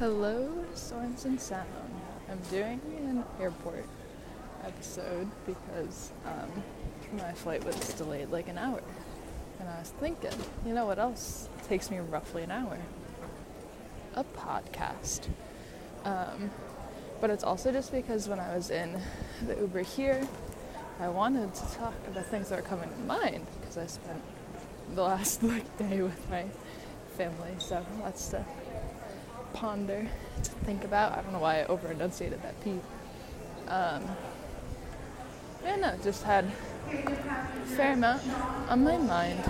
[0.00, 1.68] Hello, Sorensen Sound.
[2.30, 3.84] I'm doing an airport
[4.64, 6.62] episode because um,
[7.18, 8.80] my flight was delayed like an hour.
[9.58, 10.32] And I was thinking,
[10.64, 12.78] you know what else takes me roughly an hour?
[14.14, 15.28] A podcast.
[16.06, 16.50] Um,
[17.20, 18.98] but it's also just because when I was in
[19.46, 20.26] the Uber here,
[20.98, 24.22] I wanted to talk about things that are coming to mind because I spent
[24.94, 26.46] the last like day with my
[27.18, 28.46] family, so lots to
[29.52, 30.06] ponder,
[30.42, 31.16] to think about.
[31.16, 32.80] I don't know why I over enunciated that P.
[33.68, 34.04] Um,
[35.62, 36.46] yeah, no, just had
[36.92, 38.22] a fair amount
[38.68, 39.42] on my mind.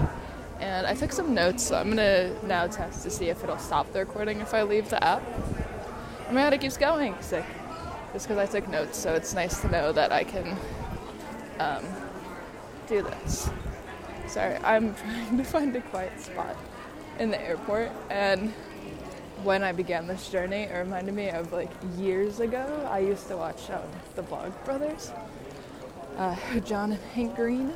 [0.59, 3.93] And I took some notes, so I'm gonna now test to see if it'll stop
[3.93, 5.23] the recording if I leave the app.
[6.29, 7.15] Oh my god, it keeps going.
[7.21, 7.45] Sick.
[8.13, 10.57] Just because I took notes, so it's nice to know that I can
[11.59, 11.85] um,
[12.89, 13.49] do this.
[14.27, 16.57] Sorry, I'm trying to find a quiet spot
[17.19, 18.53] in the airport, and
[19.45, 22.87] when I began this journey, it reminded me of like years ago.
[22.91, 23.83] I used to watch um,
[24.15, 25.13] the Vlog Brothers,
[26.17, 27.73] uh, John and Hank Green,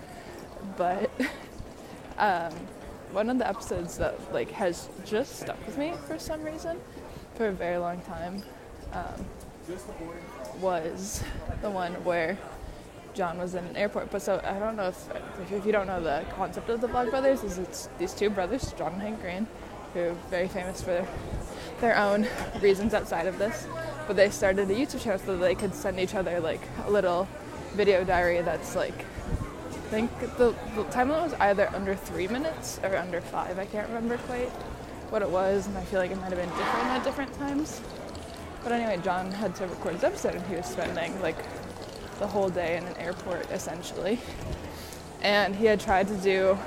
[0.76, 1.10] but
[2.18, 2.52] um,
[3.10, 6.78] one of the episodes that like has just stuck with me for some reason
[7.34, 8.42] for a very long time
[8.92, 9.26] um,
[10.60, 11.22] was
[11.62, 12.38] the one where
[13.14, 14.10] John was in an airport.
[14.10, 17.10] But so I don't know if if you don't know the concept of the Vlog
[17.10, 19.46] Brothers, is it's these two brothers, John and Hank Green,
[19.94, 21.06] who are very famous for
[21.80, 22.26] their own
[22.60, 23.66] reasons outside of this.
[24.06, 27.28] But they started a YouTube channel so they could send each other like a little
[27.74, 29.04] video diary that's like
[29.92, 33.58] I think the, the time limit was either under three minutes or under five.
[33.58, 34.48] I can't remember quite
[35.10, 37.82] what it was, and I feel like it might have been different at different times.
[38.62, 41.36] But anyway, John had to record his episode, and he was spending like
[42.18, 44.18] the whole day in an airport essentially.
[45.20, 46.58] And he had tried to do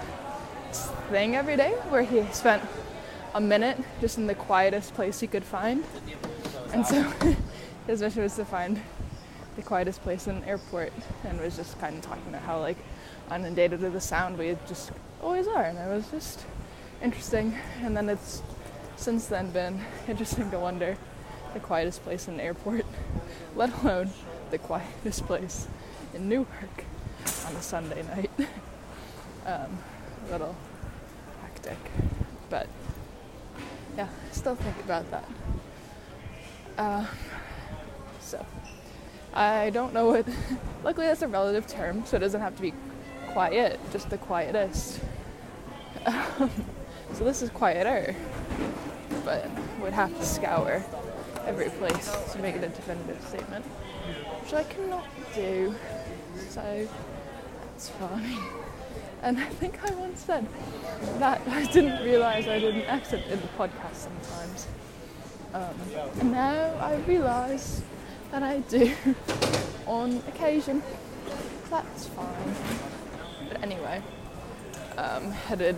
[0.68, 2.62] this thing every day where he spent
[3.36, 5.84] a minute just in the quietest place he could find.
[6.74, 7.04] And so
[7.88, 8.82] his mission was to find
[9.58, 10.94] the quietest place in an airport
[11.26, 12.78] and was just kind of talking about how like
[13.34, 14.92] inundated with the sound we just
[15.22, 16.46] always are and it was just
[17.02, 18.42] interesting and then it's
[18.98, 20.98] since then been interesting to wonder
[21.54, 22.86] the quietest place in an airport
[23.56, 24.10] let alone
[24.52, 25.68] the quietest place
[26.14, 26.86] in Newark
[27.48, 28.32] on a Sunday night.
[29.46, 29.78] um,
[30.28, 30.56] a little
[31.42, 31.78] hectic,
[32.50, 32.68] but
[33.98, 35.26] yeah, still think about that.
[36.78, 37.06] Uh,
[38.20, 38.46] so,
[39.34, 40.28] I don't know what.
[40.84, 42.74] luckily, that's a relative term, so it doesn't have to be
[43.30, 45.00] quiet, just the quietest.
[46.06, 46.52] Um,
[47.14, 48.16] so this is quieter,
[49.24, 50.84] but would have to scour
[51.46, 53.66] every place to make it a definitive statement,
[54.44, 55.74] which I cannot do.
[56.50, 56.88] So
[57.74, 58.65] that's fine.
[59.26, 60.48] And I think I once said
[61.18, 64.68] that I didn't realise I did an accent in the podcast sometimes.
[65.52, 65.74] Um,
[66.20, 67.82] and now I realise
[68.30, 68.94] that I do
[69.88, 70.84] on occasion.
[71.72, 72.56] That's fine.
[73.50, 74.04] But anyway,
[74.96, 75.76] um, headed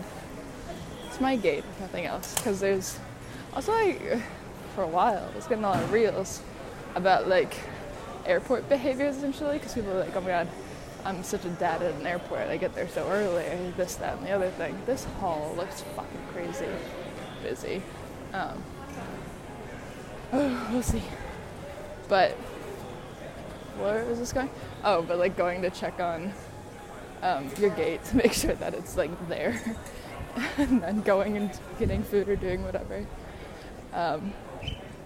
[1.13, 3.00] to my gate, if nothing else, because there's
[3.53, 4.02] also like
[4.75, 5.30] for a while.
[5.31, 6.41] I was getting a lot of reels
[6.96, 7.56] about like
[8.25, 10.50] airport behavior essentially because people are like, oh my god,
[11.07, 12.50] I'm such a dad at an airport.
[12.50, 13.45] I get there so early.
[13.78, 14.78] This, that, and the other thing.
[14.85, 16.68] This hall looks fucking crazy
[17.41, 17.81] busy.
[18.34, 18.62] Um,
[20.34, 21.01] oh, we'll see.
[22.09, 22.31] But
[23.79, 24.50] where is this going?
[24.84, 26.34] Oh, but like going to check on
[27.24, 29.62] um, your gate to make sure that it's like there,
[30.57, 33.06] and then going and getting food or doing whatever.
[33.94, 34.34] Um,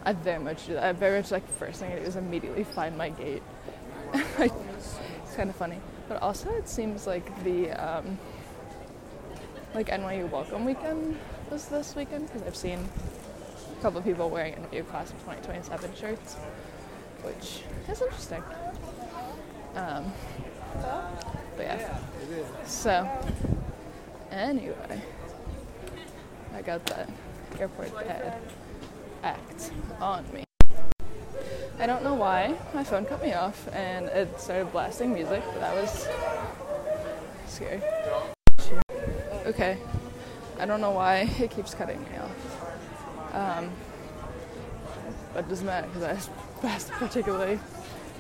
[0.04, 0.84] I very much do that.
[0.84, 3.44] I very much like the first thing I do is immediately find my gate.
[5.32, 5.78] it's kind of funny,
[6.10, 8.20] but also it seems like the um,
[9.74, 11.18] like NYU Welcome Weekend
[11.50, 12.80] was this weekend because I've seen
[13.80, 16.36] a couple of people wearing NYU Class of 2027 shirts,
[17.24, 18.44] which is interesting.
[19.76, 20.12] Um,
[21.56, 21.98] but yeah,
[22.66, 23.10] so
[24.32, 25.02] anyway,
[26.54, 27.10] I got that
[27.58, 28.38] airport bed
[29.24, 30.44] act on me.
[31.82, 35.62] I don't know why my phone cut me off and it started blasting music, but
[35.62, 36.08] that was
[37.48, 37.82] scary.
[39.48, 39.80] Okay,
[40.60, 43.34] I don't know why it keeps cutting me off.
[43.34, 43.72] Um,
[45.34, 46.32] but it doesn't matter because
[46.64, 47.60] I a particularly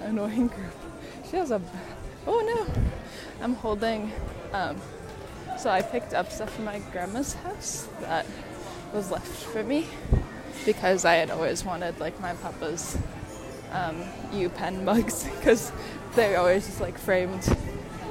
[0.01, 0.73] annoying group.
[1.29, 1.61] She has a.
[2.25, 3.43] Oh no!
[3.43, 4.11] I'm holding.
[4.53, 4.81] Um,
[5.59, 8.25] so I picked up stuff from my grandma's house that
[8.91, 9.85] was left for me
[10.65, 12.97] because I had always wanted like my papa's
[13.71, 15.71] um, UPenn mugs because
[16.15, 17.43] they always just like framed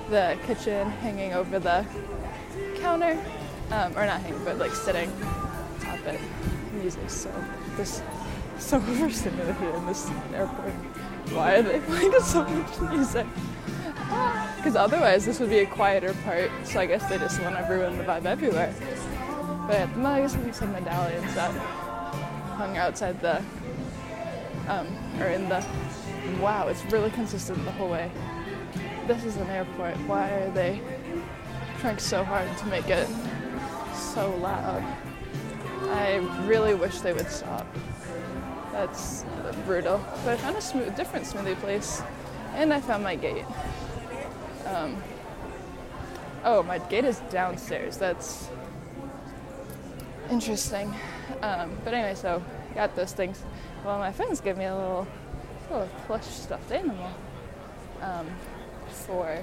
[0.08, 1.86] the kitchen hanging over the
[2.76, 3.18] counter,
[3.70, 5.10] um, or not hanging, but like sitting
[5.80, 6.20] top it
[6.72, 7.32] music so
[7.76, 8.02] this
[8.58, 10.72] so overstimulated in this airport.
[11.32, 13.26] Why are they playing so much music?
[14.56, 16.50] Because otherwise, this would be a quieter part.
[16.64, 18.74] So I guess they just want everyone to ruin the vibe everywhere.
[19.66, 21.52] But at the I guess some medallions that
[22.56, 23.42] hung outside the,
[24.70, 24.87] um,
[25.19, 25.64] or in the.
[26.40, 28.11] Wow, it's really consistent the whole way.
[29.06, 29.96] This is an airport.
[30.06, 30.81] Why are they
[31.81, 33.08] trying so hard to make it
[33.94, 34.84] so loud?
[35.88, 37.67] I really wish they would stop.
[38.70, 39.25] That's
[39.67, 40.00] brutal.
[40.25, 42.02] But I found a smooth, different smoothie place,
[42.55, 43.44] and I found my gate.
[44.67, 45.02] Um,
[46.44, 47.96] oh, my gate is downstairs.
[47.96, 48.49] That's
[50.31, 50.94] interesting.
[51.43, 52.43] Um, but anyway, so
[52.75, 53.43] got those things.
[53.82, 55.06] Well, my friends gave me a little,
[55.71, 57.11] little plush stuffed animal
[58.03, 58.27] um,
[58.91, 59.43] for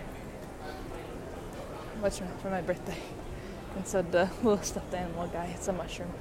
[1.99, 2.99] what's for my birthday.
[3.75, 6.13] And so the little stuffed animal guy, it's a mushroom,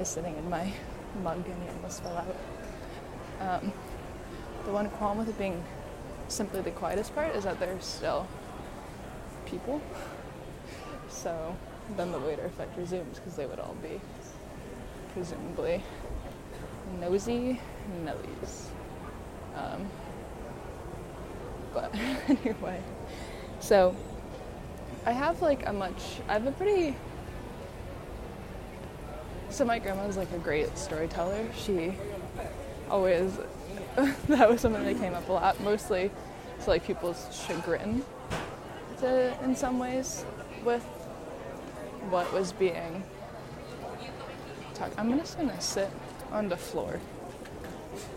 [0.00, 0.72] is sitting in my
[1.22, 2.36] mug and he almost fell out.
[3.62, 3.72] Um,
[4.64, 5.62] the one qualm with it being
[6.28, 8.26] simply the quietest part is that there's still
[9.44, 9.82] people.
[11.10, 11.54] So
[11.98, 14.00] then the waiter effect resumes because they would all be
[15.12, 15.82] presumably
[17.00, 17.60] nosy
[18.04, 18.66] Nellies.
[19.54, 19.86] Um,
[21.74, 21.94] but
[22.28, 22.80] anyway,
[23.60, 23.94] so
[25.04, 26.96] I have like a much, I have a pretty,
[29.50, 31.46] so my grandma's like a great storyteller.
[31.56, 31.94] She
[32.90, 33.38] always,
[34.28, 36.10] that was something that came up a lot, mostly
[36.64, 38.04] to like people's chagrin
[39.00, 40.24] to, in some ways
[40.64, 40.84] with
[42.10, 43.02] what was being
[44.74, 44.98] talked.
[44.98, 45.90] I'm just gonna sit
[46.30, 47.00] on the floor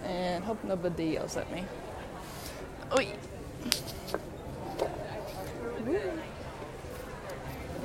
[0.03, 1.63] and hope nobody yells at me.
[2.97, 3.07] Oy.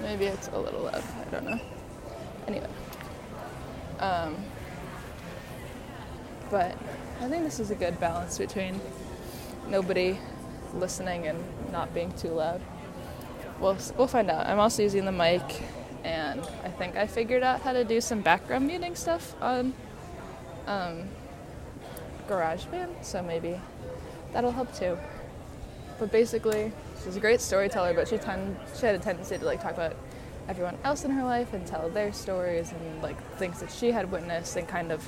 [0.03, 1.03] Maybe it's a little loud.
[1.27, 1.61] I don't know.
[2.47, 2.69] Anyway.
[3.99, 4.37] Um,
[6.51, 6.77] but
[7.21, 8.81] I think this is a good balance between
[9.69, 10.19] nobody
[10.75, 12.61] listening and not being too loud.
[13.59, 14.47] We'll, we'll find out.
[14.47, 15.43] I'm also using the mic,
[16.05, 19.73] and I think I figured out how to do some background muting stuff on
[20.67, 21.09] um,
[22.29, 23.61] GarageBand, so maybe
[24.33, 24.99] that'll help too.
[25.99, 26.73] But basically,
[27.03, 29.97] she's a great storyteller, but she, ten- she had a tendency to like talk about
[30.49, 34.11] everyone else in her life and tell their stories and like things that she had
[34.11, 35.05] witnessed and kind of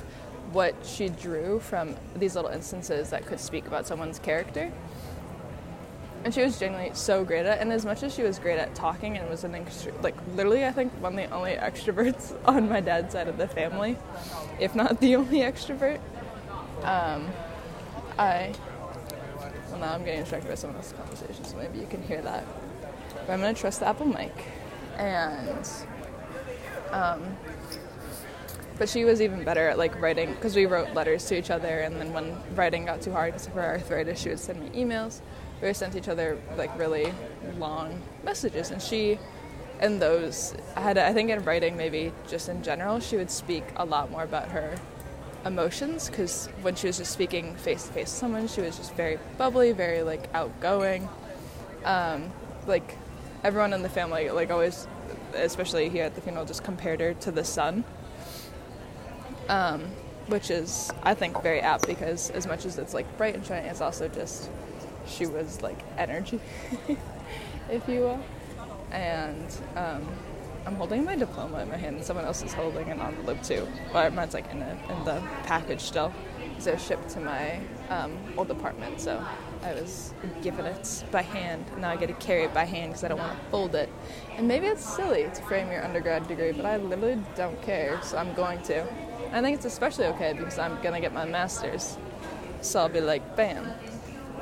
[0.51, 4.71] what she drew from these little instances that could speak about someone's character.
[6.23, 7.61] And she was genuinely so great at it.
[7.61, 10.65] And as much as she was great at talking and was an extro- like literally,
[10.65, 13.97] I think one of the only extroverts on my dad's side of the family,
[14.59, 15.99] if not the only extrovert.
[16.83, 17.27] Um,
[18.17, 18.53] I
[19.69, 22.45] well now I'm getting distracted by someone else's conversation, so maybe you can hear that.
[23.25, 24.33] But I'm gonna trust the Apple mic,
[24.97, 25.67] and
[26.91, 27.37] um,
[28.77, 31.79] but she was even better at like writing because we wrote letters to each other,
[31.79, 34.69] and then when writing got too hard because of her arthritis, she would send me
[34.69, 35.21] emails.
[35.61, 37.13] We sent each other like really
[37.57, 39.19] long messages, and she,
[39.79, 43.85] and those had I think in writing maybe just in general, she would speak a
[43.85, 44.75] lot more about her
[45.45, 48.93] emotions because when she was just speaking face to face with someone, she was just
[48.95, 51.09] very bubbly, very like outgoing.
[51.85, 52.31] Um,
[52.67, 52.95] like
[53.43, 54.87] everyone in the family, like always,
[55.33, 57.83] especially here at the funeral, just compared her to the sun
[59.49, 59.81] um,
[60.27, 63.67] which is I think very apt because as much as it's like bright and shiny,
[63.67, 64.49] it's also just
[65.09, 66.39] she was like energy,
[67.69, 68.23] if you will.
[68.91, 70.07] And um,
[70.65, 73.67] I'm holding my diploma in my hand, and someone else is holding an envelope too.
[73.91, 76.13] But mine's like in, a, in the package still.
[76.59, 79.23] So shipped to my um, old apartment, so
[79.63, 81.65] I was given it by hand.
[81.71, 83.75] And now I get to carry it by hand because I don't want to fold
[83.75, 83.89] it.
[84.35, 88.17] And maybe it's silly to frame your undergrad degree, but I literally don't care, so
[88.17, 88.85] I'm going to.
[89.31, 91.97] I think it's especially okay because I'm gonna get my master's.
[92.61, 93.71] So I'll be like, bam,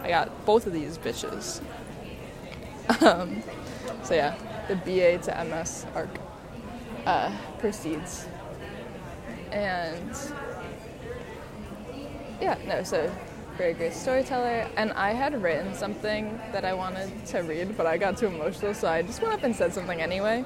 [0.04, 1.62] I got both of these bitches.
[3.02, 3.44] Um,
[4.04, 4.38] so yeah,
[4.70, 6.10] the BA to MS arc
[7.06, 8.28] uh, proceeds.
[9.52, 10.16] And
[12.40, 13.12] yeah, no, so
[13.58, 14.70] very great storyteller.
[14.78, 18.74] And I had written something that I wanted to read, but I got too emotional,
[18.74, 20.46] so I just went up and said something anyway.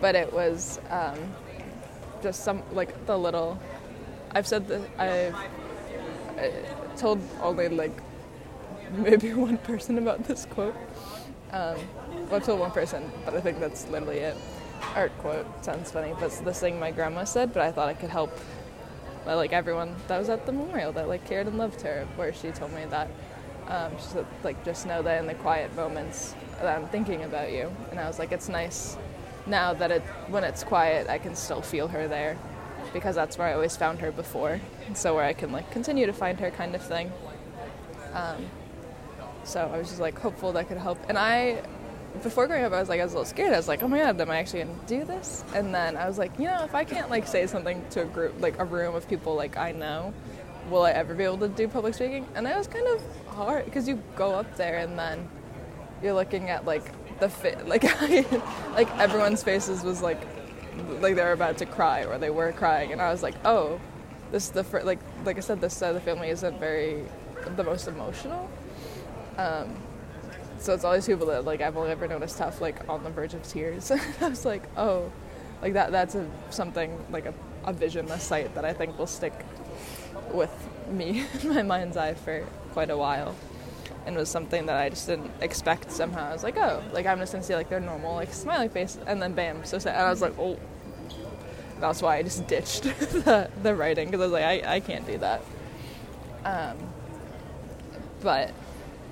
[0.00, 1.18] But it was um,
[2.22, 3.58] just some like the little.
[4.32, 5.34] I've said that I've
[6.38, 6.52] I
[6.96, 8.00] told only like
[8.96, 10.74] maybe one person about this quote.
[11.52, 11.76] Um,
[12.26, 14.36] well, I've told one person, but I think that's literally it.
[14.94, 18.00] Art quote sounds funny, but it's this thing my grandma said, but I thought it
[18.00, 18.36] could help.
[19.26, 22.50] Like everyone that was at the memorial that like cared and loved her, where she
[22.50, 23.08] told me that
[23.68, 27.52] um, she said like just know that in the quiet moments that I'm thinking about
[27.52, 28.96] you, and I was like, it's nice
[29.46, 32.38] now that it when it's quiet, I can still feel her there.
[32.92, 34.60] because that's where I always found her before,
[34.94, 37.12] so where I can like continue to find her kind of thing.
[38.14, 38.46] Um,
[39.50, 40.98] so I was just like hopeful that could help.
[41.08, 41.62] And I,
[42.22, 43.52] before growing up, I was like I was a little scared.
[43.52, 45.44] I was like, oh my god, am I actually gonna do this?
[45.54, 48.04] And then I was like, you know, if I can't like say something to a
[48.04, 50.14] group, like a room of people like I know,
[50.70, 52.26] will I ever be able to do public speaking?
[52.34, 55.28] And it was kind of hard because you go up there and then
[56.02, 56.84] you're looking at like
[57.18, 57.84] the fit, like
[58.72, 60.20] like everyone's faces was like
[61.00, 63.80] like they were about to cry or they were crying, and I was like, oh,
[64.30, 67.04] this is the fir-, like like I said, this side of the family isn't very
[67.56, 68.48] the most emotional.
[69.40, 69.74] Um,
[70.58, 73.32] so it's always people that like I've only ever noticed tough like on the verge
[73.32, 73.90] of tears.
[74.20, 75.10] I was like, oh,
[75.62, 79.06] like that that's a something like a, a vision, a sight that I think will
[79.06, 79.32] stick
[80.32, 80.52] with
[80.90, 83.34] me in my mind's eye for quite a while.
[84.06, 86.30] And was something that I just didn't expect somehow.
[86.30, 88.98] I was like, oh, like I'm just gonna see like their normal like smiley face,
[89.06, 89.94] and then bam, so sad.
[89.94, 90.58] And I was like, oh,
[91.80, 92.82] that's why I just ditched
[93.24, 95.42] the, the writing because I was like, I, I can't do that.
[96.44, 96.76] Um,
[98.22, 98.52] but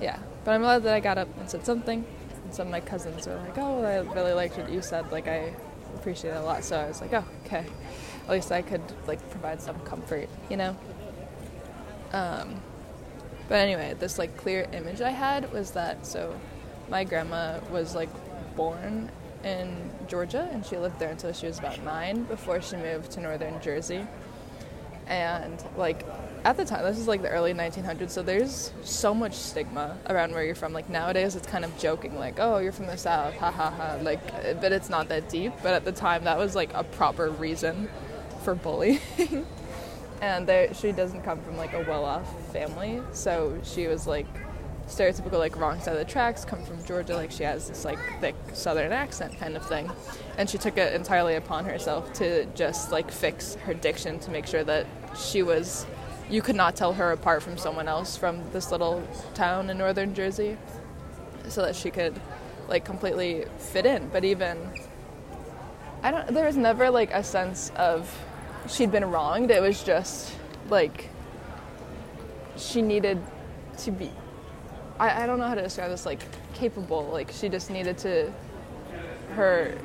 [0.00, 2.05] yeah, but I'm glad that I got up and said something.
[2.45, 5.11] And some of my cousins were like, oh, I really liked what you said.
[5.12, 5.55] Like, I
[5.95, 6.64] appreciate it a lot.
[6.64, 7.67] So I was like, oh, okay.
[8.25, 10.76] At least I could like provide some comfort, you know?
[12.12, 12.61] Um,
[13.49, 16.38] but anyway, this like clear image I had was that so
[16.90, 18.11] my grandma was like
[18.57, 19.11] born
[19.45, 23.21] in Georgia and she lived there until she was about nine before she moved to
[23.21, 24.07] northern Jersey.
[25.07, 26.05] And like
[26.45, 30.33] at the time, this is like the early 1900s, so there's so much stigma around
[30.33, 30.73] where you're from.
[30.73, 33.99] Like nowadays, it's kind of joking, like, oh, you're from the South, ha ha ha.
[34.02, 35.52] Like, but it's not that deep.
[35.62, 37.88] But at the time, that was like a proper reason
[38.45, 39.00] for bullying.
[40.21, 44.26] and there, she doesn't come from like a well off family, so she was like
[44.88, 47.99] stereotypical like wrong side of the tracks come from georgia like she has this like
[48.21, 49.90] thick southern accent kind of thing
[50.38, 54.47] and she took it entirely upon herself to just like fix her diction to make
[54.47, 55.85] sure that she was
[56.30, 60.14] you could not tell her apart from someone else from this little town in northern
[60.14, 60.58] Jersey
[61.49, 62.20] so that she could
[62.68, 64.08] like completely fit in.
[64.08, 64.58] But even
[66.02, 68.14] I don't there was never like a sense of
[68.68, 69.50] she'd been wronged.
[69.50, 70.35] It was just
[70.68, 71.08] like
[72.56, 73.20] she needed
[73.78, 74.11] to be
[74.99, 76.20] I, I don't know how to describe this like
[76.54, 77.04] capable.
[77.04, 78.32] Like she just needed to
[79.35, 79.78] her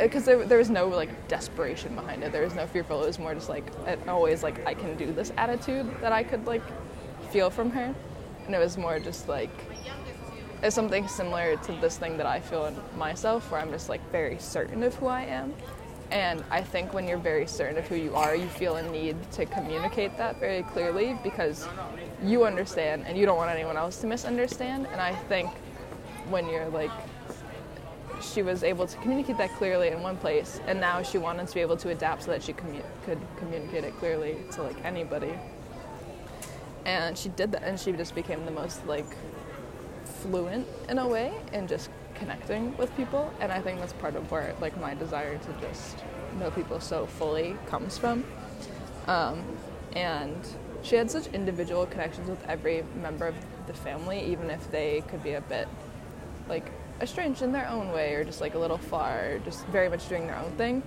[0.00, 2.32] because there, there was no like desperation behind it.
[2.32, 3.02] There was no fearful.
[3.02, 3.64] It was more just like
[4.06, 6.62] always like I can do this attitude that I could like
[7.30, 7.94] feel from her,
[8.46, 9.50] and it was more just like
[10.62, 14.00] it's something similar to this thing that I feel in myself, where I'm just like
[14.10, 15.54] very certain of who I am.
[16.10, 19.16] And I think when you're very certain of who you are, you feel a need
[19.32, 21.68] to communicate that very clearly because
[22.22, 24.86] you understand and you don't want anyone else to misunderstand.
[24.86, 25.50] And I think
[26.30, 26.90] when you're like
[28.20, 31.54] she was able to communicate that clearly in one place, and now she wanted to
[31.54, 35.34] be able to adapt so that she commu- could communicate it clearly to like anybody.
[36.84, 39.16] And she did that, and she just became the most like
[40.04, 43.32] fluent in a way in just connecting with people.
[43.40, 45.98] And I think that's part of where like my desire to just
[46.38, 48.24] know people so fully comes from.
[49.06, 49.44] Um,
[49.94, 50.36] and
[50.82, 53.34] she had such individual connections with every member of
[53.66, 55.68] the family, even if they could be a bit
[56.48, 60.08] like estranged in their own way or just like a little far, just very much
[60.08, 60.82] doing their own thing.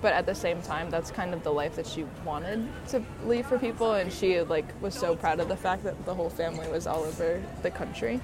[0.00, 3.46] But at the same time, that's kind of the life that she wanted to leave
[3.46, 6.68] for people, and she like was so proud of the fact that the whole family
[6.68, 8.20] was all over the country,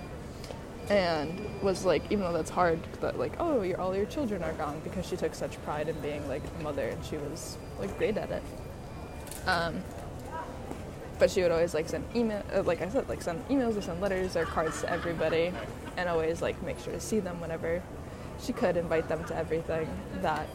[0.91, 4.55] and was like, even though that's hard, that like, oh, your all your children are
[4.55, 7.97] gone, because she took such pride in being like a mother, and she was like
[7.97, 8.43] great at it.
[9.47, 9.85] Um,
[11.21, 13.83] but she would always like send email, uh, like I said, like send emails or
[13.83, 15.53] send letters or cards to everybody,
[15.99, 17.83] and always like make sure to see them whenever
[18.41, 19.89] she could, invite them to everything.
[20.23, 20.49] That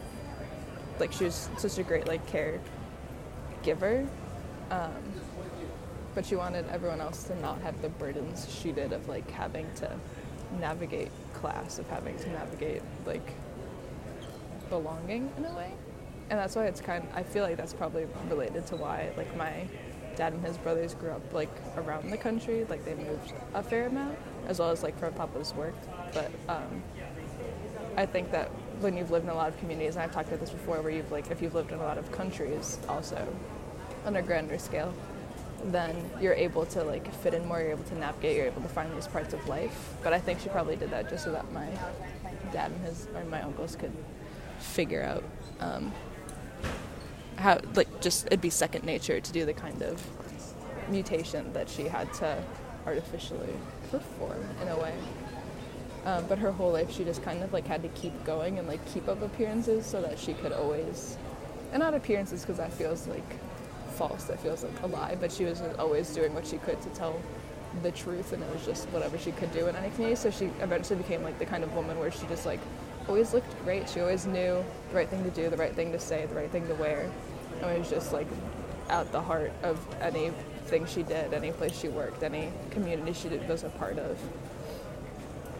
[0.98, 2.58] like she was such a great like care
[3.62, 4.06] giver,
[4.70, 5.02] um,
[6.14, 9.66] but she wanted everyone else to not have the burdens she did of like having
[9.76, 9.90] to
[10.58, 13.34] navigate class, of having to navigate like
[14.70, 15.72] belonging in a way.
[16.30, 19.36] And that's why it's kind of, I feel like that's probably related to why like
[19.36, 19.66] my
[20.16, 23.88] dad and his brothers grew up like around the country, like they moved a fair
[23.88, 24.16] amount,
[24.48, 25.74] as well as like for Papa's work.
[26.12, 26.82] But um,
[27.96, 28.48] I think that
[28.80, 30.92] when you've lived in a lot of communities, and I've talked about this before, where
[30.92, 33.26] you've like if you've lived in a lot of countries also
[34.04, 34.92] on a grander scale,
[35.64, 37.60] then you're able to like fit in more.
[37.60, 38.36] You're able to navigate.
[38.36, 39.94] You're able to find these parts of life.
[40.02, 41.68] But I think she probably did that just so that my
[42.52, 43.92] dad and his or my uncles could
[44.58, 45.24] figure out
[45.60, 45.92] um,
[47.36, 50.02] how like just it'd be second nature to do the kind of
[50.88, 52.42] mutation that she had to
[52.86, 53.54] artificially
[53.98, 54.94] perform in a way.
[56.04, 58.68] Um, but her whole life, she just kind of like had to keep going and
[58.68, 61.16] like keep up appearances so that she could always,
[61.72, 63.24] and not appearances because that feels like
[63.94, 65.16] false, that feels like a lie.
[65.18, 67.18] But she was always doing what she could to tell
[67.82, 70.16] the truth, and it was just whatever she could do in any community.
[70.16, 72.60] So she eventually became like the kind of woman where she just like
[73.08, 73.88] always looked great.
[73.88, 76.50] She always knew the right thing to do, the right thing to say, the right
[76.50, 77.10] thing to wear.
[77.62, 78.26] And it was just like
[78.90, 79.80] at the heart of
[80.64, 84.18] anything she did, any place she worked, any community she did, was a part of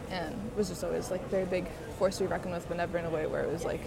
[0.09, 1.65] and was just always like very big
[1.97, 3.81] force to be reckoned with, but never in a way where it was like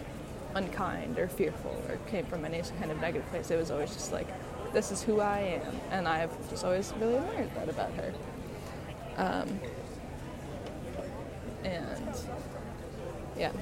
[0.55, 3.51] unkind or fearful or came from any kind of negative place.
[3.51, 4.27] It was always just like,
[4.73, 8.13] this is who I am, and I've just always really admired that about her.
[9.17, 9.61] Um,
[11.65, 12.17] and
[13.39, 13.53] yeah,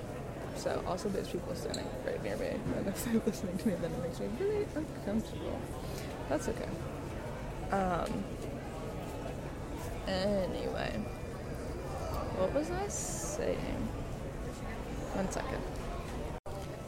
[0.57, 2.47] so also there's people standing right near me,
[2.77, 5.61] and if they're listening to me, then it makes me really uncomfortable.
[6.29, 6.69] That's okay.
[7.71, 8.25] Um,
[10.07, 10.93] anyway.
[12.39, 13.89] What was I saying?
[15.15, 15.63] One second.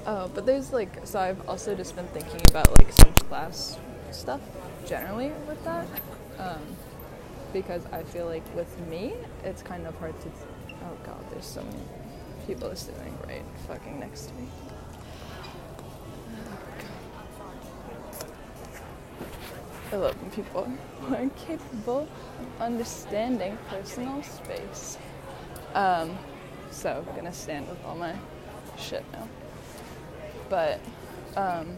[0.06, 3.78] Oh, but there's like, so I've also just been thinking about like some class
[4.10, 4.40] stuff
[4.86, 5.86] generally with that.
[6.38, 6.60] Um,
[7.52, 10.28] because I feel like with me, it's kind of hard to.
[10.68, 11.82] Oh god, there's so many
[12.46, 14.48] people sitting right fucking next to me.
[19.90, 20.70] I love when people
[21.10, 22.00] are capable
[22.40, 24.98] of understanding personal space.
[25.74, 26.16] Um,
[26.70, 28.14] so I'm gonna stand with all my
[28.76, 29.28] shit now.
[30.50, 30.80] But
[31.36, 31.74] um,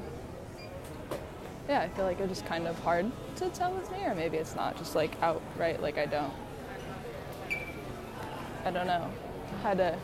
[1.69, 4.39] yeah, I feel like it's just kind of hard to tell with me, or maybe
[4.39, 6.33] it's not just like outright like I don't.
[8.65, 9.11] I don't know
[9.63, 9.97] how to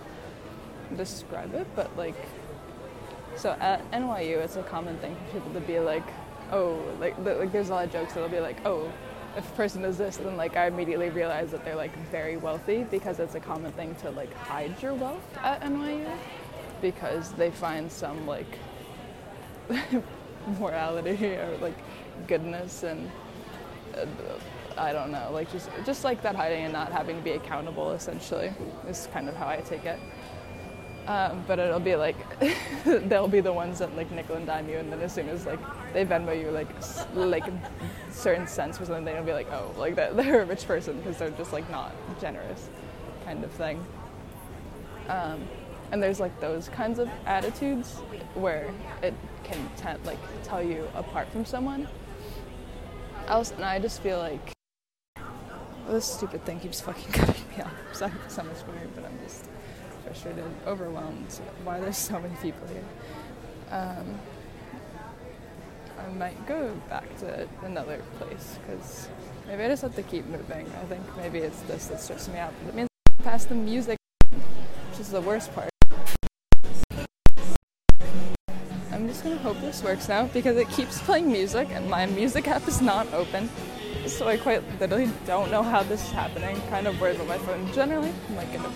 [0.96, 2.14] describe it, but like,
[3.34, 6.04] so at NYU, it's a common thing for people to be like,
[6.52, 8.92] oh, like, like there's a lot of jokes that'll be like, oh,
[9.36, 12.84] if a person does this, then like I immediately realize that they're like very wealthy
[12.84, 16.10] because it's a common thing to like hide your wealth at NYU
[16.80, 18.58] because they find some like
[20.58, 21.76] morality or like
[22.26, 23.10] goodness and
[23.94, 24.06] uh,
[24.78, 27.92] I don't know, like just just like that hiding and not having to be accountable
[27.92, 28.52] essentially
[28.88, 29.98] is kind of how I take it.
[31.06, 32.16] Um, but it'll be like
[32.84, 35.46] they'll be the ones that like nickel and dime you, and then as soon as
[35.46, 35.60] like
[35.96, 36.68] they Venmo you like
[37.14, 37.44] like
[38.10, 41.30] certain sense for something, they'll be like, oh, like they're a rich person because they're
[41.30, 42.68] just like not generous,
[43.24, 43.82] kind of thing.
[45.08, 45.42] Um,
[45.92, 47.94] and there's like those kinds of attitudes
[48.34, 48.70] where
[49.02, 51.88] it can t- like tell you apart from someone
[53.26, 54.52] else, and I just feel like
[55.88, 57.72] this stupid thing keeps fucking cutting me off.
[57.92, 59.48] Sorry, so much weird, but I'm just
[60.04, 61.32] frustrated, overwhelmed.
[61.64, 62.84] Why there's so many people here.
[63.70, 64.18] Um,
[65.98, 69.08] I might go back to another place because
[69.46, 70.66] maybe I just have to keep moving.
[70.80, 72.52] I think maybe it's this that stresses me out.
[72.62, 72.88] But it means
[73.22, 73.98] past the music,
[74.30, 75.70] which is the worst part.
[78.92, 82.48] I'm just gonna hope this works now because it keeps playing music and my music
[82.48, 83.48] app is not open.
[84.06, 86.60] So I quite literally don't know how this is happening.
[86.68, 88.12] Kind of worried about my phone generally.
[88.28, 88.72] I'm like gonna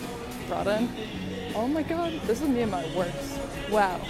[0.49, 0.89] brought in.
[1.55, 3.39] Oh my god, this is me and my works.
[3.71, 4.01] Wow.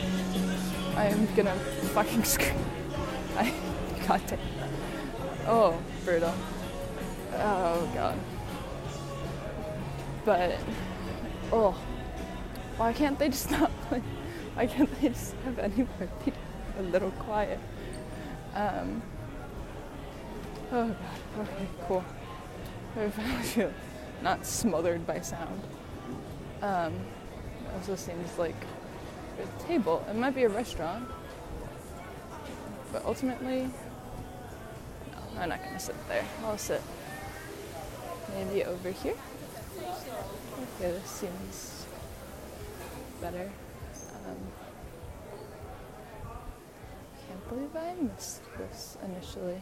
[0.96, 1.54] I am gonna
[1.94, 2.56] fucking scream.
[3.40, 3.52] I
[4.06, 4.38] got it.
[5.46, 6.34] Oh, brutal.
[7.34, 8.18] Oh god.
[10.24, 10.58] But
[11.50, 11.72] oh,
[12.76, 14.02] why can't they just not play?
[14.54, 16.32] Why can't they just have anywhere be
[16.78, 17.58] a little quiet?
[18.54, 19.02] Um.
[20.70, 21.48] Oh god.
[21.48, 22.04] Okay, cool.
[22.96, 23.72] I finally feel
[24.22, 25.62] not smothered by sound.
[26.60, 26.92] Um,
[27.74, 28.56] also seems like
[29.42, 30.04] a table.
[30.10, 31.08] It might be a restaurant,
[32.92, 33.62] but ultimately,
[35.12, 36.24] no, I'm not gonna sit there.
[36.44, 36.82] I'll sit
[38.34, 39.14] maybe over here.
[39.78, 41.86] Okay, this seems
[43.20, 43.50] better.
[44.26, 44.36] Um,
[47.26, 49.60] can't believe I missed this initially.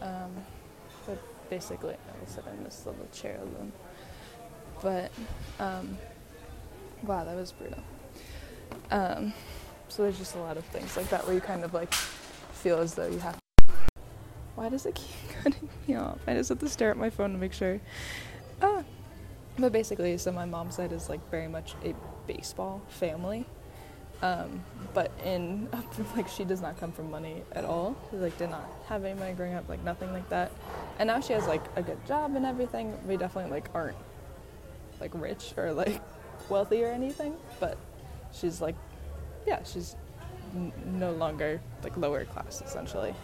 [0.00, 0.32] Um,
[1.06, 1.18] but
[1.48, 3.72] basically, I will sit in this little chair alone.
[4.82, 5.10] But,
[5.58, 5.96] um,
[7.04, 7.82] wow, that was brutal.
[8.90, 9.32] Um,
[9.88, 11.92] so there's just a lot of things like that where you kind of like
[12.64, 13.36] feel as though you have.
[14.54, 16.18] Why does it keep cutting me off?
[16.26, 17.78] I just have to stare at my phone to make sure.
[18.62, 18.82] Ah.
[19.58, 21.94] But basically, so my mom's side is like very much a
[22.26, 23.44] baseball family.
[24.22, 25.68] Um, but in
[26.16, 27.94] like she does not come from money at all.
[28.10, 30.50] She like did not have any money growing up, like nothing like that.
[30.98, 32.96] And now she has like a good job and everything.
[33.06, 33.98] We definitely like aren't
[35.00, 36.00] like rich or like
[36.48, 37.76] wealthy or anything, but
[38.32, 38.76] she's like,
[39.46, 39.96] yeah, she's
[40.84, 43.14] no longer like lower class essentially.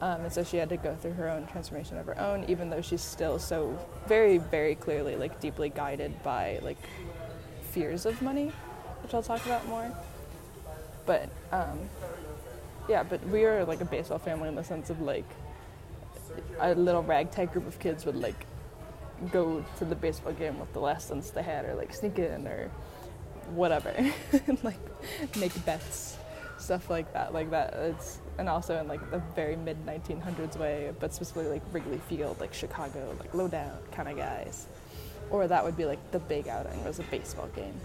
[0.00, 2.70] Um, and so she had to go through her own transformation of her own, even
[2.70, 6.78] though she's still so very, very clearly like deeply guided by like
[7.70, 8.50] fears of money,
[9.02, 9.92] which I'll talk about more.
[11.04, 11.78] But um,
[12.88, 15.28] yeah, but we are like a baseball family in the sense of like
[16.60, 18.46] a little ragtag group of kids would like
[19.30, 22.46] go to the baseball game with the last cents they had, or like sneak in,
[22.46, 22.70] or
[23.54, 23.94] whatever,
[24.46, 24.78] and like
[25.36, 26.16] make bets,
[26.60, 27.74] stuff like that, like that.
[27.74, 32.38] It's and also in like the very mid 1900s way, but specifically like Wrigley Field,
[32.40, 34.66] like Chicago, like low down kind of guys,
[35.30, 37.78] or that would be like the big outing was a baseball game.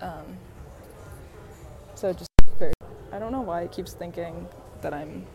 [0.00, 0.24] Um,
[1.94, 2.72] so just very,
[3.12, 4.48] I don't know why it keeps thinking
[4.80, 5.26] that I'm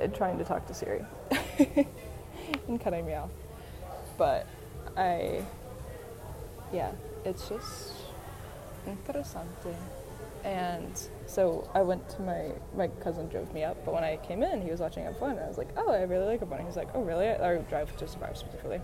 [0.00, 1.04] uh, trying to talk to Siri
[2.68, 3.30] and cutting me off,
[4.18, 4.46] but
[4.96, 5.44] I,
[6.72, 6.90] yeah,
[7.24, 7.92] it's just
[8.86, 9.76] interesante.
[10.44, 14.42] And so I went to my my cousin drove me up, but when I came
[14.42, 16.60] in, he was watching F1, and I was like, oh, I really like F1.
[16.60, 17.26] He was like, oh, really?
[17.26, 18.80] Or Drive to Survive specifically.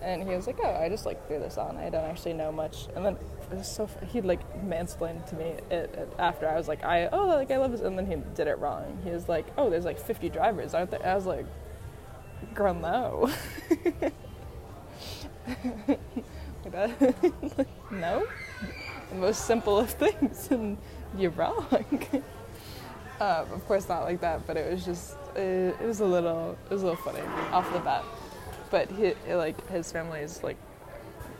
[0.00, 1.76] And he was like, oh, I just like threw this on.
[1.76, 2.86] I don't actually know much.
[2.94, 3.18] And then
[3.50, 6.48] it was so he'd like mansplained to me it, it, after.
[6.48, 8.98] I was like, I oh like I love this, and then he did it wrong.
[9.04, 11.06] He was like, oh, there's like 50 drivers, aren't there?
[11.06, 11.44] I was like,
[12.54, 13.30] girl, no.
[17.90, 18.26] no
[19.10, 20.78] the most simple of things, and
[21.16, 21.66] you're wrong.
[23.20, 26.56] um, of course, not like that, but it was just it, it, was a little
[26.70, 27.20] it was a little funny
[27.52, 28.04] off the bat.
[28.70, 30.56] But he like his family is like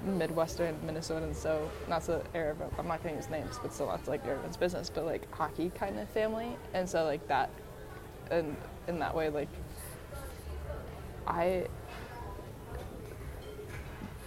[0.02, 2.55] Midwestern Minnesotan, so not to air.
[2.79, 5.98] I'm not gonna use names, but still not like everyone's business, but like hockey kind
[5.98, 7.50] of family, and so like that,
[8.31, 9.48] and in that way, like
[11.26, 11.66] I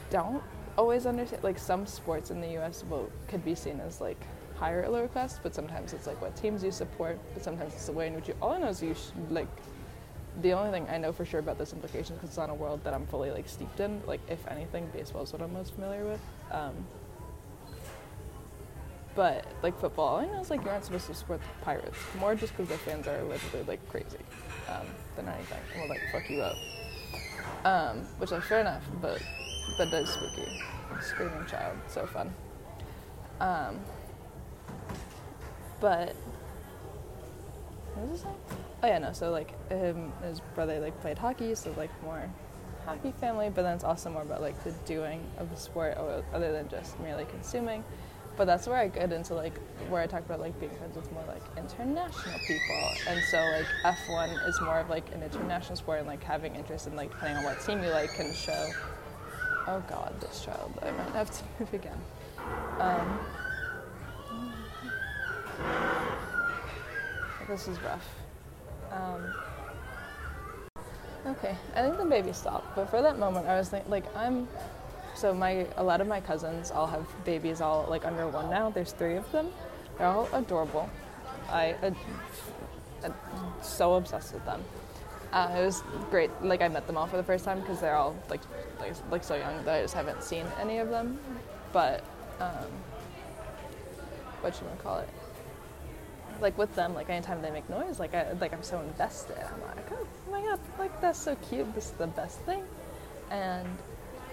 [0.10, 0.44] don't
[0.80, 4.22] always understand like some sports in the US will could be seen as like
[4.56, 7.88] higher or lower class, but sometimes it's like what teams you support, but sometimes it's
[7.88, 8.96] the way in which you all I know is you
[9.30, 9.50] like
[10.42, 12.82] the only thing I know for sure about this implication because it's not a world
[12.86, 14.02] that I'm fully like steeped in.
[14.08, 16.22] Like if anything, baseball is what I'm most familiar with.
[16.50, 16.74] Um,
[19.16, 22.36] but like football, I know is like you aren't supposed to support the Pirates more
[22.36, 24.24] just because their fans are literally like crazy
[24.70, 24.88] um,
[25.18, 26.56] than anything and will like fuck you up.
[27.66, 29.22] Um, which like fair enough, but
[29.80, 30.62] that does spooky.
[31.02, 32.34] Screaming child, so fun.
[33.40, 33.80] Um,
[35.80, 36.14] but
[37.96, 38.36] what was saying?
[38.84, 39.14] Oh yeah, no.
[39.14, 42.30] So like him, his brother like played hockey, so like more
[42.86, 43.50] hockey family.
[43.50, 45.98] But then it's also more about like the doing of the sport,
[46.34, 47.84] other than just merely consuming.
[48.36, 49.58] But that's where I get into like
[49.90, 53.96] where I talk about like being friends with more like international people, and so like
[53.96, 57.38] F1 is more of like an international sport, and like having interest in like depending
[57.38, 58.72] on what team you like can show
[59.72, 60.74] Oh God, this child.
[60.82, 62.02] I might have to move again.
[62.80, 63.20] Um,
[67.48, 68.10] this is rough.
[68.92, 69.32] Um,
[71.28, 74.48] okay, I think the baby stopped, but for that moment, I was like, I'm.
[75.14, 78.72] So my a lot of my cousins all have babies all like under one now.
[78.72, 79.50] There's three of them.
[80.00, 80.90] They're all adorable.
[81.52, 83.14] I, am
[83.62, 84.64] so obsessed with them.
[85.32, 86.32] Uh, it was great.
[86.42, 88.42] Like I met them all for the first time because they're all like,
[88.80, 91.20] like like so young that I just haven't seen any of them.
[91.72, 92.04] But
[92.40, 92.72] um,
[94.42, 95.10] what you want call it?
[96.42, 99.38] Like with them, like anytime they make noise, like I like I'm so invested.
[99.38, 101.74] I'm like, oh, oh my god, like that's so cute.
[101.76, 102.64] This is the best thing.
[103.30, 103.68] And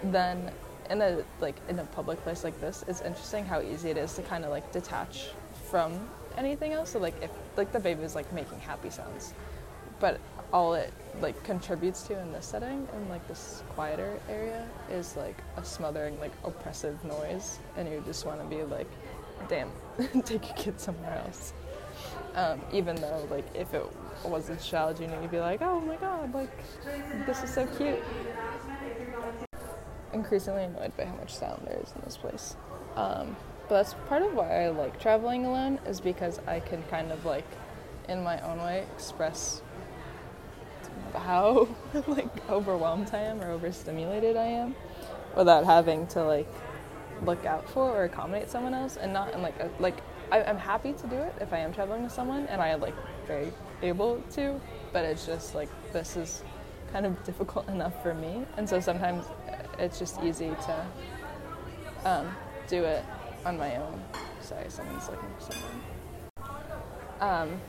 [0.05, 0.51] then
[0.89, 4.15] in a like in a public place like this, it's interesting how easy it is
[4.15, 5.29] to kind of like detach
[5.69, 6.91] from anything else.
[6.91, 9.35] So like if like the baby is like making happy sounds,
[10.01, 10.21] but
[10.53, 15.37] all it like contributes to in this setting in like this quieter area is like
[15.57, 18.89] a smothering like oppressive noise and you just want to be like
[19.49, 19.71] damn
[20.25, 21.53] take your kid somewhere else.
[22.35, 23.85] Um, even though like if it
[24.25, 26.51] was a child you know you'd be like oh my god like
[27.27, 28.03] this is so cute.
[30.13, 32.57] Increasingly annoyed by how much sound there is in this place.
[32.95, 33.37] Um,
[33.69, 37.25] but that's part of why i like traveling alone is because i can kind of
[37.25, 37.47] like
[38.09, 39.61] in my own way express
[41.15, 41.69] how
[42.07, 44.75] like overwhelmed I am or overstimulated I am
[45.37, 46.53] without having to like
[47.25, 49.97] look out for or accommodate someone else and not and like a, like
[50.31, 52.95] I, am happy to do it if I am traveling with someone and I like
[53.27, 54.61] very able to
[54.93, 56.43] but it's just like this is
[56.93, 58.45] kind of difficult enough for me.
[58.57, 59.25] And so sometimes
[59.79, 60.87] it's just easy to
[62.05, 62.37] um,
[62.69, 63.05] do it
[63.45, 64.03] on my own.
[64.41, 65.81] Sorry someone's looking for something
[67.21, 67.61] um,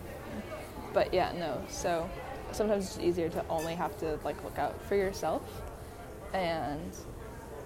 [0.93, 2.09] but yeah no so
[2.57, 5.41] sometimes it's easier to only have to like look out for yourself
[6.33, 6.91] and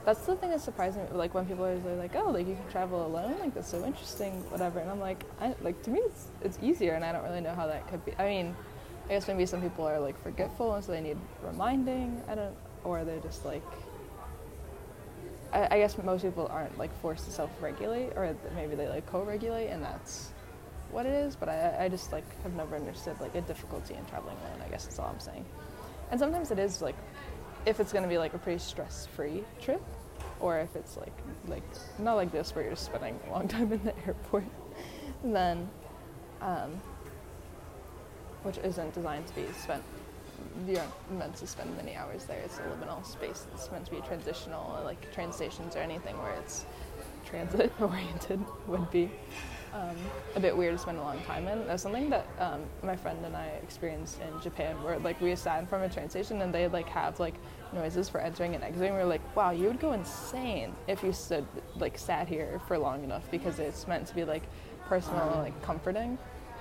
[0.05, 2.71] that's the thing that surprised me like when people are like oh like you can
[2.71, 6.25] travel alone like that's so interesting whatever and i'm like I, like to me it's
[6.41, 8.55] it's easier and i don't really know how that could be i mean
[9.11, 12.23] I guess maybe some people are like forgetful and so they need reminding.
[12.29, 13.61] I don't, or they're just like.
[15.51, 19.67] I, I guess most people aren't like forced to self-regulate, or maybe they like co-regulate,
[19.67, 20.29] and that's
[20.91, 21.35] what it is.
[21.35, 24.61] But I, I just like have never understood like a difficulty in traveling alone.
[24.65, 25.45] I guess that's all I'm saying.
[26.11, 26.95] And sometimes it is like,
[27.65, 29.81] if it's gonna be like a pretty stress-free trip,
[30.39, 31.13] or if it's like
[31.47, 31.63] like
[31.99, 34.45] not like this where you're spending a long time in the airport,
[35.23, 35.69] then,
[36.41, 36.81] um,
[38.43, 39.83] which isn't designed to be spent.
[40.67, 42.39] You aren't meant to spend many hours there.
[42.43, 43.45] It's a liminal space.
[43.53, 46.65] It's meant to be transitional, like train stations or anything where it's
[47.25, 49.11] transit oriented would be
[49.73, 49.95] um,
[50.35, 51.65] a bit weird to spend a long time in.
[51.65, 55.59] That's something that um, my friend and I experienced in Japan, where like we sat
[55.59, 57.35] in from a train station and they like have like
[57.73, 58.93] noises for entering and exiting.
[58.93, 61.45] We were like, wow, you would go insane if you stood
[61.77, 64.43] like sat here for long enough because it's meant to be like
[64.87, 66.17] personal, and like comforting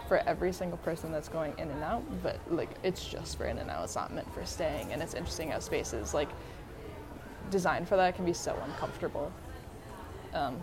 [0.06, 2.02] for every single person that's going in and out.
[2.22, 3.84] But like it's just for in and out.
[3.84, 4.92] It's not meant for staying.
[4.92, 6.28] And it's interesting how spaces like
[7.50, 9.32] designed for that can be so uncomfortable.
[10.32, 10.62] Um,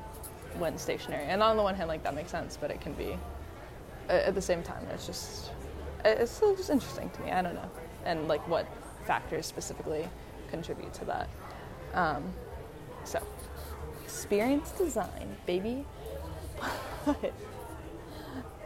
[0.59, 1.25] when stationary.
[1.25, 3.17] And on the one hand, like that makes sense, but it can be
[4.09, 4.85] at the same time.
[4.93, 5.51] It's just
[6.05, 7.31] it's still just interesting to me.
[7.31, 7.69] I don't know,
[8.05, 8.67] and like what
[9.05, 10.07] factors specifically
[10.49, 11.29] contribute to that.
[11.93, 12.23] Um,
[13.03, 13.21] so,
[14.03, 15.85] experience design, baby.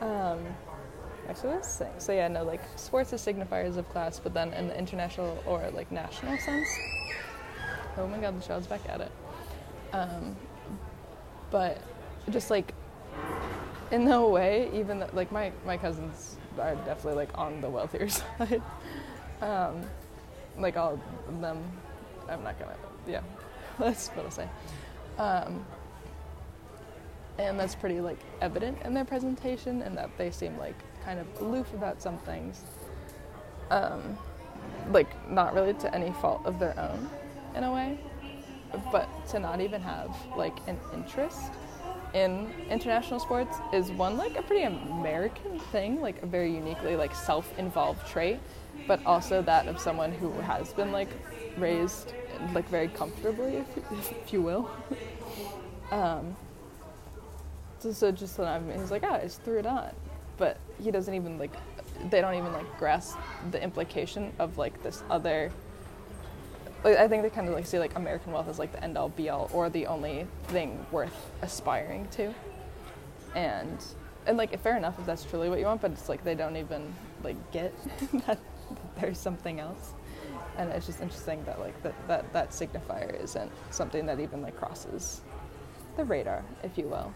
[0.01, 0.39] um,
[1.29, 2.11] actually, let's say so.
[2.13, 5.91] Yeah, no, like sports is signifiers of class, but then in the international or like
[5.91, 6.67] national sense.
[7.97, 9.11] Oh my God, the child's back at it.
[9.93, 10.35] Um,
[11.51, 11.81] but
[12.29, 12.73] just like
[13.91, 18.07] in no way, even though, like my my cousins are definitely like on the wealthier
[18.09, 18.61] side.
[19.41, 19.81] um,
[20.57, 21.61] like all of them,
[22.29, 22.75] I'm not gonna.
[23.07, 23.21] Yeah,
[23.79, 24.49] that's what I'll say.
[25.17, 25.65] Um,
[27.37, 31.27] and that's pretty like evident in their presentation, and that they seem like kind of
[31.41, 32.61] aloof about some things.
[33.69, 34.17] Um,
[34.91, 37.09] like not really to any fault of their own,
[37.55, 37.99] in a way
[38.91, 41.51] but to not even have like an interest
[42.13, 47.15] in international sports is one like a pretty American thing, like a very uniquely like
[47.15, 48.39] self-involved trait,
[48.87, 51.09] but also that of someone who has been like
[51.57, 52.13] raised
[52.53, 53.67] like very comfortably, if,
[54.11, 54.69] if you will.
[55.91, 56.35] um,
[57.79, 59.91] so, so just so I'm, he's like, ah, I just threw it on,
[60.37, 61.53] but he doesn't even like,
[62.09, 63.17] they don't even like grasp
[63.51, 65.51] the implication of like this other
[66.83, 69.09] I think they kind of like see like American wealth as like the end all
[69.09, 72.33] be all or the only thing worth aspiring to.
[73.35, 73.83] And
[74.25, 76.57] and like fair enough if that's truly what you want, but it's like they don't
[76.57, 77.73] even like get
[78.25, 78.39] that
[78.99, 79.93] there's something else.
[80.57, 84.57] And it's just interesting that like that, that that signifier isn't something that even like
[84.57, 85.21] crosses
[85.97, 87.13] the radar, if you will.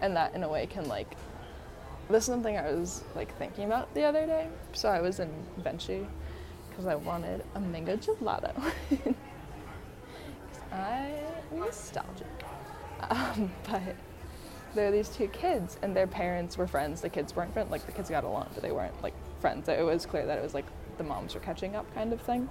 [0.00, 1.14] And that in a way can like
[2.08, 4.48] this is something I was like thinking about the other day.
[4.72, 6.06] So I was in Venchi
[6.72, 8.54] because I wanted a mango gelato.
[10.72, 11.12] I'm
[11.52, 12.26] nostalgic.
[13.10, 13.94] Um, but
[14.74, 17.02] there are these two kids, and their parents were friends.
[17.02, 17.70] The kids weren't friends.
[17.70, 19.68] Like the kids got along, but they weren't like friends.
[19.68, 20.64] It was clear that it was like
[20.96, 22.48] the moms were catching up, kind of thing.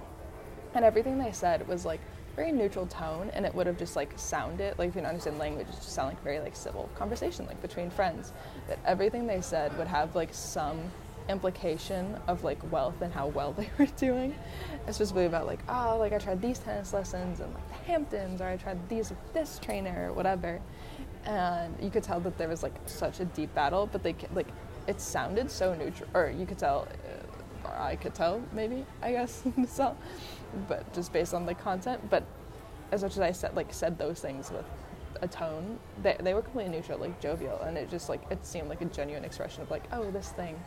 [0.74, 2.00] And everything they said was like
[2.36, 5.38] very neutral tone, and it would have just like sounded like if you don't understand
[5.38, 8.32] language, it just sound like very like civil conversation, like between friends.
[8.68, 10.80] That everything they said would have like some
[11.28, 14.34] implication of like wealth and how well they were doing.
[14.86, 18.48] Especially about like, oh, like I tried these tennis lessons and like the Hamptons, or
[18.48, 20.60] I tried these this trainer or whatever.
[21.24, 24.48] And you could tell that there was like such a deep battle, but they like
[24.86, 26.88] it sounded so neutral, or you could tell,
[27.64, 29.96] uh, or I could tell maybe I guess so,
[30.68, 32.10] but just based on the content.
[32.10, 32.24] But
[32.90, 34.64] as much as I said like said those things with
[35.20, 38.68] a tone, they they were completely neutral, like jovial, and it just like it seemed
[38.68, 40.58] like a genuine expression of like, oh, this thing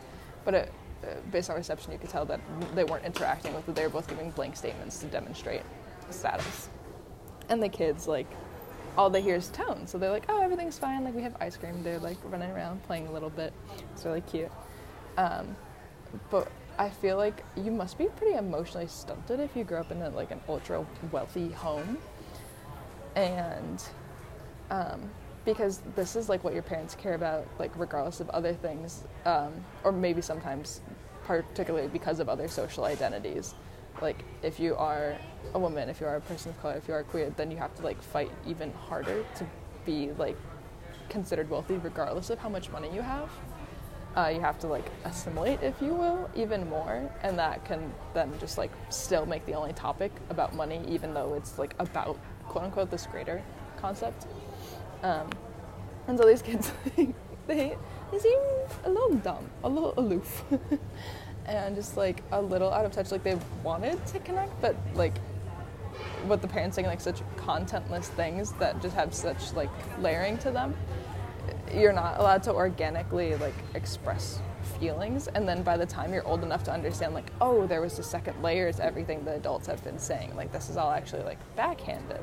[0.46, 0.72] but it,
[1.04, 2.40] uh, based on reception, you could tell that
[2.74, 3.74] they weren't interacting with it.
[3.74, 5.60] They were both giving blank statements to demonstrate
[6.08, 6.70] status.
[7.50, 8.28] And the kids, like,
[8.96, 9.86] all they hear is tone.
[9.86, 11.04] So they're like, oh, everything's fine.
[11.04, 11.82] Like, we have ice cream.
[11.82, 13.52] They're like running around playing a little bit.
[13.92, 14.50] It's really cute.
[15.18, 15.54] Um,
[16.30, 20.00] but I feel like you must be pretty emotionally stunted if you grew up in
[20.00, 21.98] a, like an ultra wealthy home.
[23.16, 23.82] And
[24.70, 25.10] um,
[25.46, 29.52] because this is like what your parents care about, like regardless of other things, um,
[29.84, 30.82] or maybe sometimes
[31.24, 33.54] particularly because of other social identities.
[34.02, 35.16] Like if you are
[35.54, 37.56] a woman, if you are a person of color, if you are queer, then you
[37.56, 39.46] have to like fight even harder to
[39.86, 40.36] be like
[41.08, 43.30] considered wealthy, regardless of how much money you have.
[44.16, 48.32] Uh, you have to like assimilate, if you will, even more, and that can then
[48.40, 52.64] just like still make the only topic about money, even though it's like about quote
[52.64, 53.42] unquote this greater
[53.78, 54.26] concept.
[55.02, 55.28] Um,
[56.08, 57.14] and so these kids, they,
[57.46, 58.38] they seem
[58.84, 60.44] a little dumb, a little aloof.
[61.46, 63.10] and just like a little out of touch.
[63.10, 65.16] Like they wanted to connect, but like
[66.26, 70.50] what the parents saying like such contentless things that just have such like layering to
[70.50, 70.76] them.
[71.74, 74.40] You're not allowed to organically like express
[74.80, 77.98] feelings and then by the time you're old enough to understand like oh there was
[78.00, 81.22] a second layer to everything the adults have been saying like this is all actually
[81.22, 82.20] like backhanded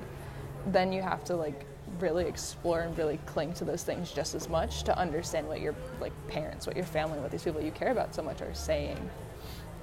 [0.68, 1.66] then you have to like
[2.00, 5.76] really explore and really cling to those things just as much to understand what your
[6.00, 9.10] like parents what your family what these people you care about so much are saying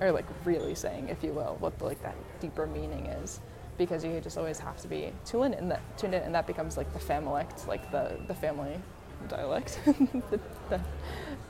[0.01, 3.41] or like really saying if you will what the, like that deeper meaning is.
[3.79, 6.77] Because you just always have to be tuned in that tuned in and that becomes
[6.77, 8.79] like the familect like the the family
[9.29, 9.79] dialect
[10.31, 10.81] that, that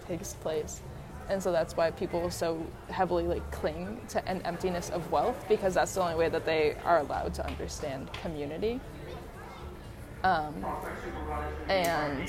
[0.06, 0.80] takes place.
[1.28, 5.74] And so that's why people so heavily like cling to an emptiness of wealth because
[5.74, 8.80] that's the only way that they are allowed to understand community
[10.22, 10.64] um,
[11.68, 12.28] and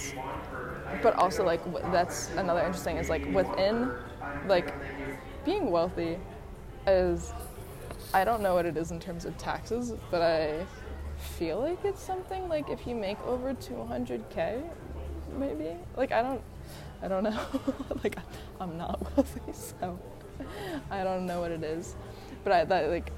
[1.02, 3.92] but also like that's another interesting is like within
[4.48, 4.74] like
[5.46, 6.18] being wealthy
[6.88, 7.34] is
[8.14, 10.66] i don't know what it is in terms of taxes but i
[11.18, 14.62] feel like it's something like if you make over 200k
[15.38, 16.42] maybe like i don't
[17.02, 17.40] I don't know.
[18.04, 18.18] like
[18.60, 20.00] I'm not wealthy, so
[20.90, 21.96] I don't know what it is.
[22.44, 23.12] But I that like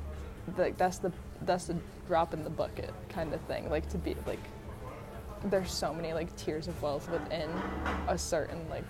[0.58, 1.76] like that's the that's the
[2.08, 3.70] drop in the bucket kind of thing.
[3.70, 4.40] Like to be like
[5.46, 7.50] there's so many like tiers of wealth within
[8.08, 8.84] a certain like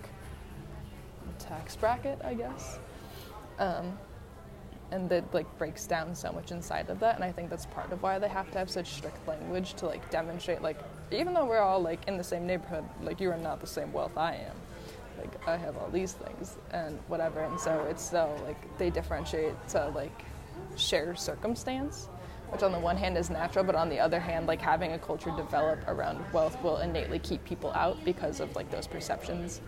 [1.40, 2.80] tax bracket, I guess.
[3.60, 3.98] Um,
[4.92, 7.92] and that like breaks down so much inside of that and i think that's part
[7.92, 10.78] of why they have to have such strict language to like demonstrate like
[11.10, 13.92] even though we're all like in the same neighborhood like you are not the same
[13.92, 14.56] wealth i am
[15.18, 17.42] like I have all these things and whatever.
[17.42, 20.24] And so it's so like they differentiate to like
[20.76, 22.10] share circumstance,
[22.54, 25.00] which on the one hand is natural, but on the other hand, like having a
[25.00, 29.60] culture develop around wealth will innately keep people out because of like those perceptions.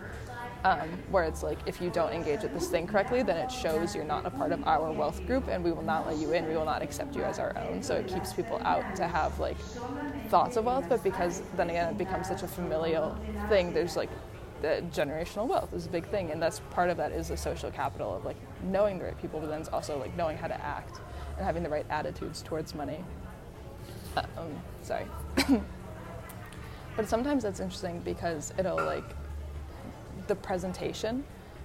[0.64, 3.94] Um, where it's like if you don't engage with this thing correctly, then it shows
[3.94, 6.46] you're not a part of our wealth group, and we will not let you in.
[6.48, 7.82] We will not accept you as our own.
[7.82, 9.58] So it keeps people out to have like
[10.28, 13.18] thoughts of wealth, but because then again it becomes such a familial
[13.48, 13.72] thing.
[13.74, 14.10] There's like
[14.62, 17.70] the generational wealth is a big thing, and that's part of that is the social
[17.70, 20.64] capital of like knowing the right people, but then it's also like knowing how to
[20.64, 21.00] act
[21.36, 23.04] and having the right attitudes towards money.
[24.16, 24.50] Um,
[24.82, 25.04] sorry,
[26.96, 29.04] but sometimes that's interesting because it'll like
[30.26, 31.24] the presentation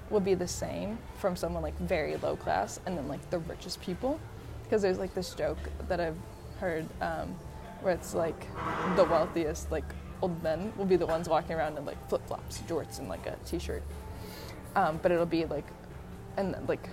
[0.10, 3.82] will be the same from someone like very low class and then like the richest
[3.82, 4.20] people,
[4.64, 5.58] because there's like this joke
[5.88, 6.18] that I've
[6.60, 7.34] heard um,
[7.82, 8.48] where it's like
[8.96, 9.86] the wealthiest like
[10.22, 13.26] old men will be the ones walking around in like flip flops, jorts, and like
[13.26, 13.84] a t-shirt.
[14.76, 15.66] Um, but it'll be like,
[16.38, 16.90] and like,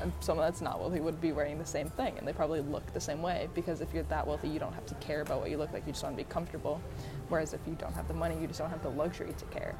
[0.00, 2.92] and someone that's not wealthy would be wearing the same thing, and they probably look
[2.92, 5.50] the same way because if you're that wealthy, you don't have to care about what
[5.50, 5.86] you look like.
[5.86, 6.80] You just want to be comfortable.
[7.28, 9.74] Whereas if you don't have the money, you just don't have the luxury to care.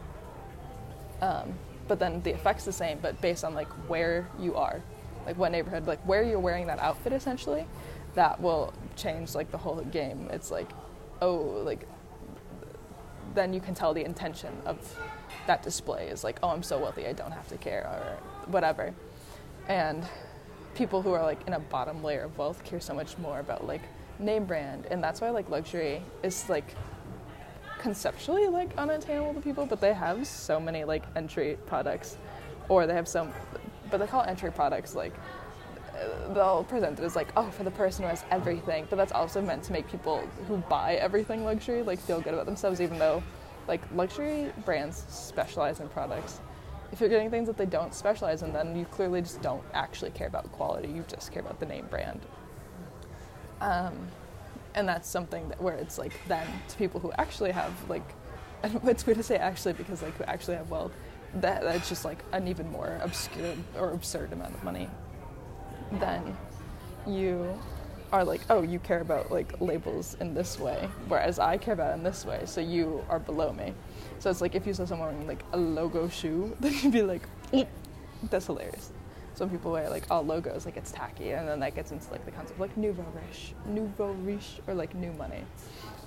[1.22, 1.54] Um,
[1.88, 4.80] but then the effect's the same, but based on like where you are,
[5.26, 7.66] like what neighborhood, like where you're wearing that outfit, essentially,
[8.14, 10.28] that will change like the whole game.
[10.30, 10.70] It's like,
[11.20, 11.87] oh, like
[13.35, 14.96] then you can tell the intention of
[15.46, 18.94] that display is like, oh, I'm so wealthy, I don't have to care, or whatever.
[19.70, 20.04] And
[20.74, 23.68] people who are like in a bottom layer of wealth care so much more about
[23.68, 23.83] like
[24.18, 26.74] name brand, and that's why like luxury is like
[27.78, 32.18] conceptually like unattainable to people, but they have so many like entry products,
[32.68, 33.30] or they have some,
[33.92, 35.14] but they call entry products like
[35.94, 39.12] uh, they'll present it as like, oh, for the person who has everything, but that's
[39.12, 42.98] also meant to make people who buy everything luxury like feel good about themselves, even
[42.98, 43.22] though
[43.68, 46.40] like luxury brands specialize in products.
[46.92, 50.11] If you're getting things that they don't specialize in, then you clearly just don't actually
[50.11, 50.88] care about quality.
[50.88, 52.20] You just care about the name brand.
[53.61, 53.94] Um,
[54.74, 58.03] and that's something that where it's like then to people who actually have like,
[58.62, 60.92] and it's weird to say actually because like who actually have wealth,
[61.35, 64.88] that that's just like an even more obscure or absurd amount of money
[65.92, 66.37] then
[67.07, 67.59] you
[68.12, 71.94] are like, oh, you care about like labels in this way, whereas I care about
[71.94, 73.72] in this way, so you are below me.
[74.20, 77.02] So it's like if you saw someone wearing like a logo shoe, then you'd be
[77.02, 77.22] like,
[78.30, 78.92] that's hilarious.
[79.35, 82.24] Some people wear like all logos, like it's tacky, and then that gets into like
[82.26, 85.42] the concept of like nouveau riche, nouveau riche, or like new money,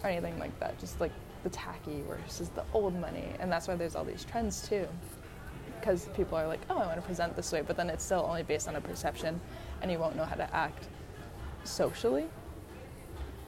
[0.03, 0.77] or anything like that.
[0.79, 1.11] Just like
[1.43, 4.87] the tacky versus the old money, and that's why there's all these trends too
[5.79, 8.25] because people are like, oh, I want to present this way, but then it's still
[8.25, 9.41] only based on a perception,
[9.81, 10.87] and you won't know how to act
[11.65, 12.25] socially.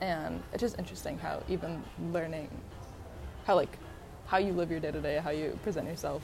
[0.02, 2.50] And it's just interesting how even learning
[3.46, 3.78] how like
[4.28, 6.24] how you live your day to day, how you present yourself,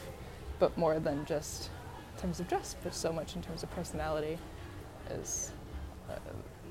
[0.59, 1.69] but more than just
[2.15, 4.37] in terms of dress, but so much in terms of personality,
[5.09, 5.51] is
[6.09, 6.15] uh,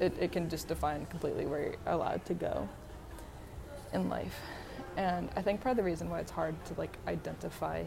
[0.01, 2.69] it, it can just define completely where you're allowed to go
[3.93, 4.41] in life.
[4.97, 7.85] And I think part of the reason why it's hard to like identify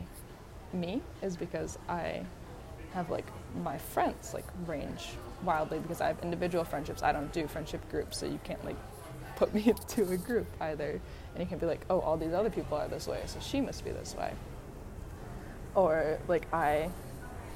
[0.72, 2.24] me is because I
[2.94, 3.26] have like
[3.64, 5.10] my friends like range
[5.44, 7.04] wildly because I have individual friendships.
[7.04, 8.78] I don't do friendship groups, so you can't like
[9.36, 11.02] put me into a group either.
[11.34, 13.60] And you can be like, oh, all these other people are this way, so she
[13.62, 14.32] must be this way.
[15.76, 16.90] Or like I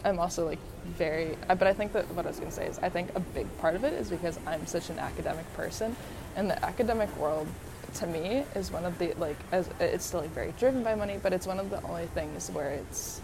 [0.04, 2.80] am also like very, uh, but I think that what I was gonna say is
[2.80, 5.96] I think a big part of it is because I'm such an academic person,
[6.36, 7.48] and the academic world
[7.96, 11.20] to me is one of the like as it's still like very driven by money,
[11.22, 13.22] but it's one of the only things where it's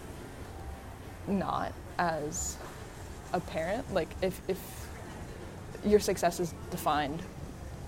[1.26, 2.56] not as
[3.32, 3.92] apparent.
[3.92, 4.58] Like if if
[5.84, 7.20] your success is defined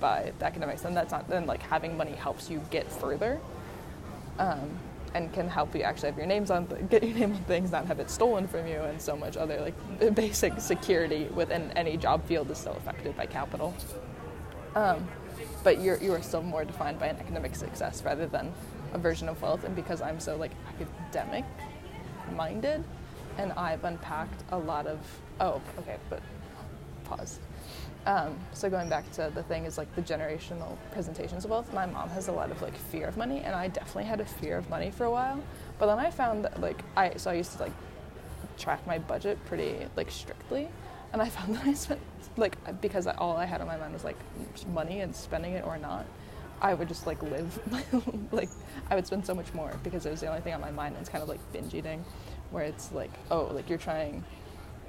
[0.00, 3.40] by the academics, then that's not then like having money helps you get further.
[4.38, 4.78] Um,
[5.14, 7.72] and can help you actually have your names on th- get your name on things,
[7.72, 11.96] not have it stolen from you, and so much other like basic security within any
[11.96, 13.74] job field is still affected by capital.
[14.74, 15.08] Um,
[15.64, 18.52] but you're you are still more defined by an academic success rather than
[18.92, 19.64] a version of wealth.
[19.64, 21.44] And because I'm so like academic
[22.34, 22.84] minded,
[23.38, 24.98] and I've unpacked a lot of
[25.40, 26.20] oh okay, but
[27.04, 27.38] pause.
[28.06, 31.72] Um, so going back to the thing is like the generational presentations of wealth.
[31.74, 34.24] My mom has a lot of like fear of money, and I definitely had a
[34.24, 35.42] fear of money for a while.
[35.78, 37.72] But then I found that like I so I used to like
[38.58, 40.68] track my budget pretty like strictly,
[41.12, 42.00] and I found that I spent
[42.36, 44.18] like because all I had on my mind was like
[44.72, 46.06] money and spending it or not.
[46.62, 47.58] I would just like live
[48.32, 48.48] like
[48.88, 50.94] I would spend so much more because it was the only thing on my mind.
[50.94, 52.04] And it's kind of like binge eating,
[52.52, 54.22] where it's like oh like you're trying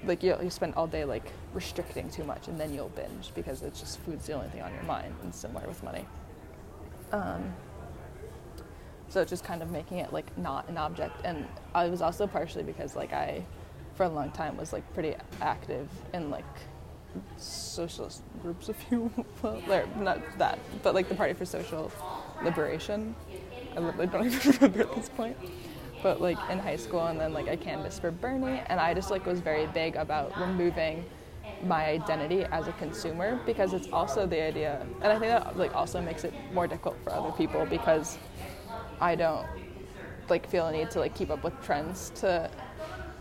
[0.04, 3.62] like you, you spend all day like restricting too much and then you'll binge because
[3.64, 6.06] it's just food's the only thing on your mind and similar with money.
[7.12, 7.54] Um,
[9.10, 11.22] so just kind of making it like not an object.
[11.24, 13.44] And i was also partially because like i
[13.96, 16.46] for a long time was like pretty active in like
[17.38, 19.62] socialist groups if you will.
[19.72, 21.92] Or not that but like the party for social
[22.44, 23.16] liberation.
[23.76, 25.38] I literally don't even remember at this point
[26.04, 29.12] but like in high school and then like I canvassed for Bernie and I just
[29.12, 31.06] like was very big about removing
[31.64, 35.76] my identity as a consumer because it's also the idea and I think that like
[35.76, 38.18] also makes it more difficult for other people because
[39.02, 39.48] I don't
[40.30, 42.50] like feel a need to like keep up with trends to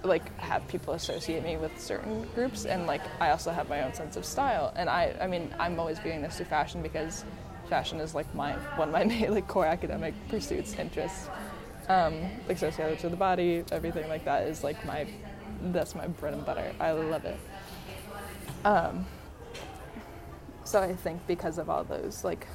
[0.03, 3.95] like have people associate me with certain groups and like I also have my own
[3.95, 7.25] sense of style and I I mean I'm always viewing this through fashion because
[7.69, 11.29] fashion is like my one of my main like core academic pursuits interests
[11.89, 15.07] um, like sociology of the body, everything like that is like my
[15.63, 16.73] that's my bread and butter.
[16.81, 17.39] I love it.
[18.65, 19.07] Um,
[20.65, 22.47] so I think because of all those like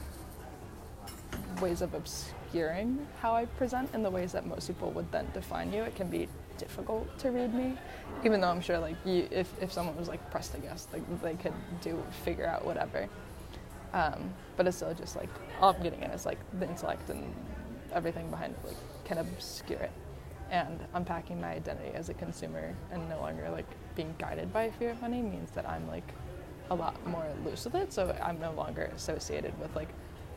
[1.62, 5.72] ways of obscuring how I present and the ways that most people would then define
[5.72, 6.28] you, it can be
[6.58, 7.78] difficult to read me.
[8.26, 11.36] Even though I'm sure like you, if if someone was like pressed guess, like they
[11.36, 13.08] could do figure out whatever.
[13.94, 15.30] Um, but it's still just like
[15.60, 17.34] all I'm getting at is like the intellect and
[17.94, 18.76] everything behind like
[19.12, 19.92] can obscure it.
[20.52, 24.92] And unpacking my identity as a consumer and no longer like being guided by fear
[24.92, 26.08] of money means that I'm like
[26.70, 27.92] a lot more loose with it.
[27.92, 29.90] So I'm no longer associated with like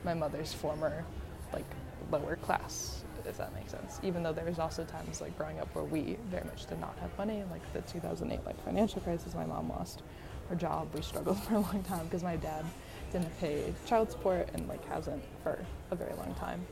[0.04, 1.04] my mother's former
[1.52, 1.64] like
[2.10, 4.00] lower class, if that makes sense.
[4.02, 6.96] Even though there was also times like growing up where we very much did not
[7.00, 10.02] have money, like the 2008 like financial crisis, my mom lost
[10.48, 10.88] her job.
[10.94, 12.64] We struggled for a long time because my dad
[13.12, 16.66] didn't pay child support and like hasn't for a very long time.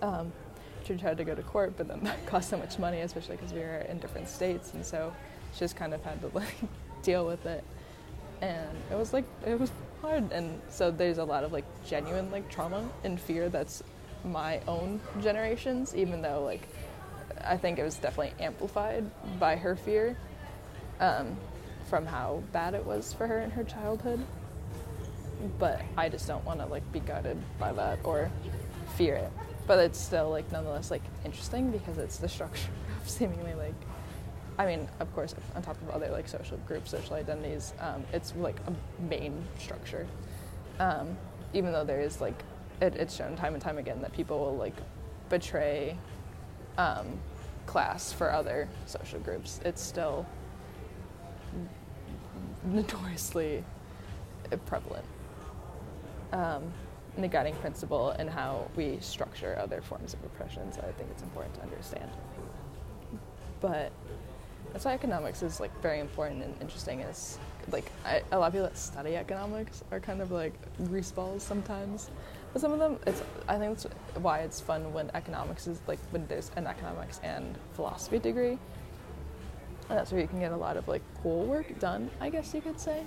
[0.00, 0.32] Um,
[0.88, 3.52] she tried to go to court, but then that cost so much money, especially because
[3.52, 5.14] we were in different states, and so
[5.52, 6.56] she just kind of had to like
[7.02, 7.62] deal with it.
[8.40, 9.70] And it was like it was
[10.00, 13.82] hard, and so there's a lot of like genuine like trauma and fear that's
[14.24, 16.66] my own generation's, even though like
[17.44, 19.04] I think it was definitely amplified
[19.38, 20.16] by her fear
[21.00, 21.36] um,
[21.88, 24.24] from how bad it was for her in her childhood.
[25.58, 28.30] But I just don't want to like be guided by that or
[28.96, 29.30] fear it
[29.68, 33.74] but it's still like nonetheless like interesting because it's the structure of seemingly like
[34.58, 38.34] I mean, of course, on top of other like social groups, social identities, um, it's
[38.34, 40.06] like a main structure.
[40.80, 41.16] Um,
[41.54, 42.42] even though there is like,
[42.82, 44.74] it, it's shown time and time again that people will like
[45.28, 45.96] betray
[46.76, 47.06] um,
[47.66, 49.60] class for other social groups.
[49.64, 50.26] It's still
[52.64, 53.62] notoriously
[54.66, 55.04] prevalent.
[57.18, 60.72] The guiding principle in how we structure other forms of oppression.
[60.72, 62.08] So I think it's important to understand.
[63.60, 63.90] But
[64.72, 67.00] that's why economics is like very important and interesting.
[67.00, 67.40] Is
[67.72, 70.52] like I, a lot of people that study economics are kind of like
[70.86, 72.08] greaseballs sometimes.
[72.52, 73.92] But some of them, it's I think that's
[74.22, 78.58] why it's fun when economics is like when there's an economics and philosophy degree.
[79.88, 82.54] And that's where you can get a lot of like cool work done, I guess
[82.54, 83.02] you could say,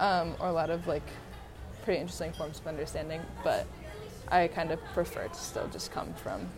[0.00, 1.08] um, or a lot of like
[1.82, 3.66] pretty interesting forms of understanding, but
[4.28, 6.48] I kind of prefer to still just come from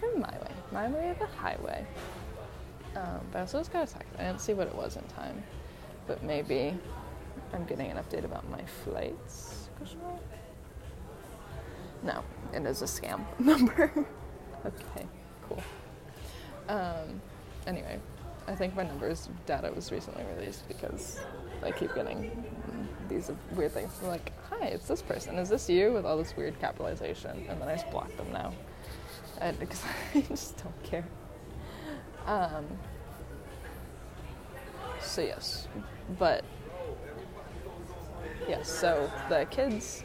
[0.00, 1.86] from my way, my way of the highway.
[2.96, 4.08] Um, but I also just got a text.
[4.18, 5.42] I didn't see what it was in time,
[6.06, 6.74] but maybe
[7.52, 9.68] I'm getting an update about my flights.
[12.02, 12.22] No,
[12.52, 13.90] it is a scam number.
[14.64, 15.06] okay,
[15.48, 15.62] cool.
[16.68, 17.20] Um,
[17.66, 17.98] anyway,
[18.46, 21.18] I think my numbers data was recently released because
[21.62, 22.44] I keep getting
[23.08, 23.90] these weird things.
[24.02, 25.36] I'm like, hi, it's this person.
[25.36, 25.92] Is this you?
[25.92, 27.46] With all this weird capitalization.
[27.48, 28.52] And then I just block them now.
[29.40, 29.82] And because
[30.14, 31.04] I just don't care.
[32.26, 32.66] Um,
[35.00, 35.68] so, yes.
[36.18, 36.44] But,
[38.48, 40.04] yes, so the kids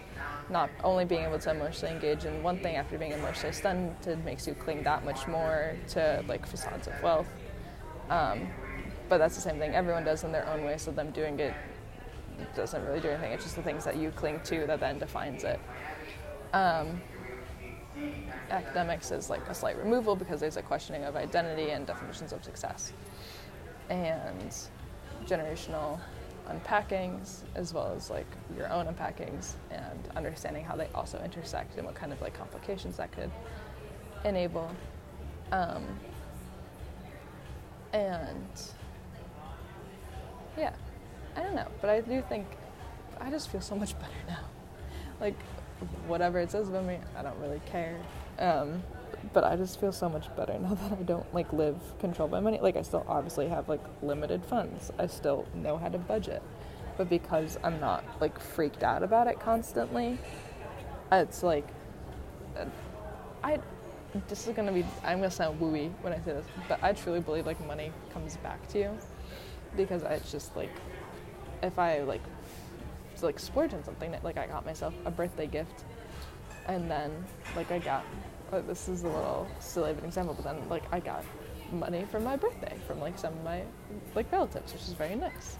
[0.50, 4.48] not only being able to emotionally engage in one thing after being emotionally stunted makes
[4.48, 7.28] you cling that much more to like facades of wealth.
[8.10, 8.48] Um,
[9.08, 11.54] but that's the same thing everyone does in their own way, so them doing it
[12.56, 13.32] doesn't really do anything.
[13.32, 15.60] It's just the things that you cling to that then defines it.
[16.54, 17.02] Um,
[18.50, 22.44] academics is like a slight removal because there's a questioning of identity and definitions of
[22.44, 22.94] success.
[23.90, 24.56] And
[25.26, 26.00] generational
[26.48, 31.86] unpackings as well as like your own unpackings and understanding how they also intersect and
[31.86, 33.32] what kind of like complications that could
[34.26, 34.70] enable.
[35.52, 35.84] Um,
[37.94, 38.62] and
[40.58, 40.74] yeah,
[41.36, 42.46] I don't know, but I do think
[43.20, 44.46] I just feel so much better now.
[45.20, 45.40] Like
[46.08, 47.98] whatever it says about me, I don't really care.
[48.38, 48.84] Um,
[49.34, 52.40] but I just feel so much better now that I don't like live controlled by
[52.40, 52.60] money.
[52.62, 54.92] Like I still obviously have like limited funds.
[54.98, 56.42] I still know how to budget.
[56.98, 60.18] But because I'm not like freaked out about it constantly,
[61.12, 61.68] it's like
[62.58, 62.66] uh,
[63.44, 63.60] I
[64.28, 67.20] this is gonna be I'm gonna sound wooey when I say this, but I truly
[67.20, 68.98] believe like money comes back to you
[69.76, 70.72] because it's just like
[71.62, 72.22] if I like
[73.22, 75.84] like splurge on something that like I got myself a birthday gift
[76.68, 77.12] and then
[77.56, 78.06] like I got
[78.52, 81.24] uh, this is a little silly of an example, but then like I got
[81.72, 83.64] money for my birthday from like some of my
[84.16, 85.58] like relatives, which is very nice.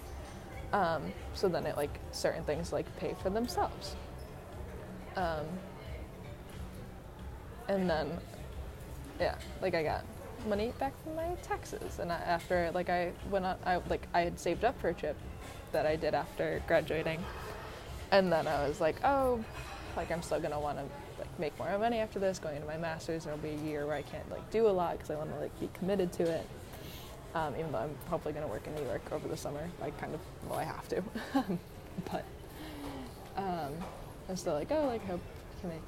[0.74, 3.96] Um, so then it like certain things like pay for themselves.
[5.16, 5.46] Um,
[7.68, 8.20] and then
[9.20, 10.06] yeah, like I got
[10.48, 14.22] money back from my taxes, and I, after like I went on, I like I
[14.22, 15.18] had saved up for a trip
[15.72, 17.24] that I did after graduating,
[18.12, 19.44] and then I was like, oh,
[19.96, 20.86] like I'm still gonna want to
[21.20, 23.26] like make more money after this, going into my master's.
[23.26, 25.40] There'll be a year where I can't like do a lot because I want to
[25.40, 26.48] like be committed to it.
[27.36, 30.14] Um, even though I'm hopefully to work in New York over the summer, I kind
[30.14, 31.04] of well I have to,
[32.12, 32.26] but
[33.38, 33.74] um,
[34.28, 35.22] I'm still like oh like hope
[35.58, 35.82] I can make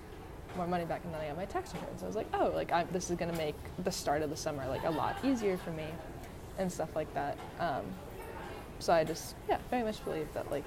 [0.56, 1.98] more money back and then I got my tax return.
[1.98, 4.38] So I was like oh like I'm, this is to make the start of the
[4.38, 5.88] summer like a lot easier for me
[6.58, 7.38] and stuff like that.
[7.60, 7.86] Um,
[8.80, 10.66] so I just yeah very much believe that like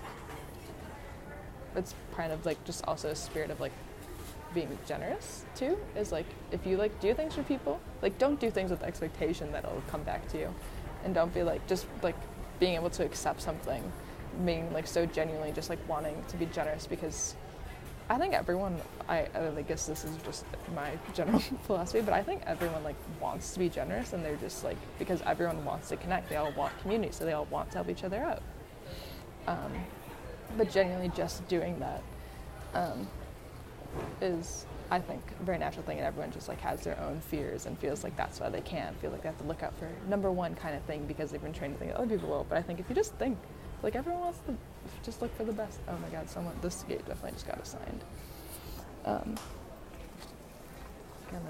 [1.76, 3.72] it's kind of like just also a spirit of like
[4.54, 8.50] being generous too is like if you like do things for people like don't do
[8.50, 10.54] things with the expectation that it'll come back to you
[11.04, 12.14] and don't be like just like
[12.60, 13.82] being able to accept something
[14.44, 17.34] being like so genuinely just like wanting to be generous because
[18.08, 20.44] I think everyone I, I guess this is just
[20.74, 24.62] my general philosophy but I think everyone like wants to be generous and they're just
[24.62, 27.78] like because everyone wants to connect they all want community so they all want to
[27.78, 28.42] help each other out.
[29.46, 29.72] Um,
[30.56, 32.02] but genuinely just doing that
[32.74, 33.06] um,
[34.20, 37.66] is I think a very natural thing and everyone just like has their own fears
[37.66, 39.88] and feels like that's why they can't feel like they have to look out for
[40.08, 42.58] number one kind of thing because they've been trained to think other people will but
[42.58, 43.38] I think if you just think
[43.84, 44.56] like everyone wants to
[45.04, 48.04] just look for the best oh my god someone this gate definitely just got assigned
[49.04, 49.36] um,
[51.32, 51.42] and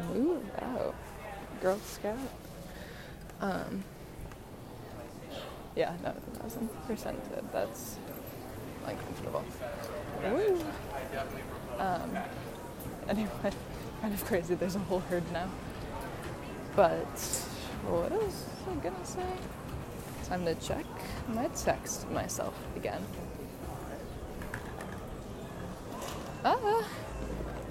[0.00, 0.94] then ooh oh
[1.60, 2.18] Girl Scout
[3.40, 3.82] um,
[5.74, 7.18] yeah, no, thousand percent.
[7.52, 7.96] That's
[8.86, 9.44] uncomfortable.
[10.26, 10.64] Ooh.
[11.78, 12.18] Um,
[13.08, 13.30] anyway,
[14.00, 14.54] kind of crazy.
[14.54, 15.48] There's a whole herd now.
[16.76, 17.18] But
[17.88, 19.26] what was I gonna say?
[20.24, 20.86] Time to check
[21.28, 23.02] my text myself again.
[26.44, 26.84] Ah.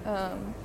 [0.05, 0.55] Um.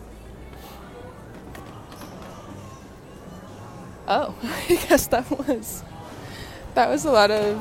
[4.09, 5.83] Oh, I guess that was
[6.75, 7.59] that was a lot of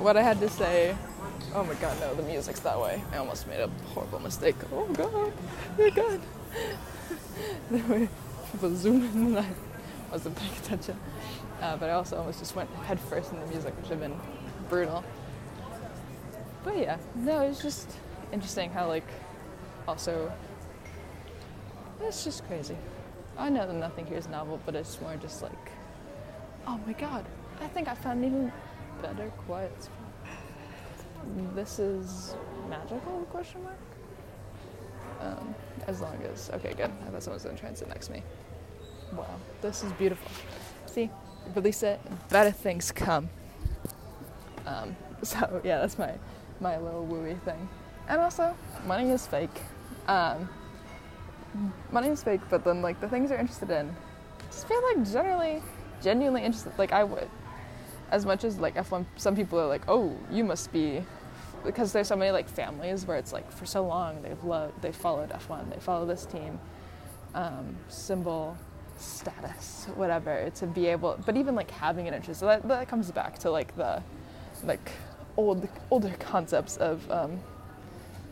[0.00, 0.96] what I had to say.
[1.54, 3.02] Oh my god, no, the music's that way.
[3.12, 4.56] I almost made a horrible mistake.
[4.72, 5.32] Oh god,
[5.78, 6.20] oh god.
[7.72, 8.08] anyway,
[8.52, 9.46] people zooming and I
[10.10, 10.98] wasn't paying attention.
[11.60, 14.16] Uh, but I also almost just went headfirst first in the music, which have been
[14.68, 15.02] brutal.
[16.64, 17.90] But yeah, no, it's just
[18.32, 19.06] interesting how, like,
[19.88, 20.32] also,
[22.00, 22.76] it's just crazy.
[23.38, 25.70] I know that nothing here is novel, but it's more just like,
[26.66, 27.24] oh my god,
[27.60, 28.52] I think I found an even
[29.02, 29.96] better quiet spot.
[31.54, 32.36] This is
[32.68, 33.26] magical?
[33.30, 33.76] Question mark.
[35.20, 35.54] Um,
[35.86, 36.90] as long as okay, good.
[37.06, 38.22] I thought someone was gonna try and sit next to me.
[39.12, 39.26] wow,
[39.62, 40.30] this is beautiful.
[40.86, 41.10] See,
[41.54, 43.28] release it, better things come.
[44.66, 46.14] Um, so yeah, that's my
[46.60, 47.68] my little wooey thing.
[48.08, 49.62] And also, money is fake.
[50.08, 50.48] Um,
[51.90, 53.94] money is fake, but then like the things you're interested in,
[54.50, 55.62] just feel like generally,
[56.02, 56.72] genuinely interested.
[56.78, 57.28] Like I would,
[58.10, 59.04] as much as like F1.
[59.16, 61.04] Some people are like, oh, you must be,
[61.64, 64.92] because there's so many like families where it's like for so long they've loved, they
[64.92, 66.60] followed F1, they follow this team,
[67.34, 68.56] um, symbol,
[68.96, 71.18] status, whatever, to be able.
[71.24, 74.02] But even like having an interest, so that that comes back to like the,
[74.64, 74.90] like
[75.36, 77.40] old older concepts of, um,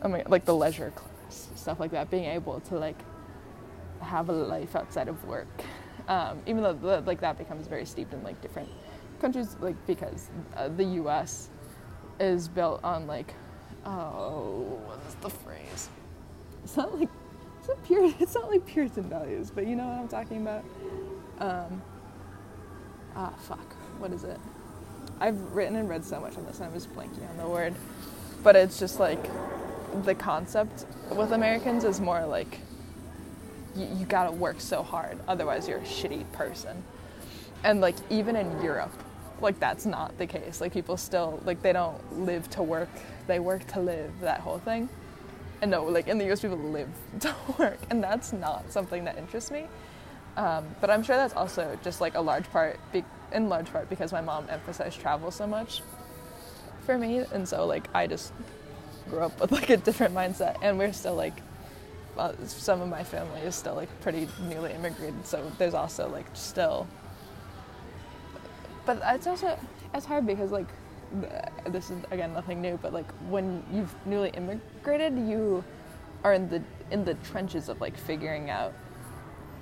[0.01, 2.97] I mean, like the leisure class stuff like that, being able to like
[4.01, 5.47] have a life outside of work.
[6.07, 8.69] Um, even though the, like that becomes very steeped in like different
[9.19, 11.49] countries, like because uh, the U.S.
[12.19, 13.33] is built on like,
[13.85, 15.89] oh, what is the phrase?
[16.63, 17.09] It's not like
[17.69, 18.15] it's not.
[18.21, 20.63] It's not like Puritan values, but you know what I'm talking about.
[21.39, 21.81] Um,
[23.15, 23.73] ah, fuck.
[23.99, 24.39] What is it?
[25.19, 27.73] I've written and read so much on this, I'm just blanking on the word.
[28.43, 29.23] But it's just like
[30.03, 32.59] the concept with Americans is more like
[33.75, 36.83] you gotta work so hard, otherwise you're a shitty person.
[37.63, 38.93] And like even in Europe,
[39.41, 40.61] like that's not the case.
[40.61, 42.89] Like people still like they don't live to work,
[43.27, 44.11] they work to live.
[44.21, 44.89] That whole thing.
[45.65, 46.89] And no, like in the U.S., people live
[47.21, 49.65] to work, and that's not something that interests me.
[50.37, 53.89] Um, but I'm sure that's also just like a large part, be- in large part
[53.89, 55.81] because my mom emphasized travel so much
[56.81, 58.31] for me, and so like I just
[59.09, 61.41] grew up with like a different mindset, and we're still like
[62.15, 66.27] well, some of my family is still like pretty newly immigrated, so there's also like
[66.33, 66.85] still.
[68.85, 69.57] But it's also
[69.95, 70.67] it's hard because like
[71.67, 75.63] this is again nothing new, but like when you've newly immigrated, you
[76.23, 76.61] are in the
[76.91, 78.73] in the trenches of like figuring out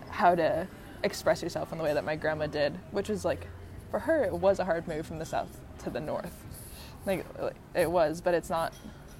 [0.09, 0.67] how to
[1.03, 3.47] express yourself in the way that my grandma did, which is like
[3.91, 6.45] for her it was a hard move from the south to the north.
[7.05, 7.25] Like
[7.75, 8.73] it was, but it's not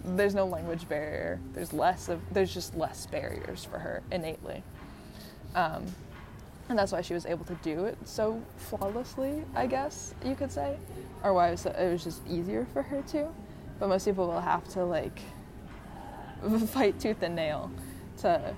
[0.06, 1.40] there's no language barrier.
[1.54, 4.64] There's less of there's just less barriers for her innately.
[5.56, 5.86] Um,
[6.70, 10.52] and that's why she was able to do it so flawlessly, I guess you could
[10.52, 10.78] say,
[11.24, 13.28] or why it was, it was just easier for her to.
[13.80, 15.20] But most people will have to like
[16.68, 17.72] fight tooth and nail
[18.20, 18.56] to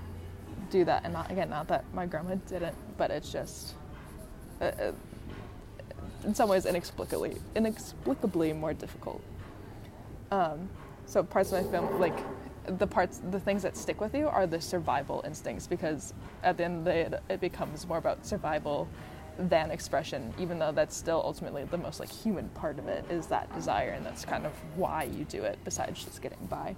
[0.70, 1.04] do that.
[1.04, 3.74] And not again, not that my grandma didn't, but it's just
[4.60, 4.92] uh, uh
[6.24, 9.22] in some ways inexplicably inexplicably more difficult.
[10.30, 10.68] Um,
[11.06, 12.18] so parts of my film, like
[12.66, 16.64] the parts, the things that stick with you are the survival instincts because at the
[16.64, 18.88] end of the day, it becomes more about survival
[19.38, 23.26] than expression, even though that's still ultimately the most like human part of it is
[23.26, 26.74] that desire, and that's kind of why you do it besides just getting by.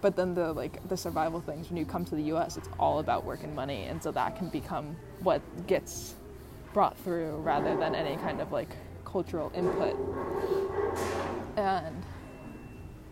[0.00, 2.98] But then the like the survival things when you come to the U.S., it's all
[2.98, 6.14] about work and money, and so that can become what gets
[6.74, 9.96] brought through rather than any kind of like cultural input.
[11.56, 12.02] And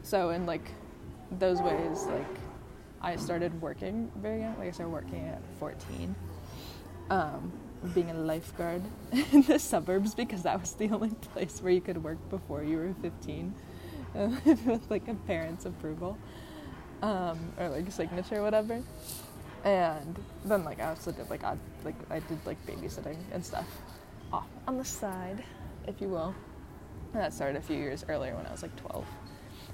[0.03, 0.70] so in like
[1.39, 2.37] those ways, like
[3.01, 4.57] I started working very young.
[4.59, 6.14] Like I started working at 14,
[7.11, 7.53] um,
[7.95, 8.83] being a lifeguard
[9.33, 12.76] in the suburbs because that was the only place where you could work before you
[12.76, 13.55] were 15,
[14.45, 16.16] with like a parent's approval
[17.03, 18.83] um, or like signature, or whatever.
[19.64, 23.66] And then like I also did like I like I did like babysitting and stuff
[24.33, 25.45] off on the side,
[25.87, 26.35] if you will.
[27.12, 29.05] And that started a few years earlier when I was like 12.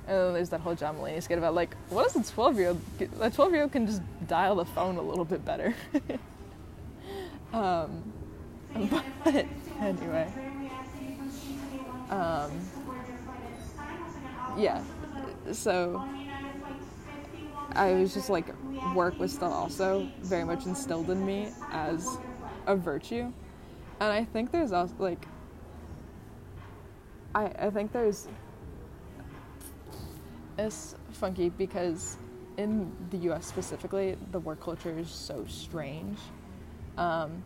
[0.08, 2.68] And then there's that whole John Mulaney skit about like, what is a 12 year
[2.68, 2.80] old?
[3.20, 5.74] A 12 year old can just dial the phone a little bit better.
[7.52, 8.10] um,
[9.24, 9.44] but
[9.78, 10.32] anyway,
[12.08, 12.50] um,
[14.56, 14.82] yeah.
[15.52, 16.02] So
[17.72, 18.46] I was just like,
[18.94, 22.16] work was still also very much instilled in me as
[22.66, 23.30] a virtue,
[24.00, 25.26] and I think there's also like,
[27.34, 28.26] I I think there's
[30.58, 32.18] it's funky because
[32.56, 36.18] in the US specifically, the work culture is so strange.
[36.96, 37.44] Um,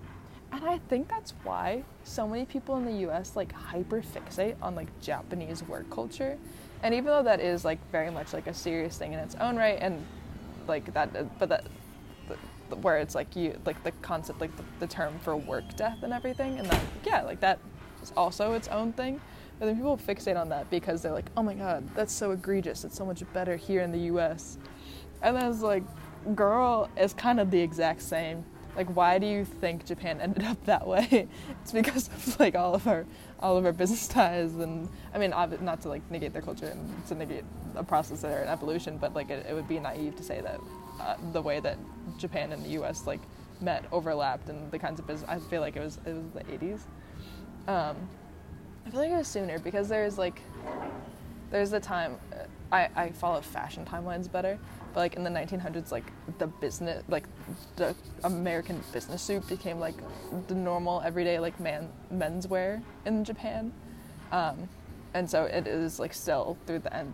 [0.51, 4.75] and I think that's why so many people in the US like hyper fixate on
[4.75, 6.39] like Japanese work culture.
[6.83, 9.57] And even though that is like very much like a serious thing in its own
[9.57, 10.05] right, and
[10.67, 11.65] like that, but that,
[12.81, 16.13] where it's like you, like the concept, like the, the term for work death and
[16.13, 17.59] everything, and that, yeah, like that
[18.03, 19.21] is also its own thing.
[19.59, 22.85] But then people fixate on that because they're like, oh my god, that's so egregious.
[22.85, 24.59] It's so much better here in the US.
[25.23, 25.85] And then it's like,
[26.35, 28.45] girl, it's kind of the exact same.
[28.77, 31.29] Like, why do you think Japan ended up that way?
[31.63, 33.07] It's because of like all of our
[33.39, 37.07] all of our business ties, and I mean, not to like negate their culture and
[37.09, 37.45] to negate
[37.75, 40.61] a process or an evolution, but like it, it would be naive to say that
[41.01, 41.77] uh, the way that
[42.19, 43.07] Japan and the U.S.
[43.07, 43.21] like
[43.61, 45.29] met overlapped and the kinds of business.
[45.29, 46.81] I feel like it was it was the 80s.
[47.69, 47.97] Um,
[48.87, 50.41] I feel like it was sooner because there's like
[51.51, 52.17] there's the time
[52.71, 54.59] I, I follow fashion timelines better
[54.95, 56.05] but like in the 1900s like
[56.39, 57.25] the business like
[57.77, 59.95] the american business suit became like
[60.49, 63.73] the normal everyday like man menswear in japan.
[64.31, 64.69] Um,
[65.15, 67.13] and so it is like still through the end,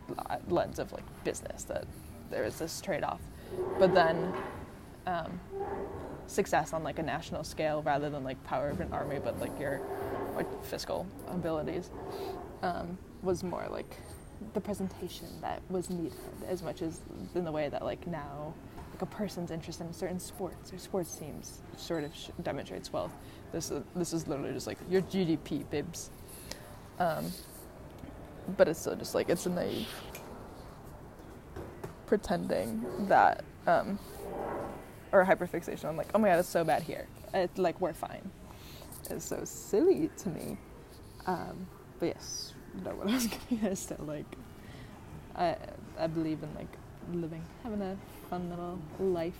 [0.49, 1.85] lens of like business that
[2.31, 3.21] there is this trade-off.
[3.79, 4.33] But then
[5.07, 5.41] um,
[6.27, 9.59] success on like a national scale rather than like power of an army but like
[9.59, 9.81] your
[10.39, 11.91] like fiscal abilities
[12.63, 13.97] um, was more like
[14.55, 16.15] the presentation that was needed
[16.47, 17.01] as much as
[17.35, 18.55] in the way that like now
[18.93, 23.13] like a person's interest in certain sports or sports teams sort of sh- demonstrates wealth.
[23.53, 26.11] This is, this is literally just like your gdp bibs
[27.01, 27.31] um,
[28.57, 29.89] but it's still just like it's a naive
[32.07, 33.99] pretending that um,
[35.13, 37.07] or hyperfixation on like oh my god it's so bad here.
[37.35, 38.31] It's like we're fine
[39.11, 40.59] it's so silly to me
[41.27, 41.67] um,
[41.99, 43.97] but yes what I was gonna say.
[43.99, 44.37] Like,
[45.37, 45.57] I
[45.99, 46.77] I believe in like
[47.13, 47.97] living, having a
[48.29, 49.39] fun little life,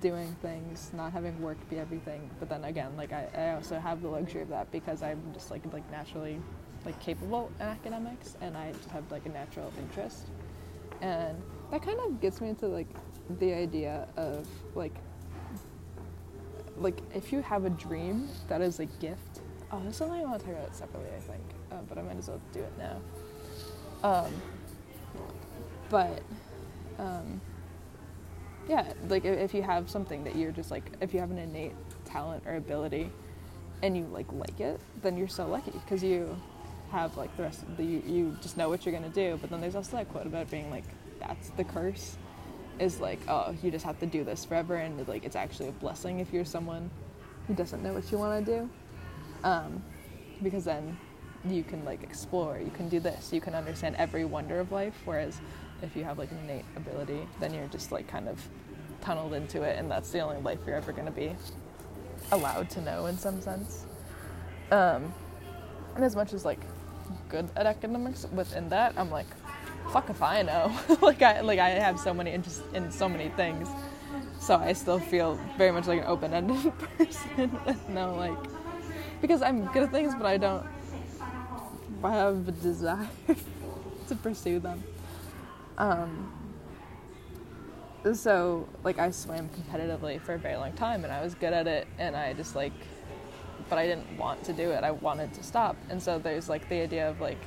[0.00, 2.30] doing things, not having work be everything.
[2.38, 5.50] But then again, like I, I also have the luxury of that because I'm just
[5.50, 6.40] like like naturally
[6.84, 10.28] like capable in academics, and I just have like a natural interest,
[11.00, 12.88] and that kind of gets me into like
[13.38, 14.94] the idea of like
[16.76, 20.40] like if you have a dream that is a gift oh there's something i want
[20.40, 21.42] to talk about separately i think
[21.72, 23.00] uh, but I might as well do it now.
[24.02, 24.32] Um,
[25.88, 26.22] but
[26.98, 27.40] um,
[28.68, 31.74] yeah, like if you have something that you're just like, if you have an innate
[32.04, 33.10] talent or ability,
[33.82, 36.36] and you like like it, then you're so lucky because you
[36.90, 39.38] have like the rest of the you, you just know what you're gonna do.
[39.40, 40.84] But then there's also that quote about being like,
[41.20, 42.16] that's the curse,
[42.82, 45.72] is like, oh, you just have to do this forever, and like it's actually a
[45.72, 46.90] blessing if you're someone
[47.46, 48.70] who doesn't know what you want to do,
[49.44, 49.82] um,
[50.42, 50.98] because then
[51.44, 54.94] you can like explore, you can do this, you can understand every wonder of life.
[55.04, 55.40] Whereas
[55.80, 58.40] if you have like an innate ability, then you're just like kind of
[59.00, 61.34] tunneled into it, and that's the only life you're ever going to be
[62.30, 63.86] allowed to know in some sense.
[64.70, 65.12] Um,
[65.94, 66.60] and as much as like
[67.28, 69.26] good at academics within that, I'm like,
[69.90, 70.72] fuck if I know.
[71.02, 73.68] like I like I have so many interests in so many things,
[74.38, 77.58] so I still feel very much like an open-ended person.
[77.88, 78.38] no, like
[79.20, 80.66] because I'm good at things, but I don't
[82.02, 83.08] have a desire
[84.08, 84.82] to pursue them.
[85.78, 86.32] Um,
[88.14, 91.68] so like I swam competitively for a very long time and I was good at
[91.68, 92.72] it and I just like
[93.68, 94.84] but I didn't want to do it.
[94.84, 95.76] I wanted to stop.
[95.88, 97.38] And so there's like the idea of like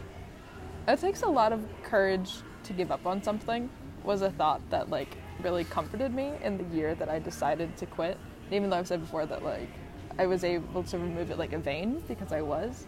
[0.87, 3.69] it takes a lot of courage to give up on something
[4.03, 7.85] was a thought that like really comforted me in the year that I decided to
[7.85, 8.17] quit.
[8.51, 9.69] Even though I've said before that like
[10.17, 12.85] I was able to remove it like a vein because I was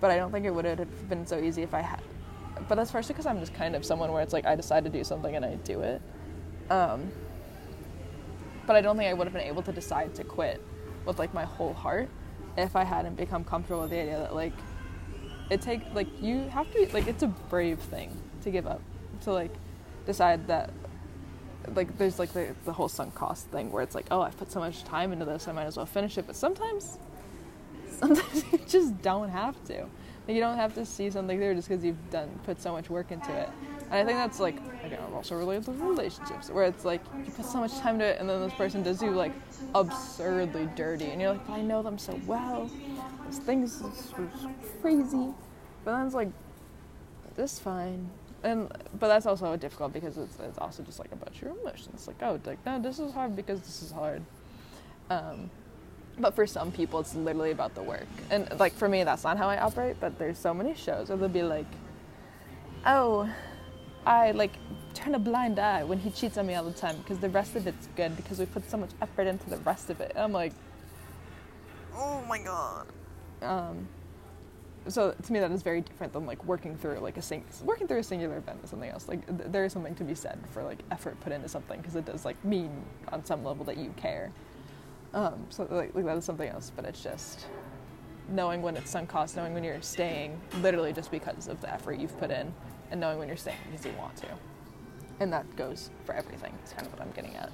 [0.00, 2.02] but I don't think it would have been so easy if I had.
[2.68, 4.90] But that's partially because I'm just kind of someone where it's like I decide to
[4.90, 6.00] do something and I do it.
[6.70, 7.10] Um,
[8.66, 10.62] but I don't think I would have been able to decide to quit
[11.04, 12.08] with like my whole heart
[12.56, 14.52] if I hadn't become comfortable with the idea that like
[15.50, 18.80] it take like you have to like it's a brave thing to give up
[19.22, 19.54] to like
[20.06, 20.70] decide that
[21.74, 24.50] like there's like the, the whole sunk cost thing where it's like oh I've put
[24.50, 26.98] so much time into this I might as well finish it but sometimes
[27.98, 29.86] sometimes you just don't have to.
[30.26, 32.90] Like you don't have to see something there just because you've done put so much
[32.90, 33.48] work into it.
[33.90, 37.44] And I think that's like again also related to relationships where it's like you put
[37.44, 39.32] so much time into it and then this person does you like
[39.74, 42.70] absurdly dirty and you're like, but I know them so well.
[43.26, 43.82] This thing's
[44.82, 45.32] crazy.
[45.84, 46.28] But then it's like
[47.34, 48.10] this fine.
[48.42, 52.06] And but that's also difficult because it's, it's also just like about your emotions.
[52.06, 54.22] Like oh like no this is hard because this is hard.
[55.08, 55.50] Um,
[56.20, 59.38] but for some people it's literally about the work and like for me that's not
[59.38, 61.66] how i operate but there's so many shows where they'll be like
[62.86, 63.28] oh
[64.06, 64.52] i like
[64.94, 67.54] turn a blind eye when he cheats on me all the time because the rest
[67.56, 70.12] of it's good because we put so much effort into the rest of it.
[70.14, 70.52] And i'm like
[71.94, 72.86] oh my god.
[73.42, 73.86] um,
[74.88, 77.86] so to me that is very different than like working through like a sing- working
[77.86, 79.06] through a singular event is something else.
[79.08, 81.94] Like th- there is something to be said for like effort put into something because
[81.96, 82.70] it does like mean
[83.12, 84.32] on some level that you care.
[85.14, 87.46] Um, so like, like that is something else, but it's just
[88.30, 91.98] knowing when it's sunk cost, knowing when you're staying literally just because of the effort
[91.98, 92.52] you've put in,
[92.90, 94.26] and knowing when you're staying because you want to.
[95.20, 96.52] And that goes for everything.
[96.62, 97.50] It's kind of what I'm getting at.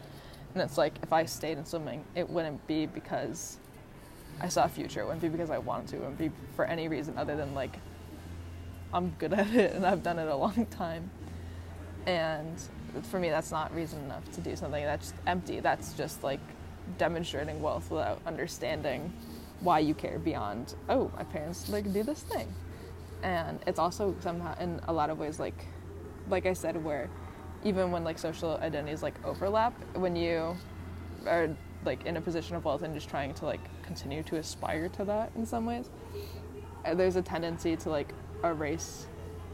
[0.54, 3.58] And it's like if I stayed in swimming, it wouldn't be because
[4.40, 5.00] I saw a future.
[5.00, 5.96] It wouldn't be because I wanted to.
[5.96, 7.78] It wouldn't be for any reason other than like
[8.92, 11.10] I'm good at it and I've done it a long time.
[12.06, 12.62] And
[13.10, 15.60] for me, that's not reason enough to do something that's empty.
[15.60, 16.40] That's just like
[16.98, 19.12] demonstrating wealth without understanding
[19.60, 22.46] why you care beyond oh my parents like do this thing
[23.22, 25.66] and it's also somehow in a lot of ways like
[26.28, 27.08] like i said where
[27.64, 30.56] even when like social identities like overlap when you
[31.26, 31.48] are
[31.84, 35.04] like in a position of wealth and just trying to like continue to aspire to
[35.04, 35.90] that in some ways
[36.84, 38.12] uh, there's a tendency to like
[38.42, 39.06] erase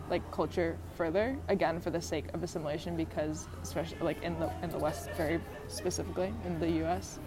[0.08, 4.70] like culture further again for the sake of assimilation because especially like in the in
[4.70, 7.20] the west very specifically in the us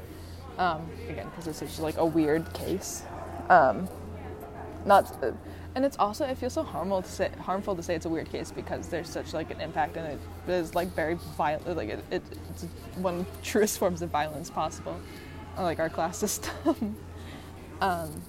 [0.57, 3.03] um, again because it's such like a weird case.
[3.49, 3.87] Um,
[4.85, 5.21] not
[5.75, 8.29] and it's also it feels so harmful to say harmful to say it's a weird
[8.31, 10.19] case because there's such like an impact and it
[10.51, 12.63] is like very violent like it, it, it's
[12.97, 14.99] one of the truest forms of violence possible
[15.57, 16.95] like our class system
[17.81, 18.21] um,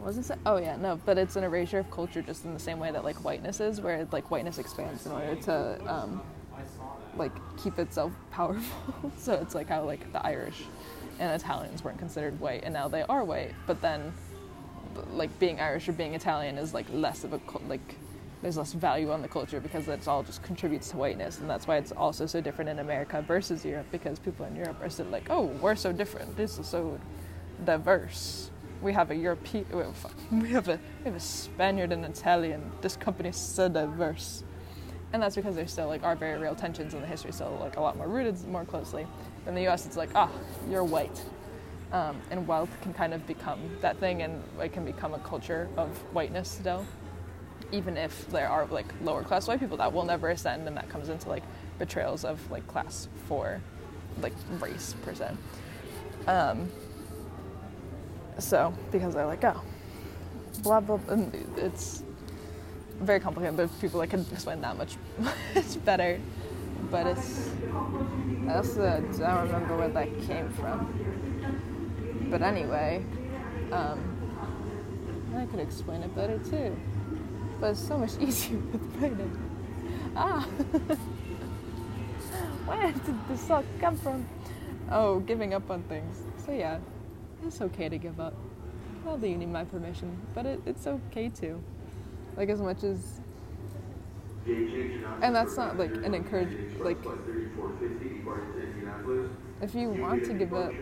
[0.00, 0.38] wasn't it?
[0.46, 3.04] Oh yeah, no, but it's an erasure of culture just in the same way that
[3.04, 6.22] like whiteness is, where like whiteness expands in order to um,
[7.16, 7.32] like
[7.62, 9.12] keep itself powerful.
[9.16, 10.62] so it's like how like the Irish
[11.18, 13.52] and Italians weren't considered white, and now they are white.
[13.66, 14.12] But then,
[15.12, 17.96] like being Irish or being Italian is like less of a like
[18.42, 21.66] there's less value on the culture because it's all just contributes to whiteness, and that's
[21.66, 25.06] why it's also so different in America versus Europe because people in Europe are still
[25.06, 26.36] like, oh, we're so different.
[26.36, 26.98] This is so
[27.64, 29.66] diverse we have a European,
[30.32, 32.70] we have a we have a Spaniard and Italian.
[32.80, 34.44] This company is so diverse,
[35.12, 37.76] and that's because there's still like are very real tensions in the history, still like
[37.76, 39.06] a lot more rooted more closely.
[39.46, 40.30] In the U.S., it's like ah,
[40.68, 41.22] you're white,
[41.92, 45.68] um, and wealth can kind of become that thing, and it can become a culture
[45.76, 46.86] of whiteness still,
[47.72, 50.88] even if there are like lower class white people that will never ascend, and that
[50.88, 51.42] comes into like
[51.78, 53.60] betrayals of like class for
[54.20, 55.30] like race per se.
[56.26, 56.70] Um,
[58.38, 59.62] so, because they're like, oh,
[60.62, 62.02] blah, blah, blah and it's
[63.00, 63.56] very complicated.
[63.56, 64.96] There's people that can explain that much,
[65.54, 66.20] much better.
[66.90, 67.50] But it's,
[68.48, 68.80] I also
[69.18, 71.29] don't remember where that came from.
[72.30, 73.04] But anyway,
[73.72, 73.98] um,
[75.36, 76.76] I could explain it better too.
[77.60, 79.50] But it's so much easier with writing.
[80.16, 80.42] Ah!
[82.66, 84.28] Where did this all come from?
[84.90, 86.22] Oh, giving up on things.
[86.46, 86.78] So yeah
[87.46, 88.34] it's okay to give up.
[89.04, 91.60] That you need my permission, but it, it's okay too.
[92.36, 93.20] Like as much as,
[94.46, 96.98] and that's not like an encourage like.
[99.62, 100.72] If you want to give up,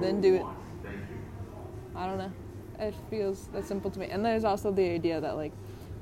[0.00, 0.44] then do it.
[1.94, 2.32] I don't know.
[2.78, 4.06] It feels that simple to me.
[4.06, 5.52] And there's also the idea that like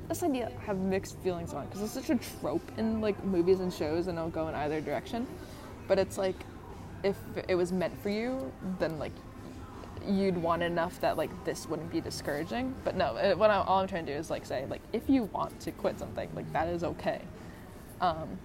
[0.09, 3.59] this idea I have mixed feelings on because it's such a trope in like movies
[3.59, 5.27] and shows, and it'll go in either direction.
[5.87, 6.35] But it's like
[7.03, 9.11] if it was meant for you, then like
[10.05, 12.73] you'd want enough that like this wouldn't be discouraging.
[12.83, 15.09] But no, it, what I, all I'm trying to do is like say like if
[15.09, 17.21] you want to quit something, like that is okay.
[18.01, 18.37] Um,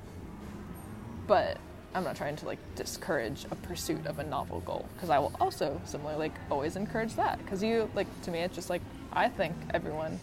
[1.27, 1.59] but
[1.99, 5.33] I'm not trying to like discourage a pursuit of a novel goal because I will
[5.41, 8.83] also similarly like always encourage that because you like to me it's just like
[9.13, 10.21] I think everyone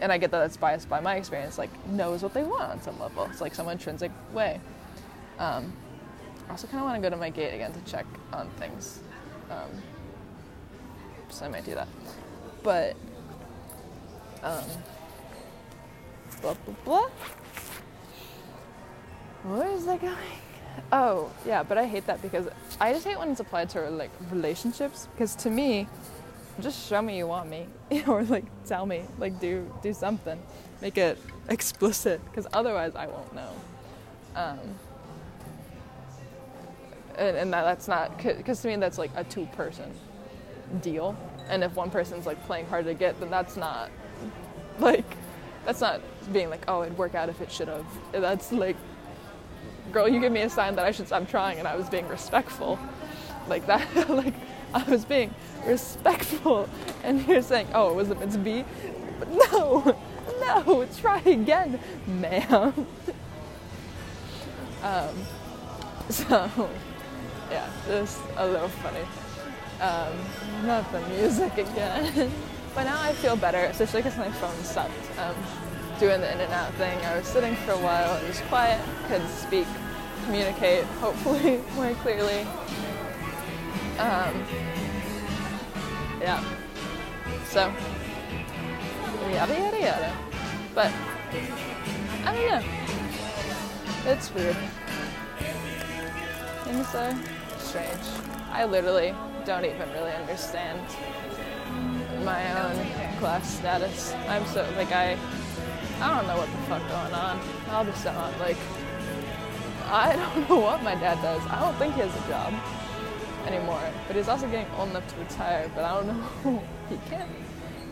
[0.00, 2.80] and I get that it's biased by my experience like knows what they want on
[2.80, 3.24] some level.
[3.24, 4.58] It's like some intrinsic way.
[5.38, 5.74] Um,
[6.48, 9.00] I also kind of want to go to my gate again to check on things.
[9.50, 9.82] Um,
[11.28, 11.88] so I might do that.
[12.62, 12.96] But,
[14.42, 14.64] um,
[16.40, 17.08] blah, blah, blah.
[19.42, 20.16] Where is that going?
[20.92, 22.48] Oh, yeah, but I hate that because
[22.80, 25.88] I just hate when it's applied to like relationships because to me,
[26.60, 27.66] just show me you want me
[28.06, 30.40] or like tell me, like do do something.
[30.80, 31.18] Make it
[31.48, 33.50] explicit because otherwise I won't know.
[34.36, 34.58] Um,
[37.16, 39.92] and, and that, that's not because to me that's like a two person
[40.80, 41.16] deal
[41.48, 43.90] and if one person's like playing hard to get then that's not
[44.78, 45.04] like
[45.64, 46.00] that's not
[46.32, 48.76] being like oh it'd work out if it should have that's like
[49.92, 52.06] girl you give me a sign that i should stop trying and i was being
[52.08, 52.78] respectful
[53.48, 54.34] like that like
[54.72, 55.32] i was being
[55.66, 56.68] respectful
[57.02, 58.64] and you're saying oh it wasn't meant to be
[59.18, 59.96] but no
[60.40, 62.72] no try again ma'am
[64.82, 65.08] um,
[66.10, 66.68] so
[67.50, 69.00] yeah, just a little funny.
[69.80, 70.12] Um,
[70.66, 72.30] not the music again.
[72.74, 74.92] but now I feel better, especially because my phone sucked.
[75.18, 75.34] Um,
[75.98, 76.98] doing the in and out thing.
[77.04, 79.66] I was sitting for a while, it was quiet, could speak,
[80.24, 82.40] communicate, hopefully more clearly.
[83.98, 84.44] Um,
[86.20, 86.42] yeah.
[87.46, 87.72] So,
[89.30, 90.16] yada yada yada.
[90.74, 90.92] But,
[92.24, 94.10] I don't know.
[94.10, 94.56] It's weird.
[96.66, 97.16] And so,
[97.58, 98.24] strange.
[98.50, 99.14] I literally
[99.44, 100.80] don't even really understand
[102.24, 104.14] my own class status.
[104.28, 105.18] I'm so like I
[106.04, 107.40] I don't know what the fuck going on.
[107.70, 108.58] I'll just not like
[109.86, 111.40] I don't know what my dad does.
[111.48, 112.52] I don't think he has a job
[113.46, 113.80] anymore.
[114.06, 116.06] But he's also getting old enough to retire, but I don't
[116.44, 116.62] know.
[116.90, 117.30] he can't.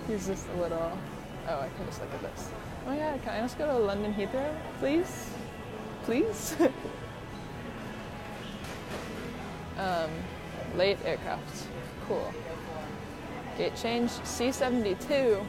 [0.07, 0.93] He's just a little.
[1.49, 2.51] Oh, I can just look at this.
[2.87, 5.31] Oh, yeah, can I just go to London Heathrow, please?
[6.05, 6.55] Please?
[9.79, 10.11] um,
[10.77, 11.67] late aircraft.
[12.09, 12.31] Cool.
[13.57, 15.43] Gate change C72.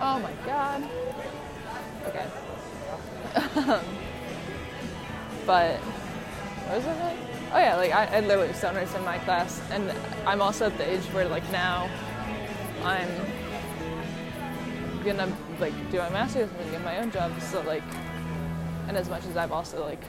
[0.00, 0.88] Oh my god.
[2.08, 2.26] Okay.
[5.48, 7.16] But what was it like?
[7.54, 9.90] Oh yeah, like I, I literally stoners in my class, and
[10.26, 11.88] I'm also at the age where like now
[12.84, 13.08] I'm
[15.02, 17.32] gonna like do my master's and get my own job.
[17.40, 17.82] So like,
[18.88, 20.02] and as much as I've also like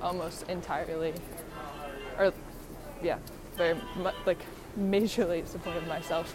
[0.00, 1.14] almost entirely,
[2.16, 2.32] or
[3.02, 3.18] yeah,
[3.56, 3.76] very
[4.24, 4.38] like
[4.78, 6.32] majorly supported myself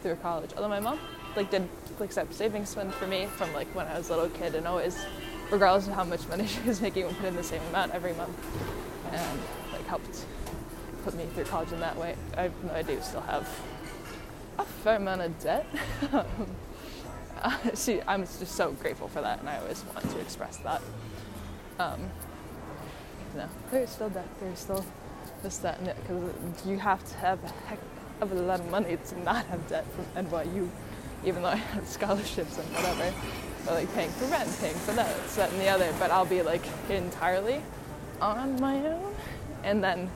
[0.00, 0.52] through college.
[0.56, 0.98] Although my mom
[1.36, 1.68] like did
[2.10, 4.98] set savings fund for me from like when I was a little kid and always,
[5.50, 8.12] regardless of how much money she was making, would put in the same amount every
[8.14, 8.36] month,
[9.12, 9.40] and
[9.72, 10.24] like helped
[11.04, 12.16] put me through college in that way.
[12.36, 13.48] I I do still have
[14.58, 15.66] a fair amount of debt.
[17.42, 20.82] uh, she, I'm just so grateful for that, and I always want to express that.
[21.78, 22.10] Um,
[23.34, 24.28] no, there's still debt.
[24.40, 24.84] There's still
[25.42, 27.78] this, that, and it, because you have to have a heck
[28.20, 30.68] of a lot of money to not have debt from NYU,
[31.24, 33.12] even though I have scholarships and whatever.
[33.64, 35.92] But like paying for rent, paying for that, this, that, and the other.
[35.98, 37.62] But I'll be like entirely
[38.20, 39.14] on my own,
[39.62, 40.10] and then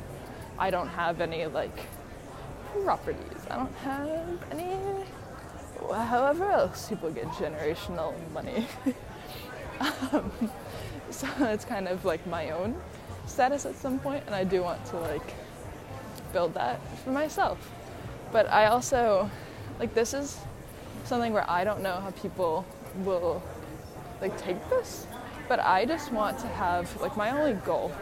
[0.59, 1.78] I don't have any like
[2.84, 3.46] properties.
[3.50, 4.76] I don't have any.
[5.90, 8.66] However else people get generational money.
[10.12, 10.32] um,
[11.11, 12.74] so it's kind of like my own
[13.26, 15.34] status at some point, and I do want to like
[16.32, 17.70] build that for myself.
[18.32, 19.30] But I also
[19.78, 20.38] like this is
[21.07, 22.66] something where I don't know how people
[23.04, 23.42] will
[24.20, 25.07] like take this,
[25.48, 27.92] but I just want to have like my only goal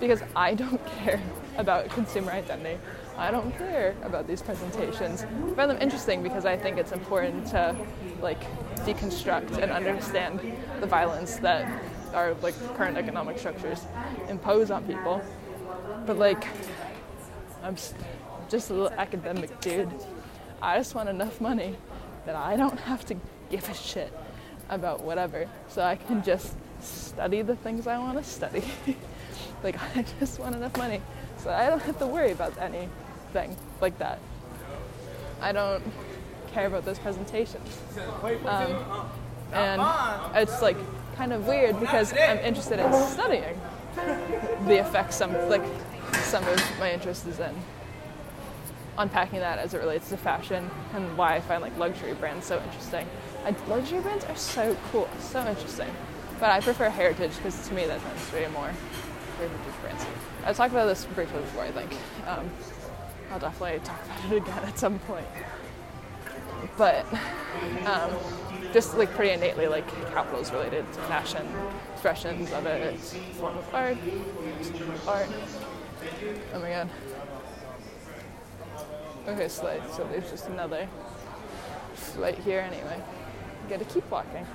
[0.00, 1.20] because I don't care
[1.56, 2.78] about consumer identity.
[3.16, 5.24] I don't care about these presentations.
[5.24, 7.76] I find them interesting because I think it's important to
[8.22, 8.40] like
[8.86, 10.40] deconstruct and understand
[10.80, 11.82] the violence that
[12.14, 13.84] our like current economic structures
[14.28, 15.20] impose on people.
[16.06, 16.46] But like
[17.62, 17.76] I'm
[18.48, 19.90] just a little academic dude.
[20.62, 21.76] I just want enough money
[22.28, 23.16] that I don't have to
[23.50, 24.12] give a shit
[24.68, 25.48] about whatever.
[25.68, 28.62] So I can just study the things I want to study.
[29.64, 31.00] like I just want enough money
[31.38, 32.88] so I don't have to worry about any
[33.32, 34.18] thing like that.
[35.40, 35.82] I don't
[36.52, 37.80] care about those presentations.
[38.44, 39.08] Um,
[39.52, 39.80] and
[40.36, 40.76] it's like
[41.16, 43.58] kind of weird because I'm interested in studying
[44.66, 45.64] the effects some like
[46.12, 47.54] some of my interest is in
[48.98, 52.60] unpacking that as it relates to fashion and why I find like luxury brands so
[52.62, 53.06] interesting.
[53.44, 55.88] And luxury brands are so cool, so interesting.
[56.40, 58.72] But I prefer heritage because to me that tends to more
[59.38, 60.04] heritage brands.
[60.44, 61.92] I talked about this briefly before, I think.
[62.26, 62.50] Um,
[63.30, 65.26] I'll definitely talk about it again at some point.
[66.76, 67.06] But
[67.86, 68.10] um,
[68.72, 71.46] just like pretty innately, like capital is related to fashion,
[71.92, 72.94] expressions of it,
[73.38, 73.96] form of art,
[75.06, 75.28] art.
[76.54, 76.88] Oh my god.
[79.28, 79.82] Okay, slide.
[79.92, 80.88] So there's just another
[81.92, 82.98] flight here anyway.
[83.68, 84.46] Gotta keep walking.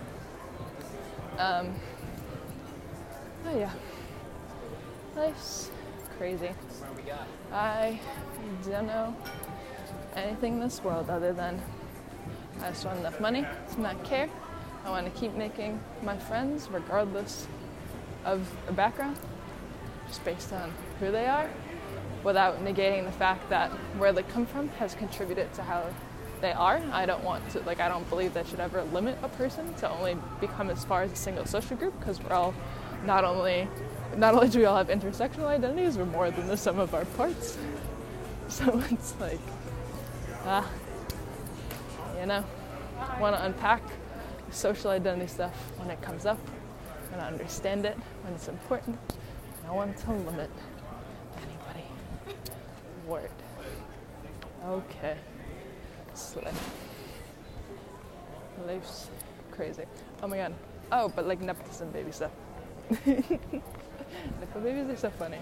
[1.38, 1.76] Um,
[3.46, 3.72] oh yeah.
[5.16, 5.70] Life's
[6.18, 6.50] crazy.
[7.52, 8.00] I
[8.66, 9.16] don't know
[10.16, 11.62] anything in this world other than
[12.64, 14.28] I just want enough money to not care.
[14.86, 17.48] I want to keep making my friends regardless
[18.26, 19.20] of their background,
[20.08, 21.48] just based on who they are,
[22.24, 25.86] without negating the fact that where they come from has contributed to how
[26.42, 26.82] they are.
[26.92, 29.90] I don't want to, like, I don't believe that should ever limit a person to
[29.90, 32.54] only become as far as a single social group because we're all
[33.06, 33.68] not only
[34.18, 37.06] not only do we all have intersectional identities, we're more than the sum of our
[37.06, 37.58] parts.
[38.50, 39.40] So it's like,
[40.44, 40.70] ah,
[42.20, 42.46] you know,
[43.20, 43.82] want to unpack
[44.52, 46.38] social identity stuff when it comes up,
[47.10, 49.00] want to understand it when it's important.
[49.10, 50.52] and I want to limit.
[53.08, 53.30] Word.
[54.66, 55.18] Okay.
[56.14, 56.54] Slip.
[58.66, 59.10] Life's
[59.52, 59.84] crazy.
[60.22, 60.54] Oh my god.
[60.92, 62.32] Oh, but like nepotism baby stuff.
[63.06, 65.38] Nipple babies are so funny.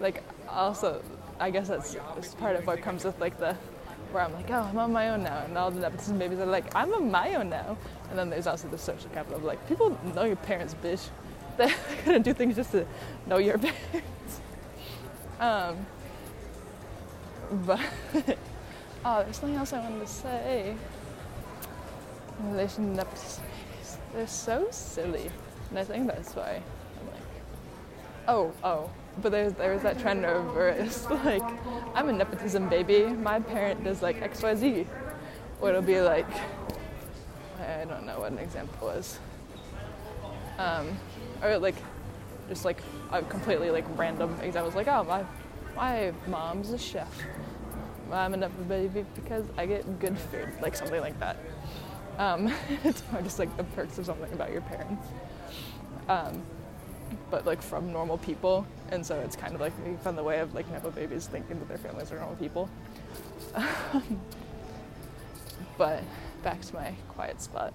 [0.00, 1.02] Like also,
[1.38, 3.56] I guess that's, that's part of what comes with like the
[4.12, 6.46] where I'm like, oh, I'm on my own now, and all the nepotism babies are
[6.46, 7.76] like, I'm on my own now.
[8.08, 11.08] And then there's also the social capital of like, people know your parents, bitch.
[11.56, 12.86] They're gonna do things just to
[13.26, 13.58] know your
[13.92, 14.40] parents.
[15.40, 15.86] Um,
[17.50, 17.80] but
[19.04, 20.74] oh, there's something else I wanted to say
[22.40, 23.06] in relation to.
[24.12, 25.30] They're so silly,
[25.70, 26.62] and I think that's why
[27.00, 27.20] I'm Like
[28.28, 28.90] Oh, oh.
[29.22, 31.42] But there's there's that trend where it's like,
[31.94, 33.04] I'm a nepotism baby.
[33.04, 34.86] My parent does like X Y Z.
[35.60, 36.26] Or it'll be like,
[37.58, 39.18] I don't know what an example is.
[40.58, 40.98] Um,
[41.42, 41.76] or like,
[42.48, 42.78] just like
[43.12, 44.74] a completely like random examples.
[44.74, 45.24] Like, oh my,
[45.74, 47.08] my mom's a chef.
[48.12, 51.36] I'm a nepo baby because I get good food, like something like that.
[52.18, 52.52] Um,
[52.84, 55.06] it's more just like the perks of something about your parents.
[56.08, 56.42] Um,
[57.30, 60.54] but like from normal people, and so it's kind of like we the way of
[60.54, 62.68] like nepo babies thinking that their families are normal people.
[65.78, 66.02] but
[66.42, 67.74] back to my quiet spot.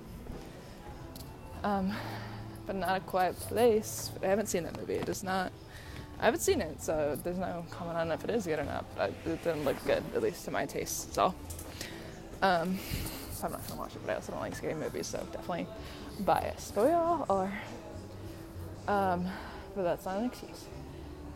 [1.64, 1.94] Um,
[2.66, 4.12] but not a quiet place.
[4.24, 4.96] I haven't seen that movie.
[4.96, 5.52] It is not.
[6.22, 8.86] I haven't seen it, so there's no comment on if it is good or not.
[8.96, 11.16] But it didn't look good, at least to my taste.
[11.16, 11.34] So,
[12.44, 12.78] um,
[13.34, 14.02] so I'm not gonna watch it.
[14.06, 15.66] But I also don't like scary movies, so definitely
[16.20, 16.76] biased.
[16.76, 17.52] But we all are.
[18.88, 19.28] Um,
[19.76, 20.66] but that's not an excuse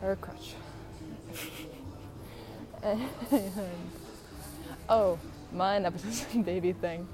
[0.02, 0.54] or a crutch.
[2.84, 3.02] and,
[4.88, 5.18] oh,
[5.52, 7.08] my nepotism baby thing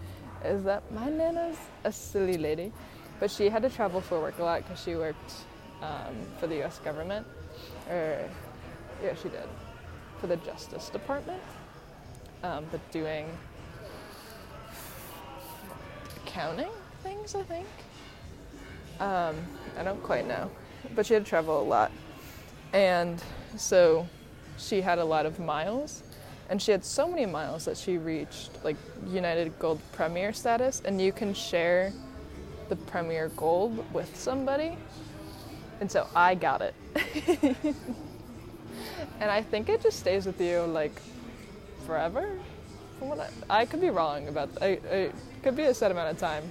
[0.45, 2.71] is that my nana's a silly lady,
[3.19, 5.33] but she had to travel for work a lot because she worked
[5.81, 6.79] um, for the U.S.
[6.79, 7.27] government,
[7.89, 8.29] or
[9.03, 9.49] yeah, she did.
[10.21, 11.43] For the Justice Department,
[12.43, 13.27] um, but doing
[16.25, 16.71] accounting
[17.03, 17.67] things, I think.
[19.01, 19.37] Um,
[19.77, 20.51] I don't quite know,
[20.95, 21.91] but she had to travel a lot,
[22.73, 23.23] and
[23.57, 24.07] so
[24.59, 26.03] she had a lot of miles.
[26.49, 28.77] And she had so many miles that she reached like
[29.07, 31.93] United Gold Premier status, and you can share
[32.69, 34.77] the Premier Gold with somebody.
[35.83, 36.77] And so I got it.
[39.19, 40.93] and I think it just stays with you like
[41.89, 42.39] forever.
[43.03, 46.45] I, I could be wrong about I, it could be a set amount of time.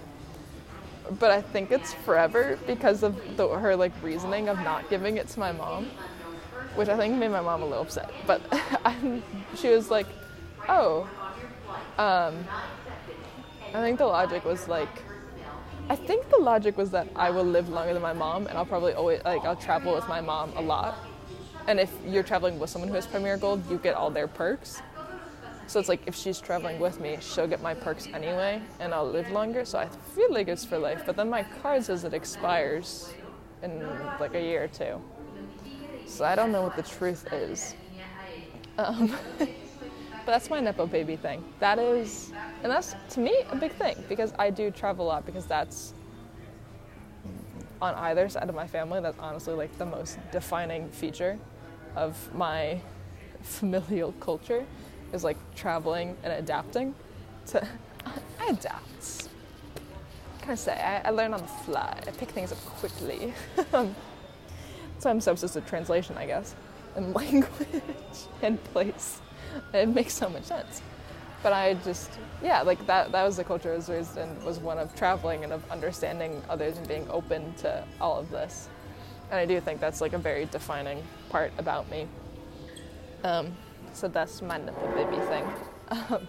[1.18, 5.30] But I think it's forever because of the, her like reasoning of not giving it
[5.30, 5.90] to my mom
[6.76, 8.12] which I think made my mom a little upset.
[8.28, 8.42] But
[9.56, 10.08] she was like,
[10.68, 11.08] "Oh,
[11.98, 12.36] um,
[13.74, 14.90] I think the logic was like,
[15.92, 18.66] I think the logic was that I will live longer than my mom, and I'll
[18.66, 20.98] probably always like I'll travel with my mom a lot.
[21.68, 24.82] And if you're traveling with someone who has Premier Gold, you get all their perks.
[25.68, 29.12] So it's like if she's traveling with me, she'll get my perks anyway, and I'll
[29.12, 29.66] live longer.
[29.66, 31.04] So I feel like it's for life.
[31.06, 33.14] But then my card says it expires
[33.62, 33.86] in
[34.18, 35.02] like a year or two.
[36.06, 37.76] So I don't know what the truth is.
[38.78, 39.14] Um,
[40.32, 41.44] that's my Nepo baby thing.
[41.60, 42.32] That is,
[42.64, 45.94] and that's to me a big thing because I do travel a lot because that's
[47.82, 51.38] on either side of my family, that's honestly like the most defining feature
[51.96, 52.80] of my
[53.42, 54.66] familial culture
[55.14, 56.96] is like traveling and adapting
[57.48, 57.68] to
[58.40, 59.30] I adapt.
[60.42, 62.00] Can I say I, I learn on the fly.
[62.08, 63.34] I pick things up quickly.
[65.02, 66.54] So I'm substitute translation, I guess,
[66.96, 67.82] and language
[68.44, 69.21] and place.
[69.74, 70.82] It makes so much sense.
[71.44, 72.12] But I just,
[72.44, 75.44] yeah, like that, that was the culture I was raised in, was one of traveling
[75.44, 78.70] and of understanding others and being open to all of this.
[79.32, 82.08] And I do think that's like a very defining part about me.
[83.24, 83.56] Um,
[83.94, 85.46] so that's my Nepo baby thing.
[85.90, 86.28] Um,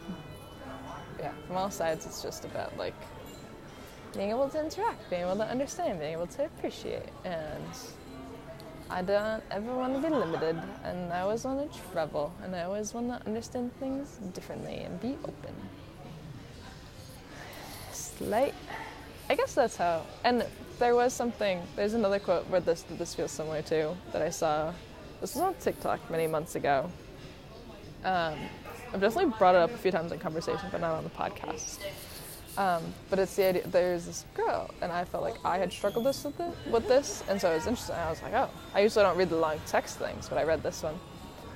[1.18, 2.94] yeah, from all sides, it's just about like
[4.14, 7.62] being able to interact, being able to understand, being able to appreciate, and
[8.92, 12.64] I don't ever want to be limited, and I always want to travel, and I
[12.64, 15.54] always want to understand things differently and be open.
[17.90, 18.54] Slight.
[19.30, 20.04] I guess that's how.
[20.24, 20.44] And
[20.78, 21.62] there was something.
[21.74, 24.74] There's another quote where this this feels similar to that I saw.
[25.22, 26.90] This was on TikTok many months ago.
[28.04, 28.34] Um,
[28.92, 31.78] I've definitely brought it up a few times in conversation, but not on the podcast.
[32.58, 33.66] Um, but it's the idea.
[33.66, 37.24] There's this girl, and I felt like I had struggled this with, it, with this,
[37.28, 37.96] and so it was interesting.
[37.96, 40.62] I was like, oh, I usually don't read the long text things, but I read
[40.62, 40.98] this one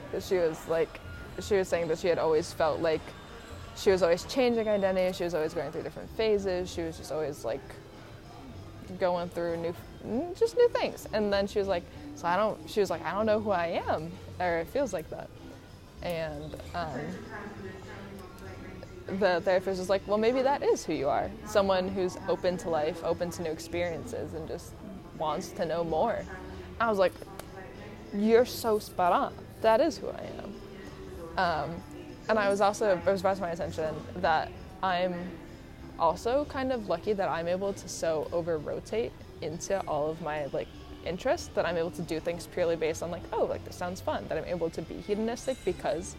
[0.07, 1.01] because she was like,
[1.41, 3.03] she was saying that she had always felt like
[3.77, 5.15] she was always changing identity.
[5.15, 6.73] She was always going through different phases.
[6.73, 7.61] She was just always like
[8.99, 11.07] going through new, just new things.
[11.13, 11.83] And then she was like,
[12.15, 12.59] so I don't.
[12.71, 14.11] She was like, I don't know who I am,
[14.41, 15.29] or it feels like that.
[16.03, 17.01] And um,
[19.07, 21.31] the therapist was like, well, maybe that is who you are.
[21.45, 24.73] Someone who's open to life, open to new experiences, and just
[25.19, 26.25] wants to know more.
[26.81, 27.13] I was like,
[28.13, 29.35] you're so spot on.
[29.61, 30.55] That is who I am.
[31.39, 31.83] Um,
[32.29, 34.51] and I was also, it was brought to my attention that
[34.83, 35.15] I'm
[35.99, 40.47] also kind of lucky that I'm able to so over rotate into all of my
[40.47, 40.69] like
[41.05, 44.01] interests that I'm able to do things purely based on like, oh, like this sounds
[44.01, 44.27] fun.
[44.29, 46.17] That I'm able to be hedonistic because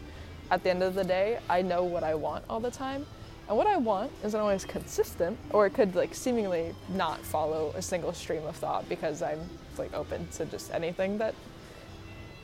[0.50, 3.06] at the end of the day, I know what I want all the time.
[3.48, 7.82] And what I want isn't always consistent, or it could like seemingly not follow a
[7.82, 9.40] single stream of thought because I'm
[9.78, 11.34] like open to just anything that,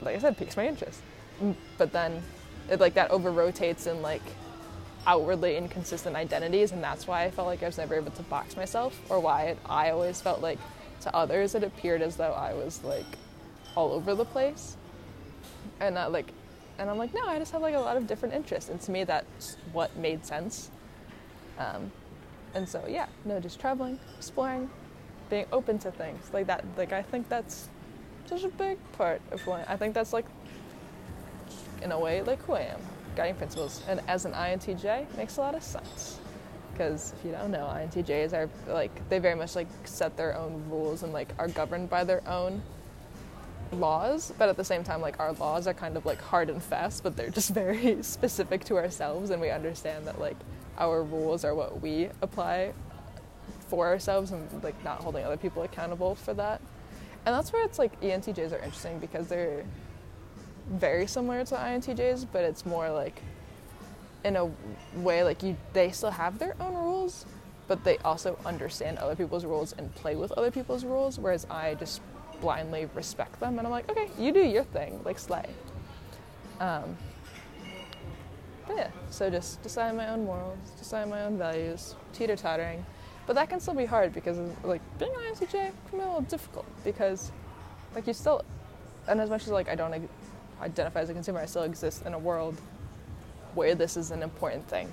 [0.02, 1.02] like I said, piques my interest.
[1.42, 2.24] Mm, but then,
[2.70, 4.22] it like that over rotates in like
[5.06, 8.56] outwardly inconsistent identities, and that's why I felt like I was never able to box
[8.56, 10.60] myself, or why it, I always felt like
[11.02, 13.06] to others it appeared as though I was like
[13.76, 14.78] all over the place,
[15.82, 16.32] and not like,
[16.80, 18.92] and I'm like, no, I just have like a lot of different interests, and to
[18.92, 20.72] me that's what made sense.
[21.58, 21.92] Um,
[22.54, 24.70] and so yeah, no, just traveling, exploring,
[25.30, 26.64] being open to things like that.
[26.78, 27.70] Like I think that's
[28.26, 30.26] such a big part of who I, I think that's like,
[31.82, 32.80] in a way, like who I am
[33.16, 33.82] guiding principles.
[33.88, 36.20] And as an INTJ, makes a lot of sense.
[36.72, 40.64] Because if you don't know, INTJs are like they very much like set their own
[40.70, 42.62] rules and like are governed by their own
[43.74, 44.34] laws.
[44.38, 47.04] But at the same time, like our laws are kind of like hard and fast,
[47.04, 50.38] but they're just very specific to ourselves, and we understand that like
[50.78, 52.74] our rules are what we apply
[53.68, 56.62] for ourselves, and like not holding other people accountable for that.
[57.26, 59.64] And that's where it's like ENTJs are interesting because they're
[60.70, 63.22] very similar to INTJs, but it's more like
[64.24, 64.50] in a
[64.96, 67.26] way like you they still have their own rules,
[67.68, 71.76] but they also understand other people's rules and play with other people's rules, whereas I
[71.76, 72.02] just
[72.42, 75.46] blindly respect them and I'm like, okay, you do your thing, like slay.
[76.60, 76.98] Um,
[78.68, 82.86] but yeah, so just decide my own morals, decide my own values, teeter tottering.
[83.26, 86.22] But that can still be hard because like being an INTJ can be a little
[86.22, 87.32] difficult because
[87.96, 88.44] like you still,
[89.08, 90.10] and as much as like I don't
[90.62, 92.60] identify as a consumer, I still exist in a world
[93.54, 94.92] where this is an important thing.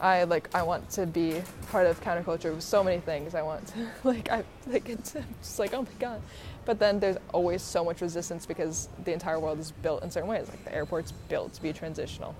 [0.00, 3.34] I like I want to be part of counterculture with so many things.
[3.34, 5.12] I want to like I like it's
[5.42, 6.22] just like oh my god.
[6.64, 10.28] But then there's always so much resistance because the entire world is built in certain
[10.28, 10.48] ways.
[10.48, 12.34] Like the airport's built to be transitional.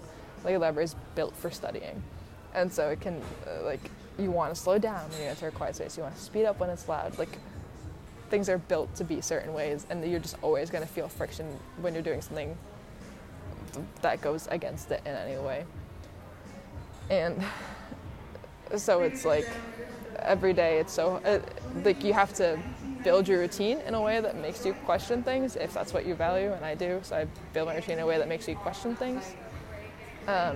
[0.44, 2.02] Like a library is built for studying.
[2.54, 3.80] And so it can uh, like
[4.18, 5.96] you want to slow down when you enter a quiet space.
[5.96, 7.18] You want to speed up when it's loud.
[7.18, 7.38] Like
[8.30, 11.46] things are built to be certain ways, and you're just always going to feel friction
[11.80, 12.56] when you're doing something
[14.02, 15.64] that goes against it in any way.
[17.10, 17.42] And
[18.76, 19.48] so it's like
[20.20, 21.42] every day, it's so it,
[21.84, 22.58] like you have to
[23.02, 26.14] build your routine in a way that makes you question things if that's what you
[26.14, 27.00] value, and I do.
[27.02, 29.34] So I build my routine in a way that makes you question things.
[30.20, 30.54] Because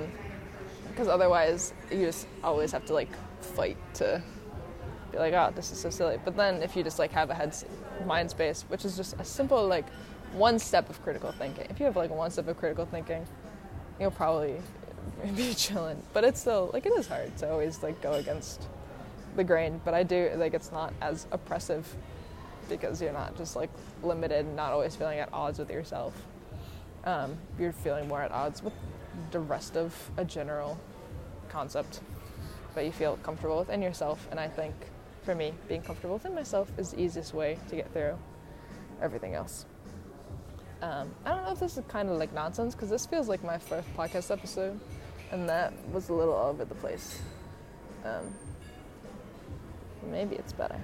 [1.09, 3.11] um, otherwise, you just always have to like
[3.41, 4.23] fight to
[5.11, 6.19] be like, oh, this is so silly.
[6.25, 7.57] But then if you just like have a head
[8.07, 9.87] mind space, which is just a simple like
[10.33, 11.67] one step of critical thinking.
[11.71, 13.27] If you have like one step of critical thinking,
[13.99, 14.61] you'll probably
[15.37, 16.03] be chilling.
[16.13, 18.69] But it's still like it is hard to always like go against
[19.37, 19.81] the grain.
[19.85, 21.87] But I do like it's not as oppressive
[22.69, 23.71] because you're not just like
[24.03, 26.15] limited, not always feeling at odds with yourself.
[27.05, 28.73] Um, you're feeling more at odds with
[29.31, 30.79] the rest of a general
[31.49, 32.01] concept,
[32.75, 34.27] but you feel comfortable within yourself.
[34.31, 34.75] And I think
[35.23, 38.19] for me, being comfortable within myself is the easiest way to get through
[39.03, 39.67] everything else.
[40.83, 43.43] Um, I don't know if this is kind of like nonsense because this feels like
[43.43, 44.79] my first podcast episode,
[45.31, 47.21] and that was a little all over the place.
[48.05, 48.35] Um,
[50.11, 50.81] maybe it's better.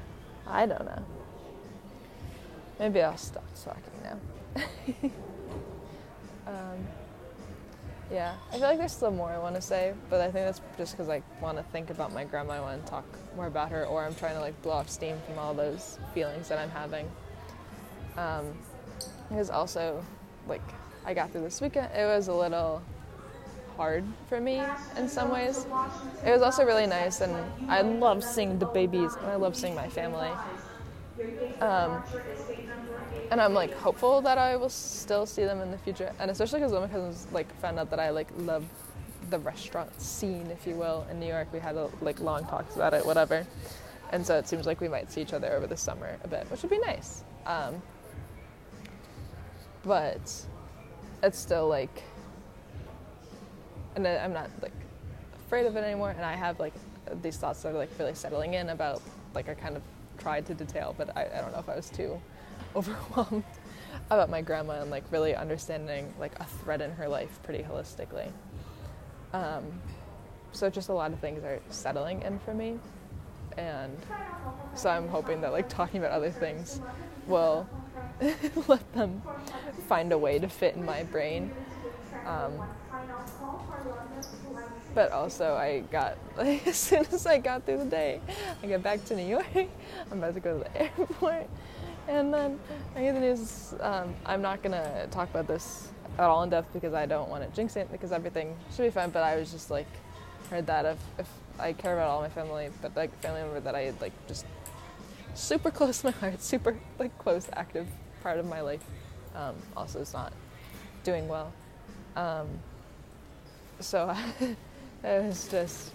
[0.46, 1.04] I don't know.
[2.78, 4.18] Maybe I'll stop talking now.
[6.46, 6.86] um,
[8.10, 10.60] yeah, I feel like there's still more I want to say, but I think that's
[10.76, 12.54] just because I want to think about my grandma.
[12.54, 13.04] I want to talk
[13.36, 16.48] more about her, or I'm trying to like blow off steam from all those feelings
[16.48, 17.08] that I'm having.
[18.16, 18.46] Um,
[19.30, 20.04] because also,
[20.46, 20.60] like,
[21.06, 21.88] I got through this weekend.
[21.94, 22.82] It was a little
[23.76, 24.60] hard for me
[24.98, 25.66] in some ways.
[26.26, 27.34] It was also really nice, and
[27.70, 30.30] I love seeing the babies, and I love seeing my family.
[31.60, 32.02] Um,
[33.30, 36.60] and I'm like hopeful that I will still see them in the future, and especially
[36.60, 38.64] because one of my cousins like found out that I like love
[39.30, 41.48] the restaurant scene, if you will, in New York.
[41.52, 43.46] We had a, like long talks about it, whatever,
[44.10, 46.50] and so it seems like we might see each other over the summer a bit,
[46.50, 47.22] which would be nice.
[47.46, 47.80] Um,
[49.82, 50.46] but
[51.22, 52.02] it's still like,
[53.96, 54.72] and I'm not like
[55.46, 56.74] afraid of it anymore, and I have like
[57.22, 59.02] these thoughts that are like really settling in about
[59.34, 59.82] like I kind of
[60.18, 62.20] tried to detail, but I, I don't know if I was too
[62.76, 63.44] overwhelmed
[64.10, 68.30] about my grandma and like really understanding like a thread in her life pretty holistically.
[69.32, 69.64] Um,
[70.52, 72.78] so just a lot of things are settling in for me,
[73.56, 73.96] and
[74.74, 76.80] so I'm hoping that like talking about other things
[77.26, 77.68] will
[78.68, 79.22] let them
[79.88, 81.50] find a way to fit in my brain.
[82.26, 82.52] Um,
[84.94, 88.20] but also, I got like, as soon as I got through the day,
[88.62, 89.46] I get back to New York.
[90.10, 91.48] I'm about to go to the airport,
[92.08, 92.58] and then
[92.94, 93.74] I get the news.
[93.80, 95.88] Um, I'm not gonna talk about this
[96.18, 98.90] at all in depth because I don't want to jinx it because everything should be
[98.90, 99.10] fine.
[99.10, 99.86] But I was just like,
[100.50, 101.28] heard that if, if
[101.58, 104.44] I care about all my family, but like family member that I had like just
[105.34, 107.86] super close to my heart, super like close, active
[108.22, 108.84] part of my life,
[109.34, 110.32] um, also is not
[111.04, 111.52] doing well.
[112.16, 112.48] Um,
[113.80, 115.92] so it was just,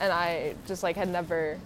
[0.00, 1.58] and I just like had never.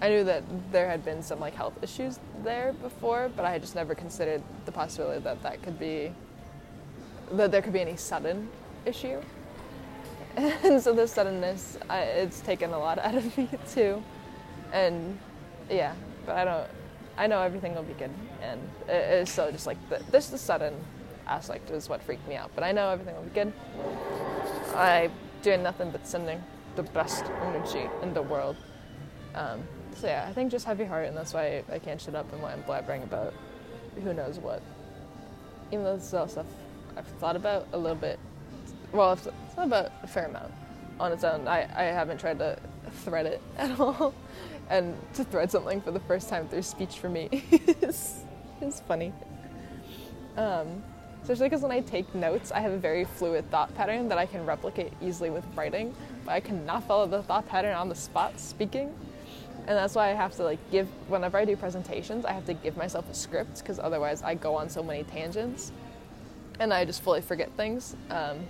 [0.00, 3.60] I knew that there had been some like health issues there before, but I had
[3.60, 6.12] just never considered the possibility that that could be
[7.32, 8.48] that there could be any sudden
[8.84, 9.20] issue.
[10.36, 14.02] And so the suddenness, I, it's taken a lot out of me too.
[14.72, 15.18] And
[15.68, 15.94] yeah,
[16.24, 16.68] but I don't.
[17.16, 18.10] I know everything will be good,
[18.42, 20.74] and it, it's so just like the, this the sudden
[21.26, 22.50] aspect is what freaked me out.
[22.54, 23.52] But I know everything will be good.
[24.74, 25.10] I
[25.42, 26.42] doing nothing but sending
[26.76, 28.56] the best energy in the world.
[29.34, 29.62] Um,
[29.96, 32.42] so yeah, I think just heavy heart, and that's why I can't shut up and
[32.42, 33.34] why I'm blabbering about
[34.02, 34.62] who knows what.
[35.70, 36.46] Even though this is all stuff
[36.96, 38.18] I've thought about a little bit.
[38.92, 39.22] Well, it's
[39.54, 40.52] thought about a fair amount
[41.00, 41.48] on its own.
[41.48, 42.58] I, I haven't tried to
[43.04, 44.14] thread it at all,
[44.70, 47.28] and to thread something for the first time through speech for me
[47.82, 48.24] is
[48.60, 49.12] is funny.
[50.36, 50.82] Um,
[51.22, 54.26] especially because when I take notes, I have a very fluid thought pattern that I
[54.26, 55.94] can replicate easily with writing,
[56.24, 58.94] but I cannot follow the thought pattern on the spot speaking.
[59.66, 62.54] And that's why I have to like give whenever I do presentations, I have to
[62.54, 65.70] give myself a script because otherwise I go on so many tangents,
[66.58, 67.94] and I just fully forget things.
[68.10, 68.40] Um,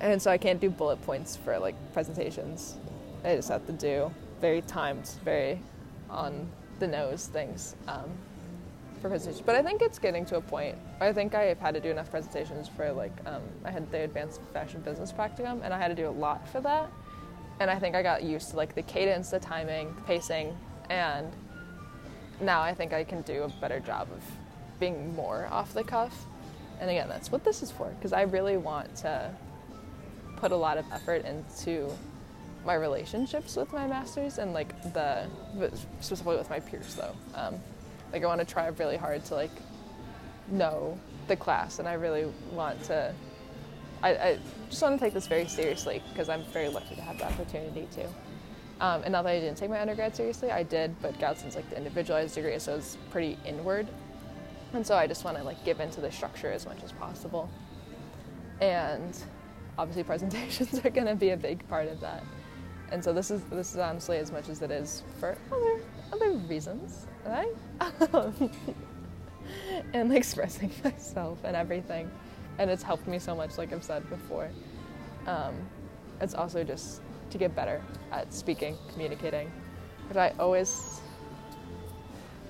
[0.00, 2.76] and so I can't do bullet points for like presentations.
[3.24, 4.12] I just have to do
[4.42, 5.58] very timed, very
[6.10, 6.46] on
[6.80, 7.76] the nose things.
[7.88, 8.10] Um,
[9.02, 9.44] for presentations.
[9.44, 10.76] But I think it's getting to a point.
[11.00, 14.40] I think I've had to do enough presentations for like um, I had the advanced
[14.52, 16.90] fashion business practicum, and I had to do a lot for that.
[17.60, 20.56] And I think I got used to like the cadence, the timing, the pacing,
[20.88, 21.30] and
[22.40, 24.22] now I think I can do a better job of
[24.78, 26.26] being more off the cuff.
[26.80, 29.30] And again, that's what this is for because I really want to
[30.36, 31.90] put a lot of effort into
[32.64, 35.26] my relationships with my masters and like the
[36.00, 37.14] specifically with my peers though.
[37.34, 37.56] Um,
[38.12, 39.50] like I want to try really hard to like
[40.48, 40.98] know
[41.28, 43.14] the class, and I really want to.
[44.02, 47.18] I, I just want to take this very seriously because I'm very lucky to have
[47.18, 48.04] the opportunity to.
[48.84, 51.70] Um, and not that I didn't take my undergrad seriously, I did, but Gallatin's like
[51.70, 53.86] the individualized degree, so it's pretty inward.
[54.74, 57.48] And so I just want to like give into the structure as much as possible.
[58.60, 59.16] And
[59.78, 62.24] obviously presentations are going to be a big part of that.
[62.92, 65.80] And so this is this is honestly as much as it is for other
[66.12, 67.54] other reasons, right?
[69.94, 72.10] and expressing myself and everything.
[72.58, 74.50] And it's helped me so much, like I've said before.
[75.26, 75.54] Um,
[76.20, 77.00] it's also just
[77.30, 77.82] to get better
[78.12, 79.50] at speaking, communicating,
[80.08, 81.00] which I always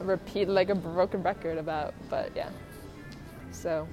[0.00, 2.50] repeat like a broken record about, but yeah.
[3.52, 3.86] So,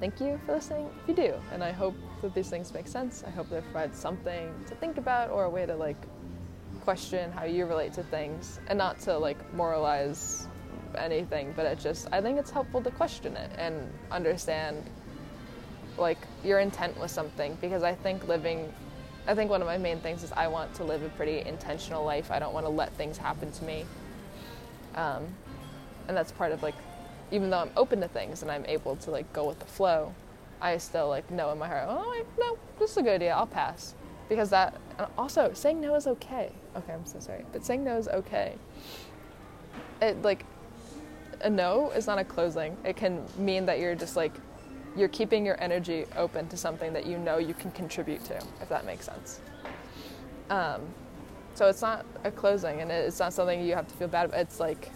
[0.00, 1.34] thank you for listening if you do.
[1.52, 3.22] And I hope that these things make sense.
[3.26, 6.02] I hope they provide something to think about or a way to like
[6.80, 10.48] question how you relate to things and not to like moralize
[10.96, 14.82] anything, but it just I think it's helpful to question it and understand
[15.98, 18.72] like your intent with something because I think living
[19.26, 22.04] I think one of my main things is I want to live a pretty intentional
[22.04, 22.30] life.
[22.30, 23.84] I don't want to let things happen to me.
[24.94, 25.26] Um,
[26.08, 26.74] and that's part of like
[27.30, 30.14] even though I'm open to things and I'm able to like go with the flow,
[30.60, 33.46] I still like know in my heart, oh no, this is a good idea, I'll
[33.46, 33.94] pass.
[34.28, 34.80] Because that
[35.18, 36.52] also saying no is okay.
[36.76, 38.54] Okay i'm so sorry but saying no is okay.
[40.00, 40.44] It like
[41.42, 42.76] a no is not a closing.
[42.84, 44.32] It can mean that you're just like
[44.96, 48.68] you're keeping your energy open to something that you know you can contribute to if
[48.68, 49.40] that makes sense.
[50.48, 50.82] Um,
[51.54, 54.40] so it's not a closing and it's not something you have to feel bad about.
[54.40, 54.90] It's like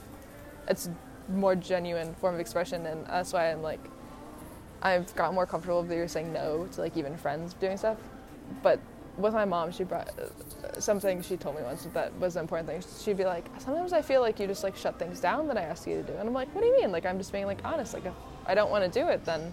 [0.68, 0.88] it's
[1.28, 3.80] more genuine form of expression and that's why i'm like
[4.82, 7.98] i've gotten more comfortable with you saying no to like even friends doing stuff
[8.62, 8.78] but
[9.16, 12.68] with my mom, she brought uh, something she told me once that was an important
[12.68, 12.82] thing.
[13.02, 15.62] She'd be like, sometimes I feel like you just like shut things down that I
[15.62, 16.90] ask you to do, and I'm like, what do you mean?
[16.90, 17.94] Like I'm just being like honest.
[17.94, 18.14] Like if
[18.46, 19.52] I don't want to do it, then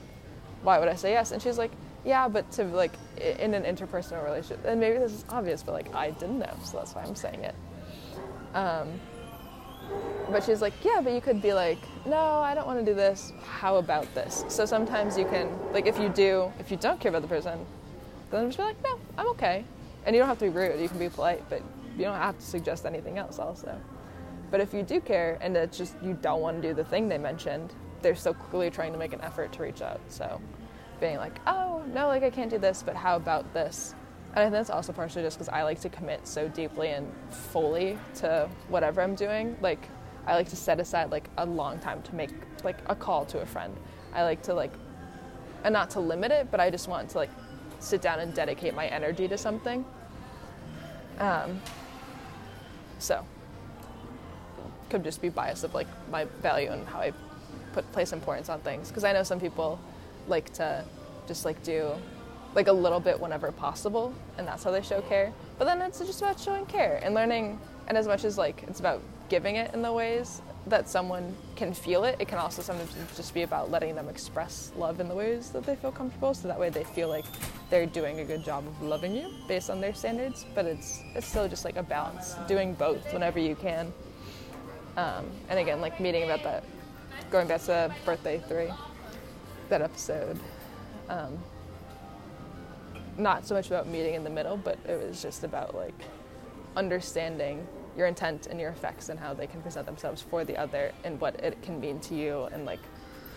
[0.64, 1.31] why would I say yes?
[1.31, 1.72] And she's like,
[2.06, 5.93] yeah, but to like in an interpersonal relationship, and maybe this is obvious, but like
[5.93, 7.56] I didn't know, so that's why I'm saying it.
[8.56, 8.99] Um,
[10.31, 12.93] but she's like, yeah, but you could be like, no, I don't want to do
[12.95, 13.34] this.
[13.43, 14.45] How about this?
[14.47, 17.65] So sometimes you can, like, if you do, if you don't care about the person,
[18.30, 19.65] then just be like, no, I'm okay.
[20.05, 21.61] And you don't have to be rude, you can be polite, but
[21.97, 23.80] you don't have to suggest anything else also.
[24.49, 27.07] But if you do care and it's just you don't want to do the thing
[27.07, 30.01] they mentioned, they're so clearly trying to make an effort to reach out.
[30.07, 30.41] So
[30.99, 33.95] being like, oh, no, like I can't do this, but how about this?
[34.34, 37.12] And I think that's also partially just because I like to commit so deeply and
[37.30, 39.58] fully to whatever I'm doing.
[39.62, 39.90] Like,
[40.26, 42.32] I like to set aside like a long time to make
[42.64, 43.76] like a call to a friend.
[44.14, 44.72] I like to like,
[45.64, 47.30] and not to limit it, but I just want to like
[47.80, 49.84] sit down and dedicate my energy to something.
[51.20, 51.60] Um,
[52.99, 53.26] so
[54.90, 57.14] could just be bias of like my value and how I
[57.74, 59.80] put place importance on things because I know some people
[60.28, 60.84] like to
[61.28, 61.94] just like do
[62.56, 65.32] like a little bit whenever possible and that's how they show care.
[65.57, 68.80] But then it's just about showing care and learning and as much as like it's
[68.80, 72.94] about giving it in the ways that someone can feel it it can also sometimes
[73.15, 76.48] just be about letting them express love in the ways that they feel comfortable so
[76.48, 77.26] that way they feel like
[77.72, 80.45] they're doing a good job of loving you based on their standards.
[80.53, 83.91] But it's it's still just like a balance doing both whenever you can.
[84.98, 86.65] Um, and again like meeting about that
[87.32, 88.69] going back to birthday three
[89.69, 90.38] that episode
[91.07, 91.40] um,
[93.17, 95.99] not so much about meeting in the middle, but it was just about like
[96.75, 97.67] understanding
[97.97, 101.19] your intent and your effects and how they can present themselves for the other and
[101.19, 102.79] what it can mean to you and like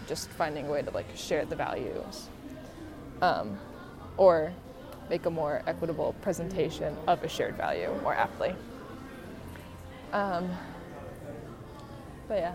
[0.06, 2.28] just finding a way to like share the values
[3.20, 3.58] um,
[4.16, 4.52] or
[5.10, 8.54] make a more equitable presentation of a shared value more aptly.
[10.12, 10.48] Um,
[12.28, 12.54] but yeah.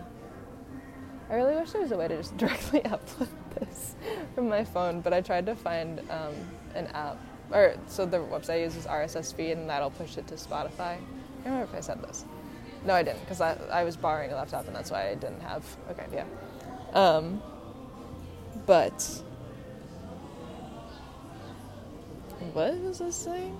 [1.28, 3.28] I really wish there was a way to just directly upload
[3.58, 3.94] this
[4.34, 6.34] from my phone but i tried to find um,
[6.74, 7.18] an app,
[7.52, 10.96] or so the website uses RSS feed, and that'll push it to Spotify.
[10.96, 10.98] I
[11.44, 12.24] don't remember if I said this.
[12.84, 15.40] No, I didn't, because I, I was borrowing a laptop, and that's why I didn't
[15.40, 15.64] have.
[15.90, 16.24] Okay, yeah.
[16.92, 17.42] Um,
[18.66, 19.22] but
[22.52, 23.56] what was this saying?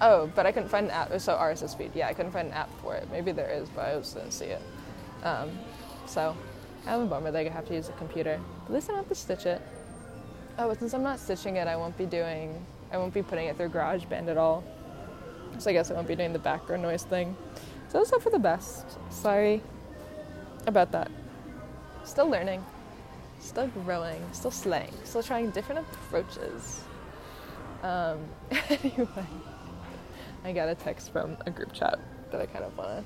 [0.00, 1.20] Oh, but I couldn't find an app.
[1.20, 1.90] So RSS feed.
[1.94, 3.06] Yeah, I couldn't find an app for it.
[3.10, 4.62] Maybe there is, but I just didn't see it.
[5.22, 5.50] Um,
[6.06, 6.36] so
[6.86, 8.40] I'm a bummer that I have to use a computer.
[8.64, 9.60] At least I don't have to stitch it.
[10.58, 13.56] Oh, since I'm not stitching it, I won't be doing, I won't be putting it
[13.56, 14.62] through GarageBand at all.
[15.58, 17.36] So I guess I won't be doing the background noise thing.
[17.88, 18.86] So let's hope for the best.
[19.10, 19.62] Sorry
[20.66, 21.10] about that.
[22.04, 22.64] Still learning,
[23.40, 26.84] still growing, still slaying, still trying different approaches.
[27.82, 28.18] Um,
[28.68, 29.26] anyway,
[30.44, 31.98] I got a text from a group chat
[32.30, 33.04] that I kind of want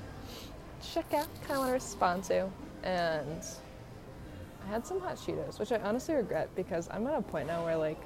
[0.83, 2.49] to check out, kind of want to respond to,
[2.83, 3.45] and
[4.65, 7.65] I had some hot Cheetos, which I honestly regret because I'm at a point now
[7.65, 8.01] where like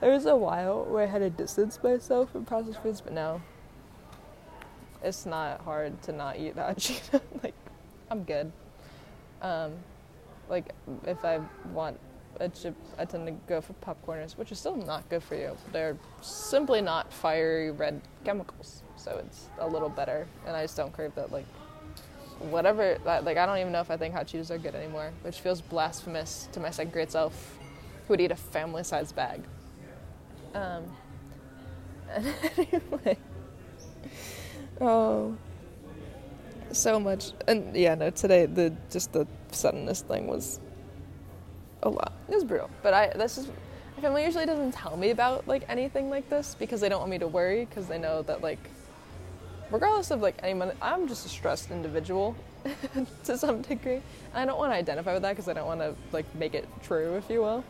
[0.00, 3.40] there was a while where I had to distance myself from processed foods, but now
[5.02, 7.20] it's not hard to not eat that Cheetos.
[7.42, 7.54] like
[8.10, 8.50] I'm good.
[9.42, 9.72] Um,
[10.48, 10.72] like
[11.06, 11.40] if I
[11.72, 11.98] want
[12.40, 15.56] a chip, I tend to go for popcorners, which is still not good for you.
[15.72, 20.92] They're simply not fiery red chemicals, so it's a little better, and I just don't
[20.92, 21.46] crave that like
[22.38, 22.98] whatever.
[23.04, 25.60] Like I don't even know if I think hot Cheetos are good anymore, which feels
[25.60, 27.58] blasphemous to my second grade self,
[28.06, 29.42] who would eat a family-sized bag.
[30.54, 30.84] Um.
[32.56, 33.18] Anyway.
[34.80, 35.36] Oh.
[36.72, 38.10] So much, and yeah, no.
[38.10, 40.60] Today, the just the suddenness thing was
[41.82, 42.12] a lot.
[42.28, 43.48] It was brutal, but I this is
[43.96, 47.10] my family usually doesn't tell me about like anything like this because they don't want
[47.10, 48.58] me to worry because they know that like
[49.70, 52.36] regardless of like anyone, I'm just a stressed individual
[53.24, 54.00] to some degree.
[54.34, 56.68] I don't want to identify with that because I don't want to like make it
[56.82, 57.64] true, if you will.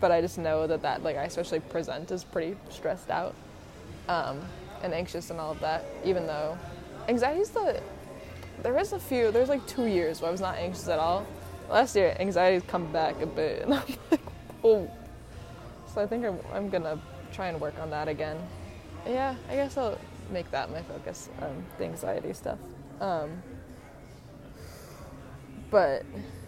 [0.00, 3.34] But I just know that that like I especially present as pretty stressed out
[4.08, 4.40] um,
[4.82, 5.84] and anxious and all of that.
[6.04, 6.58] Even though
[7.08, 7.80] anxiety is the
[8.62, 11.26] there is a few there's like two years where I was not anxious at all.
[11.70, 14.20] Last year anxiety's come back a bit, and I'm like,
[14.62, 14.90] oh.
[15.94, 17.00] So I think I'm, I'm gonna
[17.32, 18.36] try and work on that again.
[19.06, 19.98] Yeah, I guess I'll
[20.30, 22.58] make that my focus, um, the anxiety stuff.
[23.00, 23.42] Um,
[25.70, 26.04] but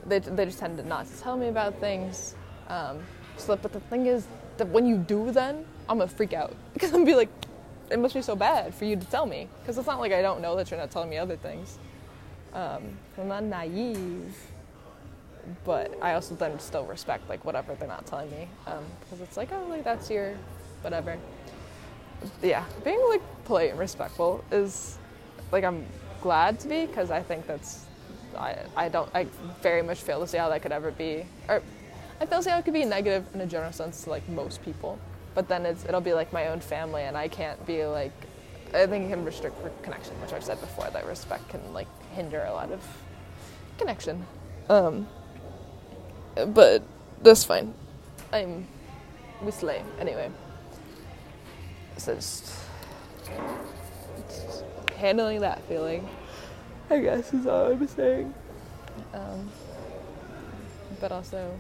[0.07, 2.35] they, they just tend to not tell me about things.
[2.69, 3.01] Um,
[3.37, 4.27] so, but the thing is
[4.57, 7.31] that when you do, then I'm gonna freak out because I'm gonna be like,
[7.91, 10.23] it must be so bad for you to tell me because it's not like I
[10.23, 11.79] don't know that you're not telling me other things.
[12.53, 12.83] Um,
[13.19, 14.35] I'm not naive,
[15.65, 19.37] but I also then still respect like whatever they're not telling me because um, it's
[19.37, 20.35] like oh like that's your
[20.83, 21.17] whatever
[22.43, 24.99] yeah, being like polite and respectful is
[25.53, 25.85] like I'm
[26.21, 27.87] glad to be because I think that's
[28.37, 29.25] I I don't I
[29.63, 31.63] very much fail to see how that could ever be or
[32.21, 34.29] I fail to see how it could be negative in a general sense to like
[34.29, 34.99] most people.
[35.35, 38.13] But then it's it'll be like my own family and I can't be like
[38.75, 42.45] I think it can restrict connection, which I've said before that respect can like hinder
[42.45, 42.83] a lot of
[43.79, 44.27] connection.
[44.69, 45.07] Um,
[46.49, 46.83] but
[47.23, 47.73] that's fine.
[48.33, 48.67] I'm
[49.43, 50.31] we slay anyway.
[51.99, 52.53] So just,
[54.29, 54.65] just
[54.97, 56.09] handling that feeling,
[56.91, 58.35] I guess, is all I'm saying.
[59.13, 59.51] Um,
[61.01, 61.55] but also,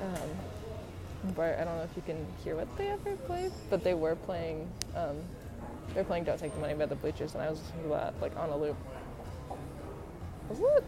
[0.00, 3.94] um, but I don't know if you can hear what they ever played, but they
[3.94, 4.68] were playing.
[4.94, 5.16] Um,
[5.94, 7.88] they were playing "Don't Take the Money" by the Bleachers, and I was listening to
[7.90, 8.76] that like on a loop.
[10.48, 10.84] Was it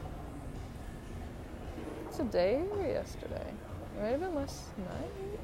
[2.17, 3.47] today or yesterday?
[3.97, 5.41] It might have been last night.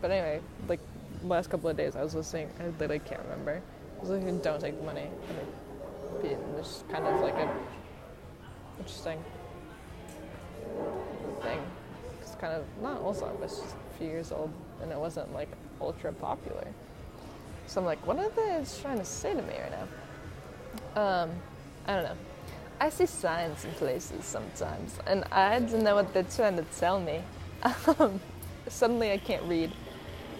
[0.00, 0.80] But anyway, like
[1.22, 2.50] last couple of days, I was listening.
[2.58, 3.62] I literally can't remember.
[4.02, 7.48] I was listening to "Don't Take the Money" and it just kind of like a
[8.80, 9.22] interesting
[11.40, 11.60] thing.
[12.20, 14.50] It's kind of not song, but it's just a few years old,
[14.82, 15.48] and it wasn't like
[15.80, 16.66] ultra popular.
[17.68, 21.00] So I'm like, what are they trying to say to me right now?
[21.00, 21.30] Um,
[21.86, 22.16] I don't know.
[22.80, 26.98] I see signs in places sometimes, and I don't know what they're trying to tell
[26.98, 27.22] me.
[28.00, 28.20] Um,
[28.66, 29.72] suddenly I can't read.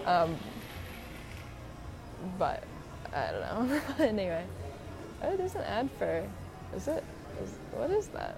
[0.05, 0.35] Um,
[2.37, 2.65] but
[3.13, 3.81] I don't know.
[3.99, 4.43] anyway,
[5.23, 6.27] oh, there's an ad for.
[6.75, 7.03] Is it?
[7.43, 8.37] Is, what is that?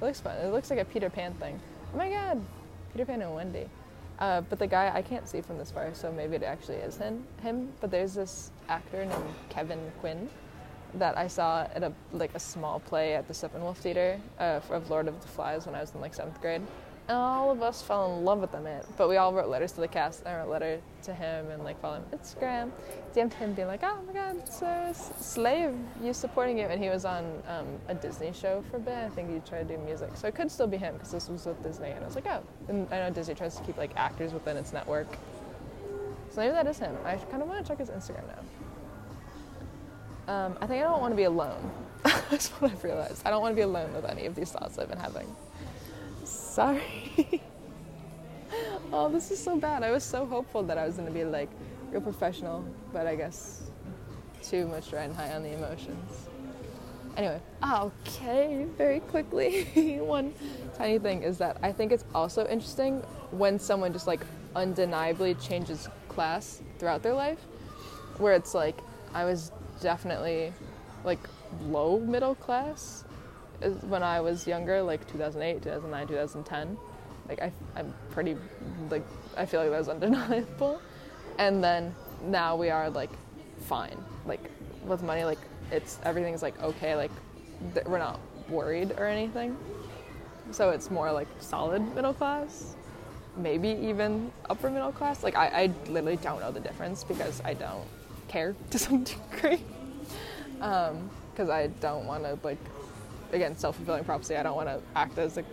[0.00, 0.36] It looks fun.
[0.38, 1.60] It looks like a Peter Pan thing.
[1.94, 2.42] Oh my god,
[2.92, 3.66] Peter Pan and Wendy.
[4.18, 6.96] Uh, but the guy I can't see from this far, so maybe it actually is
[6.96, 7.24] him.
[7.42, 7.72] Him.
[7.80, 10.28] But there's this actor named Kevin Quinn
[10.94, 14.90] that I saw at a like a small play at the Steppenwolf Theater uh, of
[14.90, 16.62] Lord of the Flies when I was in like seventh grade.
[17.08, 18.84] All of us fell in love with the man.
[18.96, 20.26] But we all wrote letters to the cast.
[20.26, 22.70] I wrote a letter to him and like followed him on Instagram.
[23.14, 27.04] DM'd him being like, oh my god, a slave, you supporting him And he was
[27.04, 28.96] on um, a Disney show for a bit.
[28.96, 30.10] I think he tried to do music.
[30.14, 31.90] So it could still be him because this was with Disney.
[31.90, 32.42] And I was like, oh.
[32.68, 35.08] And I know Disney tries to keep like actors within its network.
[36.30, 36.96] So maybe that is him.
[37.04, 38.42] I kind of want to check his Instagram now.
[40.32, 41.72] Um, I think I don't want to be alone.
[42.30, 43.22] That's what I've realized.
[43.26, 45.26] I don't want to be alone with any of these thoughts I've been having.
[46.60, 46.82] Sorry.
[48.92, 49.82] oh, this is so bad.
[49.82, 51.48] I was so hopeful that I was going to be like
[51.90, 52.62] real professional,
[52.92, 53.70] but I guess
[54.42, 56.28] too much riding high on the emotions.
[57.16, 59.64] Anyway, okay, very quickly.
[60.00, 60.34] One
[60.76, 62.98] tiny thing is that I think it's also interesting
[63.30, 64.20] when someone just like
[64.54, 67.40] undeniably changes class throughout their life,
[68.18, 68.76] where it's like
[69.14, 69.50] I was
[69.80, 70.52] definitely
[71.04, 71.26] like
[71.62, 73.04] low middle class
[73.60, 76.78] when I was younger, like 2008, 2009, 2010.
[77.28, 78.36] Like I, I'm pretty
[78.90, 79.04] like
[79.36, 80.80] I feel like that was undeniable.
[81.38, 83.10] And then now we are like
[83.60, 83.96] fine,
[84.26, 84.50] like
[84.84, 85.38] with money, like
[85.70, 87.12] it's everything's like okay, like
[87.74, 89.56] th- we're not worried or anything.
[90.50, 92.74] So it's more like solid middle class,
[93.36, 95.22] maybe even upper middle class.
[95.22, 97.86] Like I, I literally don't know the difference because I don't
[98.28, 99.62] care to some degree.
[100.58, 102.58] Because um, I don't want to like,
[103.32, 104.36] again, self-fulfilling prophecy.
[104.36, 105.44] I don't want to act as a,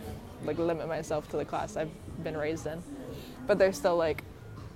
[0.43, 1.91] like limit myself to the class I've
[2.23, 2.81] been raised in.
[3.45, 4.23] But there's still like,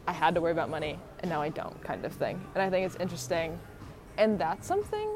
[0.07, 2.43] I had to worry about money and now I don't kind of thing.
[2.55, 3.59] And I think it's interesting,
[4.17, 5.09] and that's something.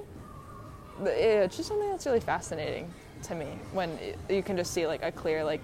[1.03, 2.93] It's just something that's really fascinating
[3.23, 3.97] to me when
[4.29, 5.61] you can just see like a clear like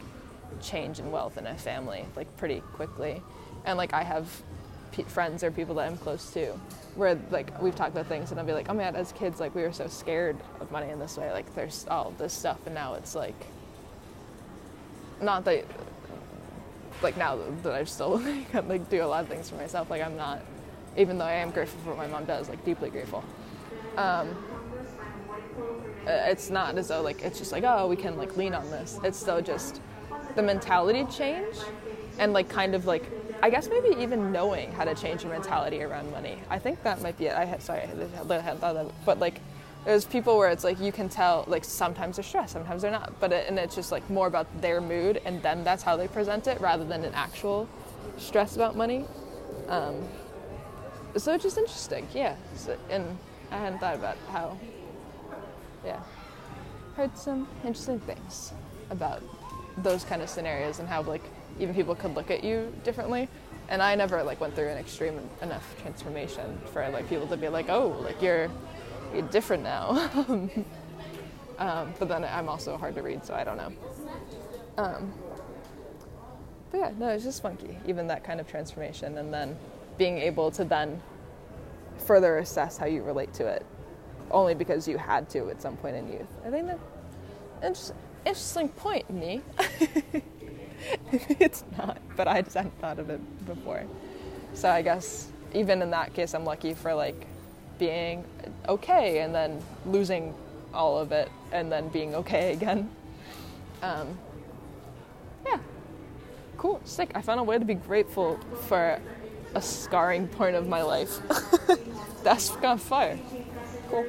[0.62, 3.22] change in wealth in a family like pretty quickly
[3.66, 4.42] and like i have
[5.08, 6.54] friends or people that I'm close to,
[6.96, 9.56] where like we've talked about things and I'll be like, oh man, as kids, like
[9.56, 11.32] we were so scared of money in this way.
[11.32, 13.46] Like there's all this stuff, and now it's like,
[15.22, 15.66] not that,
[17.02, 18.20] like now that I've still
[18.54, 19.90] like like do a lot of things for myself.
[19.90, 20.42] Like I'm not,
[20.98, 23.24] even though I am grateful for what my mom does, like deeply grateful.
[23.98, 24.36] Um,
[26.08, 29.00] it's not as though like it's just like oh we can like lean on this.
[29.04, 29.82] It's still just
[30.36, 31.56] the mentality change
[32.20, 33.04] and like kind of like
[33.44, 36.38] I guess maybe even knowing how to change your mentality around money.
[36.50, 37.36] I think that might be it.
[37.36, 39.42] I had, sorry, I hadn't thought of it, but like
[39.84, 43.20] there's people where it's like you can tell like sometimes they're stressed, sometimes they're not,
[43.20, 46.08] but it, and it's just like more about their mood and then that's how they
[46.08, 47.68] present it rather than an actual
[48.18, 49.06] stress about money.
[49.68, 50.08] Um,
[51.18, 52.36] so it's just interesting, yeah.
[52.56, 53.18] So, and
[53.50, 54.58] I hadn't thought about how,
[55.84, 56.00] yeah,
[56.96, 58.54] heard some interesting things
[58.92, 59.24] about
[59.78, 61.24] those kind of scenarios and how like
[61.60, 63.28] even people could look at you differently.
[63.70, 67.48] And I never like went through an extreme enough transformation for like people to be
[67.48, 68.50] like, oh, like you're,
[69.14, 70.10] you're different now.
[71.58, 73.72] um, but then I'm also hard to read, so I don't know.
[74.78, 75.14] Um,
[76.72, 79.58] but yeah, no, it's just funky, even that kind of transformation, and then
[79.98, 81.02] being able to then
[81.98, 83.66] further assess how you relate to it,
[84.32, 86.28] only because you had to at some point in youth.
[86.46, 86.80] I think that
[87.62, 89.42] interesting, interesting point, me.
[91.12, 93.86] it's not, but I just hadn't thought of it before.
[94.54, 97.28] So I guess even in that case, I'm lucky for like
[97.80, 98.24] being
[98.68, 100.34] okay and then losing
[100.74, 102.90] all of it and then being okay again.
[103.82, 104.18] Um,
[105.46, 105.60] yeah,
[106.58, 107.12] cool, sick.
[107.16, 109.00] I found a way to be grateful for
[109.56, 111.20] a scarring point of my life.
[112.24, 113.20] That's got fire.
[113.90, 114.06] Cool.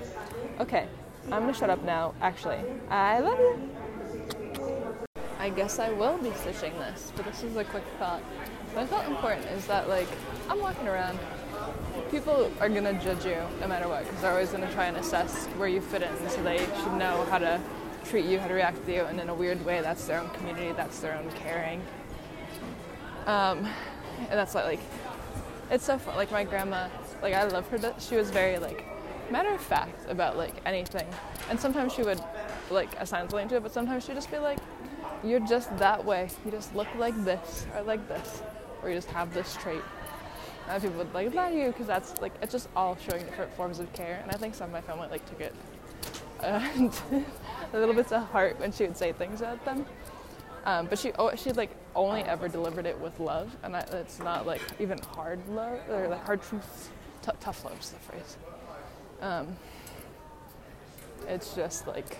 [0.61, 0.87] Okay,
[1.27, 2.15] I'm gonna shut up now.
[2.21, 3.72] Actually, I love you.
[5.43, 8.21] I guess I will be stitching this, but this is a quick thought.
[8.75, 10.07] What I felt important is that, like,
[10.49, 11.19] I'm walking around.
[12.13, 15.47] People are gonna judge you no matter what, because they're always gonna try and assess
[15.57, 17.61] where you fit in, so they should know how to
[18.05, 20.31] treat you, how to react to you, and in a weird way, that's their own
[20.31, 21.83] community, that's their own caring.
[23.27, 23.67] Um,
[24.21, 24.81] and that's why like
[25.73, 26.15] it's so fun.
[26.15, 26.87] Like my grandma,
[27.21, 27.79] like I love her.
[27.79, 28.85] But she was very like
[29.29, 31.09] matter of fact about like anything,
[31.51, 32.21] and sometimes she would
[32.71, 34.59] like assign something to it, but sometimes she'd just be like,
[35.25, 36.29] "You're just that way.
[36.45, 38.43] You just look like this or like this,
[38.83, 39.83] or you just have this trait."
[40.69, 43.53] And people would like lie to you because that's like it's just all showing different
[43.55, 45.55] forms of care, and I think some of my family like took it
[46.41, 46.69] uh,
[47.73, 49.87] a little bit to heart when she would say things about them.
[50.65, 54.47] Um, but she oh, she like only ever delivered it with love, and it's not
[54.47, 56.89] like even hard love or like hard truths.
[57.23, 58.37] T- tough love is the phrase.
[59.21, 59.57] Um,
[61.29, 62.17] it's just like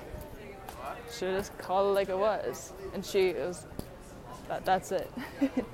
[1.11, 3.67] she just called it like it was, and she was
[4.49, 4.65] that.
[4.65, 5.11] That's it.
[5.41, 5.65] and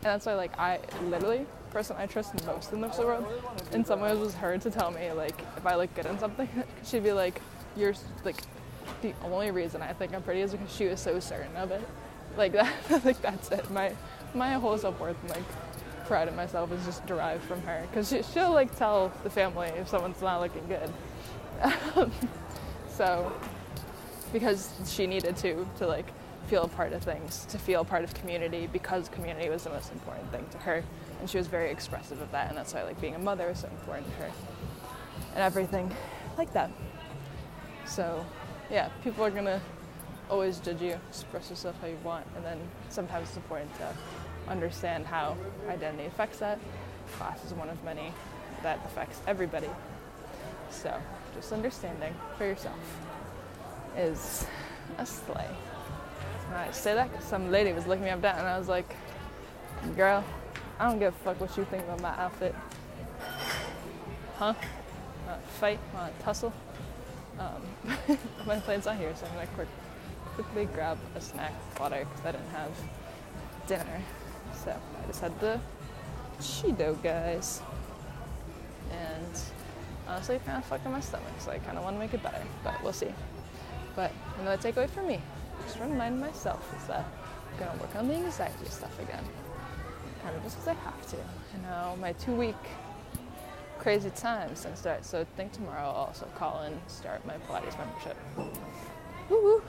[0.00, 3.26] that's why like I literally person I trust most in this world,
[3.72, 6.48] in some ways, was her to tell me like if I look good in something,
[6.84, 7.40] she'd be like,
[7.76, 7.94] "You're
[8.24, 8.36] like."
[9.00, 11.86] The only reason I think I'm pretty is because she was so certain of it.
[12.36, 12.52] Like
[12.88, 13.70] that, like that's it.
[13.70, 13.92] My
[14.34, 15.44] my whole self worth and like
[16.06, 19.68] pride in myself is just derived from her because she, she'll like tell the family
[19.68, 20.92] if someone's not looking good.
[22.88, 23.32] so
[24.32, 26.06] because she needed to to like
[26.48, 29.70] feel a part of things, to feel a part of community because community was the
[29.70, 30.82] most important thing to her,
[31.20, 33.60] and she was very expressive of that, and that's why like being a mother was
[33.60, 34.30] so important to her,
[35.34, 35.90] and everything
[36.36, 36.70] like that.
[37.84, 38.24] So,
[38.70, 39.60] yeah, people are gonna
[40.30, 43.88] always judge you, express yourself how you want, and then sometimes it's important to
[44.50, 45.36] understand how
[45.68, 46.58] identity affects that.
[47.12, 48.12] Class is one of many
[48.62, 49.68] that affects everybody.
[50.70, 50.94] So,
[51.34, 52.78] just understanding for yourself
[53.96, 54.46] is
[54.98, 55.56] a sleigh.
[56.48, 58.68] And I say that because some lady was looking me up down, and I was
[58.68, 58.94] like,
[59.96, 60.24] girl,
[60.78, 62.54] I don't give a fuck what you think about my outfit.
[64.36, 64.54] Huh?
[65.26, 65.78] Want to fight?
[65.94, 66.52] Want to tussle?
[67.38, 67.62] Um,
[68.46, 69.68] my plan's not here, so I'm gonna quick
[70.34, 72.70] quickly grab a snack water because I didn't have
[73.66, 74.02] dinner.
[74.64, 75.60] So I just had the
[76.40, 77.60] Cheeto guys.
[78.90, 79.40] And
[80.08, 82.22] honestly, kind of fucked up my stomach, so I kind of want to make it
[82.22, 83.12] better, but we'll see.
[83.94, 85.20] But another takeaway for me,
[85.64, 87.06] just remind myself is that
[87.52, 89.24] I'm gonna work on the anxiety stuff again.
[90.22, 91.16] Kind of just because I have to.
[91.16, 92.56] You know, my two week
[93.82, 95.04] crazy time since start.
[95.04, 98.16] So I think tomorrow I'll also call and start my Pilates membership.
[99.28, 99.62] Woo woo.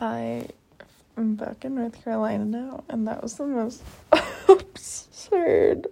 [0.00, 0.48] I
[1.16, 3.84] am back in North Carolina now, and that was the most
[4.48, 5.86] absurd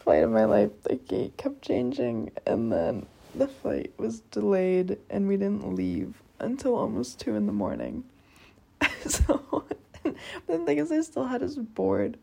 [0.00, 0.70] flight of my life.
[0.82, 6.74] The gate kept changing, and then the flight was delayed, and we didn't leave until
[6.74, 8.04] almost two in the morning.
[9.06, 9.64] so,
[10.46, 12.18] the thing is, I still had us board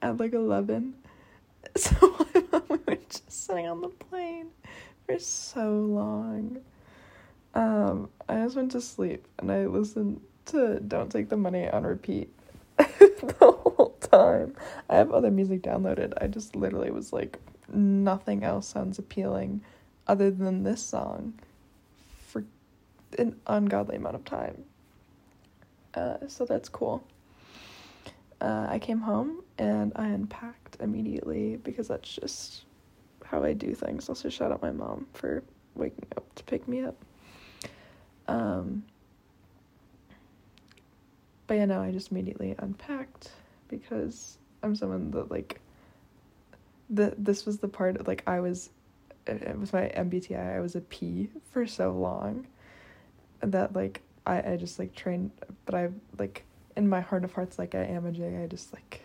[0.00, 0.94] at like eleven.
[1.76, 4.48] So we were just sitting on the plane
[5.06, 6.58] for so long.
[7.54, 11.84] Um, I just went to sleep and I listened to Don't Take the Money on
[11.84, 12.30] repeat
[12.76, 14.54] the whole time.
[14.90, 16.12] I have other music downloaded.
[16.20, 17.38] I just literally was like,
[17.72, 19.62] nothing else sounds appealing
[20.06, 21.34] other than this song
[22.26, 22.44] for
[23.18, 24.64] an ungodly amount of time.
[25.94, 27.04] Uh, so that's cool.
[28.40, 32.64] Uh, I came home and I unpacked immediately because that's just
[33.24, 34.08] how I do things.
[34.08, 35.42] Also, shout out my mom for
[35.74, 36.96] waking up to pick me up.
[38.26, 38.84] Um,
[41.46, 43.30] but yeah, no, I just immediately unpacked
[43.68, 45.60] because I'm someone that like
[46.90, 48.70] the this was the part of, like I was
[49.26, 52.46] it was my MBTI I was a P for so long
[53.40, 55.30] that like I I just like trained
[55.64, 56.44] but I like
[56.76, 59.02] in my heart of hearts like I am a J I just like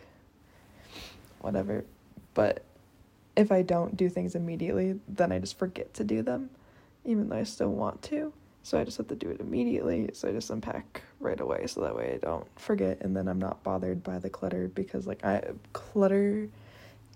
[1.39, 1.85] whatever
[2.33, 2.63] but
[3.35, 6.49] if I don't do things immediately then I just forget to do them
[7.05, 8.33] even though I still want to
[8.67, 10.09] so I just have to do it immediately.
[10.11, 13.39] So I just unpack right away so that way I don't forget and then I'm
[13.39, 15.41] not bothered by the clutter because like I
[15.71, 16.49] clutter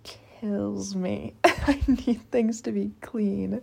[0.06, 1.34] kills me.
[1.68, 3.62] I need things to be clean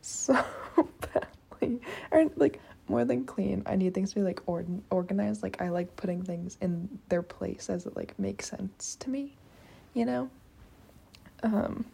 [0.00, 0.34] so
[1.00, 1.80] badly.
[2.10, 5.42] Or like more than clean, I need things to be like or- organized.
[5.42, 9.36] Like I like putting things in their place as it like makes sense to me,
[9.94, 10.30] you know?
[11.42, 11.84] Um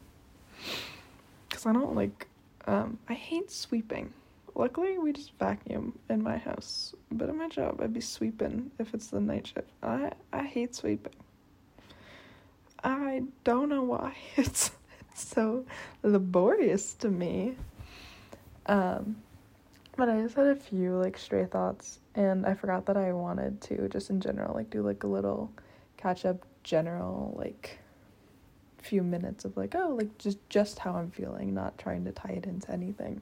[1.50, 2.28] cuz I don't like
[2.66, 4.12] um I hate sweeping
[4.56, 8.94] Luckily, we just vacuum in my house, but at my job, I'd be sweeping if
[8.94, 9.68] it's the night shift.
[9.82, 11.12] I I hate sweeping.
[12.82, 14.70] I don't know why it's it's
[15.18, 15.64] so
[16.02, 17.54] laborious to me.
[18.66, 19.16] Um,
[19.96, 23.60] but I just had a few like stray thoughts, and I forgot that I wanted
[23.62, 25.52] to just in general like do like a little
[25.96, 27.78] catch up, general like
[28.78, 32.30] few minutes of like oh like just just how I'm feeling, not trying to tie
[32.36, 33.20] it into anything.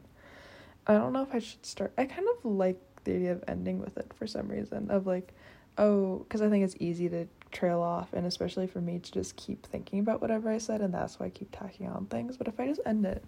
[0.87, 1.93] I don't know if I should start.
[1.99, 5.33] I kind of like the idea of ending with it for some reason of like,
[5.79, 9.37] oh, because I think it's easy to trail off and especially for me to just
[9.37, 12.37] keep thinking about whatever I said and that's why I keep tacking on things.
[12.37, 13.23] But if I just end it,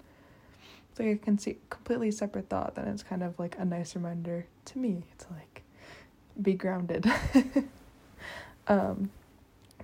[0.90, 4.78] it's like a completely separate thought, then it's kind of like a nice reminder to
[4.78, 5.62] me to like
[6.40, 7.06] be grounded.
[8.68, 9.10] um,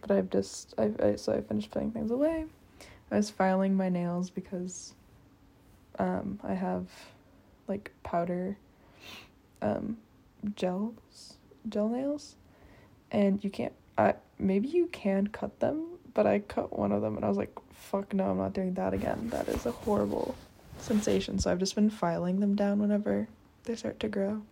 [0.01, 2.47] but I've just I, I so I finished putting things away.
[3.11, 4.95] I was filing my nails because
[5.99, 6.87] um, I have
[7.67, 8.57] like powder
[9.62, 9.99] um,
[10.55, 11.35] gels
[11.69, 12.37] gel nails
[13.11, 17.17] and you can't I maybe you can cut them, but I cut one of them
[17.17, 19.29] and I was like, fuck no, I'm not doing that again.
[19.31, 20.35] That is a horrible
[20.79, 21.39] sensation.
[21.39, 23.29] So I've just been filing them down whenever
[23.65, 24.43] they start to grow.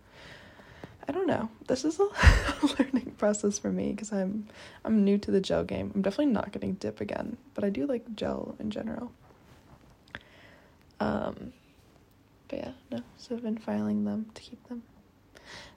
[1.08, 1.48] I don't know.
[1.66, 2.08] This is a
[2.78, 4.46] learning process for me because I'm
[4.84, 5.90] I'm new to the gel game.
[5.94, 9.10] I'm definitely not getting dip again, but I do like gel in general.
[11.00, 11.54] Um,
[12.48, 13.00] but yeah, no.
[13.16, 14.82] So I've been filing them to keep them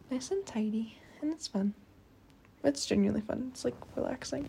[0.09, 1.75] nice and tidy, and it's fun.
[2.63, 3.49] It's genuinely fun.
[3.51, 4.47] It's like relaxing.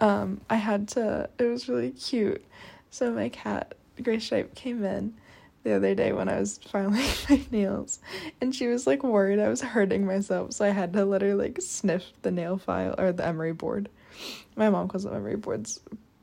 [0.00, 1.28] Um, I had to.
[1.38, 2.44] It was really cute.
[2.90, 5.14] So my cat Gray Stripe came in
[5.64, 8.00] the other day when I was filing my nails,
[8.40, 11.34] and she was like worried I was hurting myself, so I had to let her
[11.34, 13.88] like sniff the nail file or the emery board.
[14.56, 15.80] My mom calls them emery boards,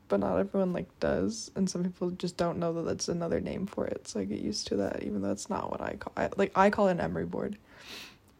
[0.08, 3.66] but not everyone like does, and some people just don't know that that's another name
[3.66, 4.08] for it.
[4.08, 6.12] So I get used to that, even though it's not what I call.
[6.16, 7.56] I, like I call it an emery board,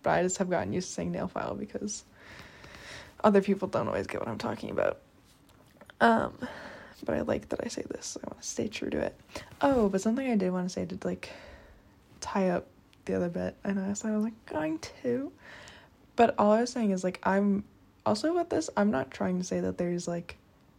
[0.02, 2.04] but I just have gotten used to saying nail file because
[3.24, 4.98] other people don't always get what I'm talking about.
[6.00, 6.34] Um,
[7.04, 8.16] but I like that I say this.
[8.22, 9.18] I want to stay true to it.
[9.60, 11.30] Oh, but something I did want to say to like
[12.20, 12.66] tie up
[13.04, 15.32] the other bit, and I said I was like going to,
[16.16, 17.64] but all I was saying is like I'm
[18.04, 18.70] also with this.
[18.76, 20.36] I'm not trying to say that there's like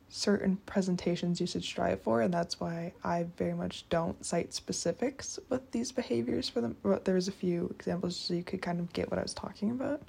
[0.10, 5.40] certain presentations you should strive for, and that's why I very much don't cite specifics
[5.50, 6.76] with these behaviors for them.
[6.84, 9.72] But there's a few examples so you could kind of get what I was talking
[9.72, 10.02] about.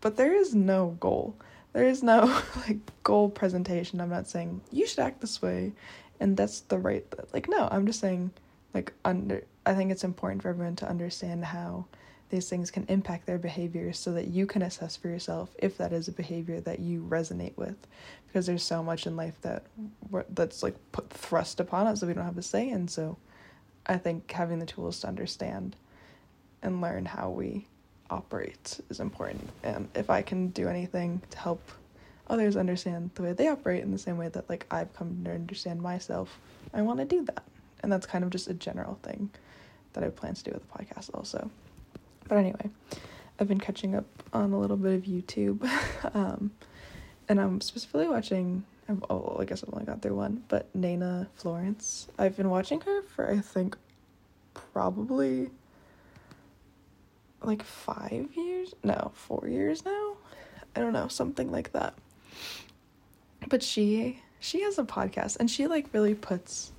[0.00, 1.36] But there is no goal
[1.72, 2.24] there is no
[2.66, 4.00] like goal presentation.
[4.00, 5.72] I'm not saying you should act this way
[6.18, 8.30] and that's the right like no, I'm just saying
[8.74, 11.86] like under I think it's important for everyone to understand how
[12.30, 15.92] these things can impact their behavior so that you can assess for yourself if that
[15.92, 17.76] is a behavior that you resonate with
[18.26, 19.64] because there's so much in life that
[20.30, 23.16] that's like put thrust upon us that we don't have a say in so
[23.86, 25.74] i think having the tools to understand
[26.62, 27.66] and learn how we
[28.10, 29.48] operate is important.
[29.62, 31.70] And if I can do anything to help
[32.28, 35.32] others understand the way they operate in the same way that like I've come to
[35.32, 36.38] understand myself,
[36.72, 37.42] I want to do that.
[37.82, 39.30] And that's kind of just a general thing
[39.94, 41.50] that I plan to do with the podcast also.
[42.28, 42.70] But anyway,
[43.38, 45.68] I've been catching up on a little bit of YouTube.
[46.14, 46.52] um,
[47.28, 48.64] and I'm specifically watching
[49.08, 52.08] oh, I guess I've only got through one, but Nana Florence.
[52.18, 53.76] I've been watching her for I think
[54.72, 55.50] probably
[57.42, 58.74] like five years?
[58.82, 60.16] No, four years now?
[60.74, 61.94] I don't know, something like that.
[63.48, 66.72] But she she has a podcast and she like really puts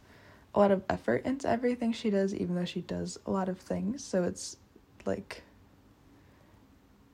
[0.54, 3.60] a lot of effort into everything she does, even though she does a lot of
[3.60, 4.04] things.
[4.04, 4.58] So it's
[5.06, 5.44] like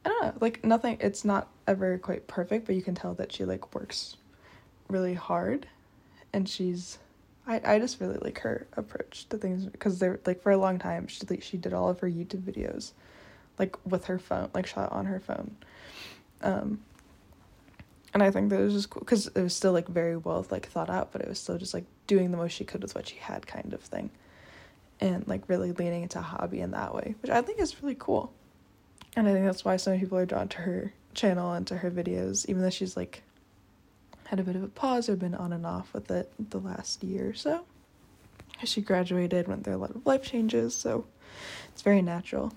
[0.06, 3.32] I don't know, like nothing it's not ever quite perfect, but you can tell that
[3.32, 4.18] she like works
[4.90, 5.68] really hard
[6.34, 6.98] and she's
[7.46, 10.80] I, I just really like her approach to things because they're like for a long
[10.80, 12.92] time she like she did all of her YouTube videos
[13.60, 15.56] like with her phone, like shot on her phone.
[16.42, 16.80] Um,
[18.14, 20.68] and I think that was just cool because it was still like very well like
[20.68, 23.08] thought out, but it was still just like doing the most she could with what
[23.08, 24.10] she had, kind of thing,
[25.00, 27.96] and like really leaning into a hobby in that way, which I think is really
[27.98, 28.34] cool.
[29.16, 31.78] And I think that's why so many people are drawn to her channel and to
[31.78, 33.24] her videos, even though she's like
[34.26, 37.04] had a bit of a pause or been on and off with it the last
[37.04, 37.66] year or so.
[38.64, 41.06] She graduated, went through a lot of life changes, so
[41.70, 42.54] it's very natural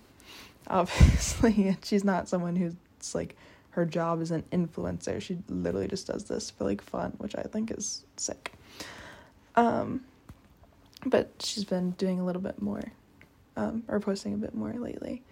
[0.70, 1.76] obviously.
[1.84, 2.74] she's not someone who's
[3.14, 3.36] like
[3.70, 5.20] her job is an influencer.
[5.20, 8.52] She literally just does this for like fun, which I think is sick.
[9.56, 10.02] Um,
[11.06, 12.82] but she's been doing a little bit more,
[13.56, 15.22] um, or posting a bit more lately,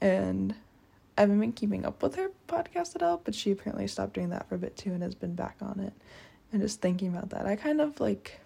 [0.00, 0.54] and
[1.16, 3.20] I haven't been keeping up with her podcast at all.
[3.22, 5.80] But she apparently stopped doing that for a bit too, and has been back on
[5.80, 5.92] it.
[6.52, 8.40] And just thinking about that, I kind of like.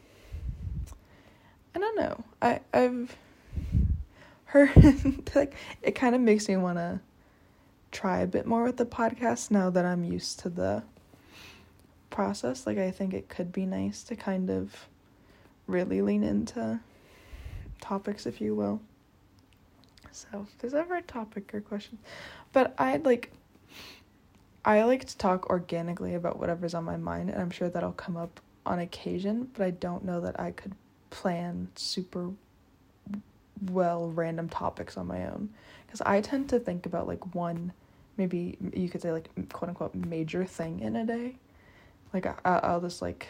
[1.76, 2.24] I don't know.
[2.40, 3.16] I I've
[4.55, 4.70] her
[5.35, 7.01] like it kind of makes me want to
[7.90, 10.82] try a bit more with the podcast now that I'm used to the
[12.10, 12.66] process.
[12.66, 14.86] Like I think it could be nice to kind of
[15.66, 16.81] really lean into
[17.81, 18.81] topics if you will.
[20.12, 21.98] So, if there's ever a topic or question,
[22.52, 23.32] but I'd like
[24.64, 28.16] I like to talk organically about whatever's on my mind, and I'm sure that'll come
[28.16, 30.74] up on occasion, but I don't know that I could
[31.10, 32.31] plan super
[33.70, 35.48] well random topics on my own
[35.86, 37.72] because I tend to think about like one
[38.16, 41.36] maybe you could say like quote unquote major thing in a day.
[42.12, 43.26] Like I, I'll just like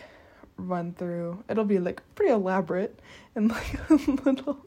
[0.57, 1.43] run through.
[1.49, 2.99] It'll be like pretty elaborate
[3.35, 3.91] and like
[4.25, 4.59] little,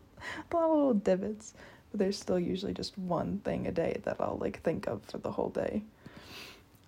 [0.51, 1.53] a lot of little divots,
[1.91, 5.17] but there's still usually just one thing a day that I'll like think of for
[5.17, 5.83] the whole day.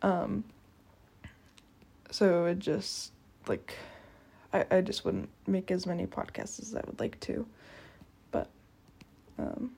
[0.01, 0.43] Um.
[2.11, 3.11] So it just
[3.47, 3.75] like,
[4.51, 7.45] I I just wouldn't make as many podcasts as I would like to,
[9.39, 9.71] um,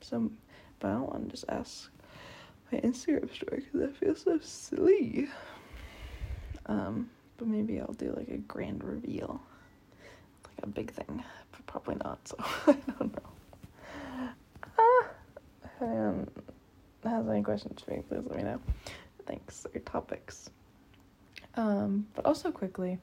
[0.00, 0.30] so,
[0.80, 1.90] but I don't want to just ask
[2.70, 5.28] my Instagram story because I feel so silly.
[6.66, 9.40] Um, but maybe I'll do like a grand reveal,
[10.44, 11.22] like a big thing,
[11.52, 12.26] but probably not.
[12.26, 12.36] So
[12.66, 14.28] I don't know.
[14.78, 15.06] Ah,
[15.64, 16.28] if anyone
[17.04, 18.60] has any questions for me, please let me know.
[19.26, 19.66] Thanks.
[19.74, 20.50] Or topics.
[21.56, 22.98] Um, but also quickly,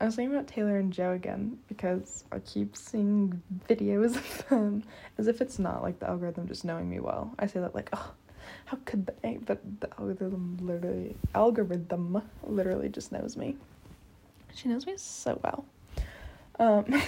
[0.00, 4.82] I was thinking about Taylor and Joe again because I keep seeing videos of them
[5.18, 7.34] as if it's not like the algorithm just knowing me well.
[7.38, 8.12] I say that like, oh,
[8.64, 9.38] how could they?
[9.44, 13.56] But the algorithm literally algorithm literally just knows me.
[14.54, 15.66] She knows me so well.
[16.58, 17.02] Um, I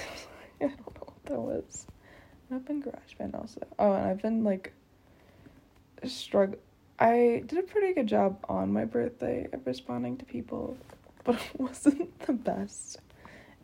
[0.60, 1.86] don't know what that was.
[2.50, 3.66] I've been GarageBand also.
[3.78, 4.74] Oh, and I've been like
[6.04, 6.58] struggle.
[6.98, 10.76] I did a pretty good job on my birthday of responding to people,
[11.24, 12.98] but it wasn't the best.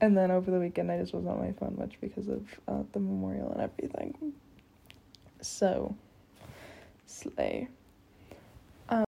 [0.00, 2.82] And then over the weekend, I just wasn't on my phone much because of uh,
[2.92, 4.32] the memorial and everything.
[5.40, 5.96] So,
[7.06, 7.68] slay.
[8.88, 9.04] Um,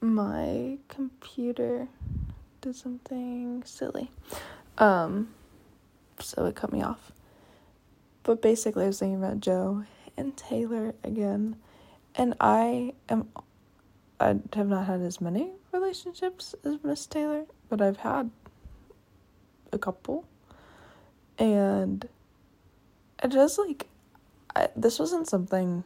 [0.00, 1.86] my computer
[2.60, 4.10] did something silly.
[4.78, 5.28] Um,
[6.18, 7.12] so it cut me off.
[8.24, 9.84] But basically, I was thinking about Joe
[10.16, 11.56] and Taylor again,
[12.14, 13.28] and I am.
[14.20, 18.30] I have not had as many relationships as Miss Taylor, but I've had
[19.72, 20.26] a couple,
[21.38, 22.06] and
[23.22, 23.86] it just like
[24.54, 25.84] I, this wasn't something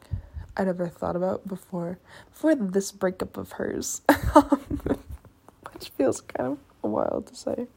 [0.57, 1.97] I'd ever thought about before
[2.29, 4.01] before this breakup of hers,
[5.71, 7.67] which feels kind of wild to say,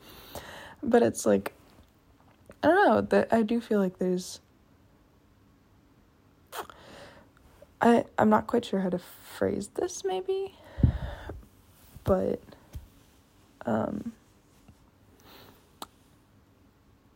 [0.83, 1.55] but it's like
[2.65, 4.41] I don't know that I do feel like there's
[7.81, 10.55] I I'm not quite sure how to phrase this maybe
[12.05, 12.41] but
[13.67, 14.13] um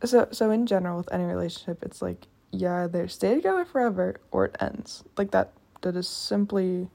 [0.03, 4.45] so so in general with any relationship it's like yeah they stay together forever or
[4.45, 5.03] it ends.
[5.17, 6.87] Like that that is simply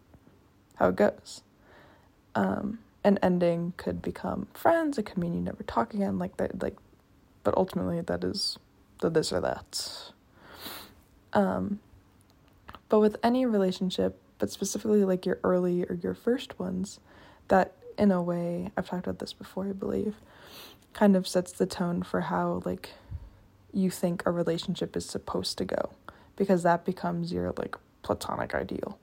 [0.77, 1.43] how it goes.
[2.35, 6.63] Um an ending could become friends it could mean you never talk again like that
[6.63, 6.77] like
[7.45, 8.59] but ultimately that is
[9.01, 10.13] the this or that.
[11.33, 11.81] Um
[12.89, 17.01] but with any relationship but specifically like your early or your first ones
[17.49, 20.15] that in a way i've talked about this before i believe
[20.93, 22.91] kind of sets the tone for how like
[23.73, 25.91] you think a relationship is supposed to go
[26.37, 28.99] because that becomes your like platonic ideal.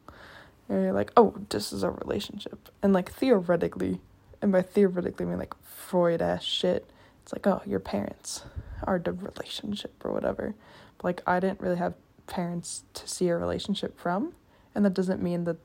[0.67, 2.69] And you're like oh this is a relationship.
[2.81, 4.01] And like theoretically
[4.41, 6.89] and by theoretically I mean like freud ass shit.
[7.23, 8.43] It's like oh your parents
[8.83, 10.55] are the relationship or whatever.
[10.97, 11.93] But like i didn't really have
[12.27, 14.33] parents to see a relationship from
[14.73, 15.57] and that doesn't mean that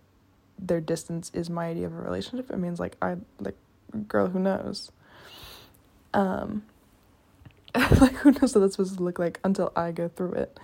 [0.59, 2.51] their distance is my idea of a relationship.
[2.51, 3.57] It means like I like
[4.07, 4.93] girl who knows.
[6.15, 6.63] Um
[7.75, 10.59] like who knows what that's supposed to look like until I go through it.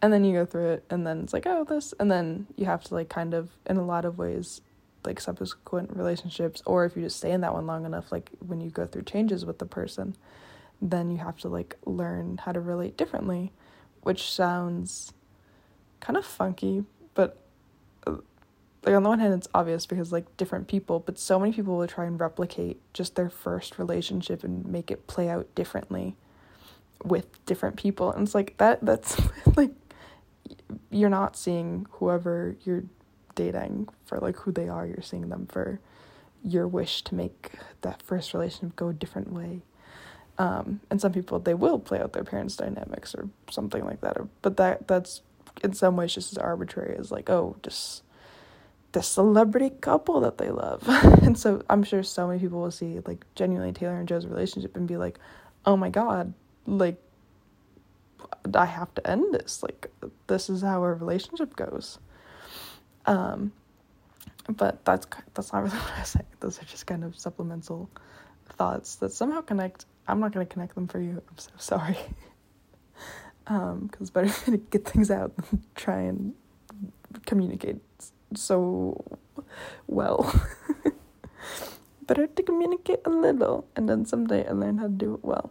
[0.00, 2.66] And then you go through it and then it's like, oh this and then you
[2.66, 4.60] have to like kind of in a lot of ways
[5.04, 8.60] like subsequent relationships or if you just stay in that one long enough like when
[8.60, 10.14] you go through changes with the person
[10.82, 13.52] then you have to like learn how to relate differently
[14.02, 15.12] which sounds
[16.00, 16.84] kind of funky
[17.14, 17.38] but
[18.06, 21.76] like on the one hand it's obvious because like different people but so many people
[21.76, 26.16] will try and replicate just their first relationship and make it play out differently
[27.04, 29.20] with different people and it's like that that's
[29.56, 29.72] like
[30.90, 32.84] you're not seeing whoever you're
[33.34, 35.80] dating for like who they are you're seeing them for
[36.44, 37.52] your wish to make
[37.82, 39.62] that first relationship go a different way.
[40.38, 44.16] Um, and some people they will play out their parents dynamics or something like that
[44.16, 45.22] or, but that that's
[45.62, 48.02] in some ways just as arbitrary as like oh just
[48.92, 50.82] the celebrity couple that they love.
[51.22, 54.76] and so I'm sure so many people will see like genuinely Taylor and Joe's relationship
[54.76, 55.18] and be like,
[55.66, 56.32] "Oh my god,
[56.66, 56.96] like
[58.54, 59.62] I have to end this.
[59.62, 59.90] Like
[60.26, 61.98] this is how our relationship goes."
[63.06, 63.52] Um
[64.48, 66.20] but that's that's not really what I say.
[66.40, 67.90] Those are just kind of supplemental
[68.56, 69.84] thoughts that somehow connect.
[70.06, 71.22] I'm not going to connect them for you.
[71.28, 71.98] I'm so sorry.
[73.48, 76.34] um cuz better to get things out than try and
[77.26, 77.80] communicate
[78.34, 79.18] so
[79.86, 80.32] well.
[82.06, 85.50] Better to communicate a little, and then someday I learn how to do it well.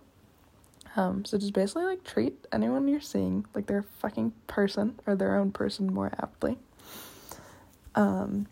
[0.96, 5.16] Um, so just basically like treat anyone you're seeing like they're a fucking person or
[5.16, 6.58] their own person more aptly.
[7.94, 8.48] Um,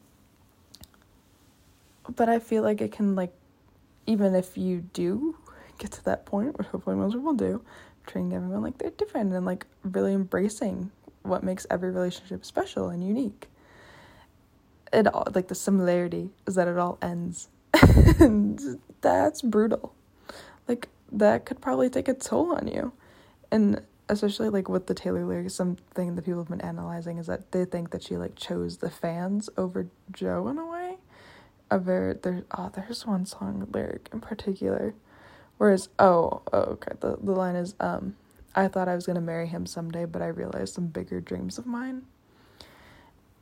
[2.16, 3.34] but I feel like it can like
[4.06, 5.38] even if you do
[5.80, 7.64] get to that point, which hopefully most people do,
[8.06, 10.92] treating everyone like they're different and like really embracing
[11.24, 13.48] what makes every relationship special and unique.
[14.94, 17.50] It all like the similarity is that it all ends.
[18.20, 19.94] and that's brutal.
[20.68, 22.94] Like that could probably take a toll on you.
[23.52, 27.52] And especially like with the Taylor lyrics, something that people have been analyzing is that
[27.52, 30.98] they think that she like chose the fans over Joe in a way.
[31.72, 34.94] A very there oh there's one song lyric in particular.
[35.58, 38.16] Whereas oh, oh okay the, the line is um
[38.56, 41.66] I thought I was gonna marry him someday, but I realized some bigger dreams of
[41.66, 42.04] mine.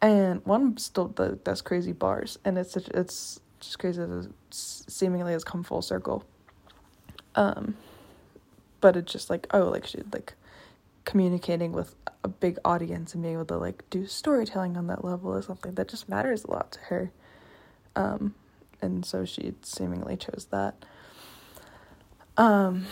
[0.02, 4.32] And one still the that's crazy bars, and it's such, it's just crazy that it
[4.52, 6.26] seemingly has come full circle.
[7.36, 7.78] Um,
[8.82, 10.34] but it's just like oh like she like
[11.06, 15.36] communicating with a big audience and being able to like do storytelling on that level
[15.36, 17.12] is something that just matters a lot to her.
[17.96, 18.36] Um,
[18.82, 20.86] and so she seemingly chose that.
[22.38, 22.86] Um,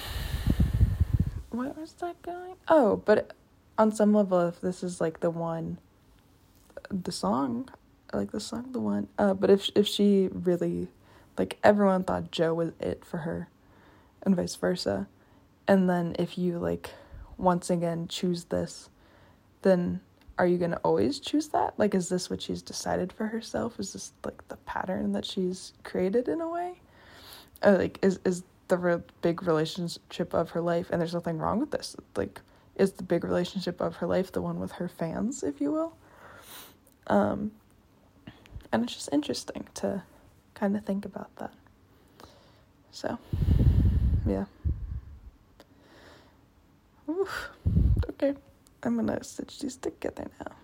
[1.50, 2.56] what was that going?
[2.68, 3.34] Oh, but
[3.78, 5.80] on some level, if this is like the one,
[6.90, 7.70] the song,
[8.14, 9.08] like the song, the one.
[9.18, 10.90] Uh, but if if she really,
[11.38, 13.50] like everyone thought Joe was it for her,
[14.24, 15.08] and vice versa,
[15.68, 16.92] and then if you like
[17.38, 18.90] once again choose this,
[19.64, 20.02] then
[20.38, 21.78] are you going to always choose that?
[21.78, 23.80] Like, is this what she's decided for herself?
[23.80, 26.82] Is this like the pattern that she's created in a way?
[27.64, 31.60] Or, like, is, is the re- big relationship of her life, and there's nothing wrong
[31.60, 31.94] with this.
[32.16, 32.40] Like,
[32.78, 35.94] is the big relationship of her life the one with her fans, if you will?
[37.08, 37.52] Um,
[38.72, 40.04] and it's just interesting to
[40.54, 41.54] kind of think about that.
[42.92, 43.20] So,
[44.26, 44.46] yeah.
[47.10, 47.50] Oof.
[48.12, 48.36] Okay,
[48.84, 50.56] I'm gonna stitch these together now.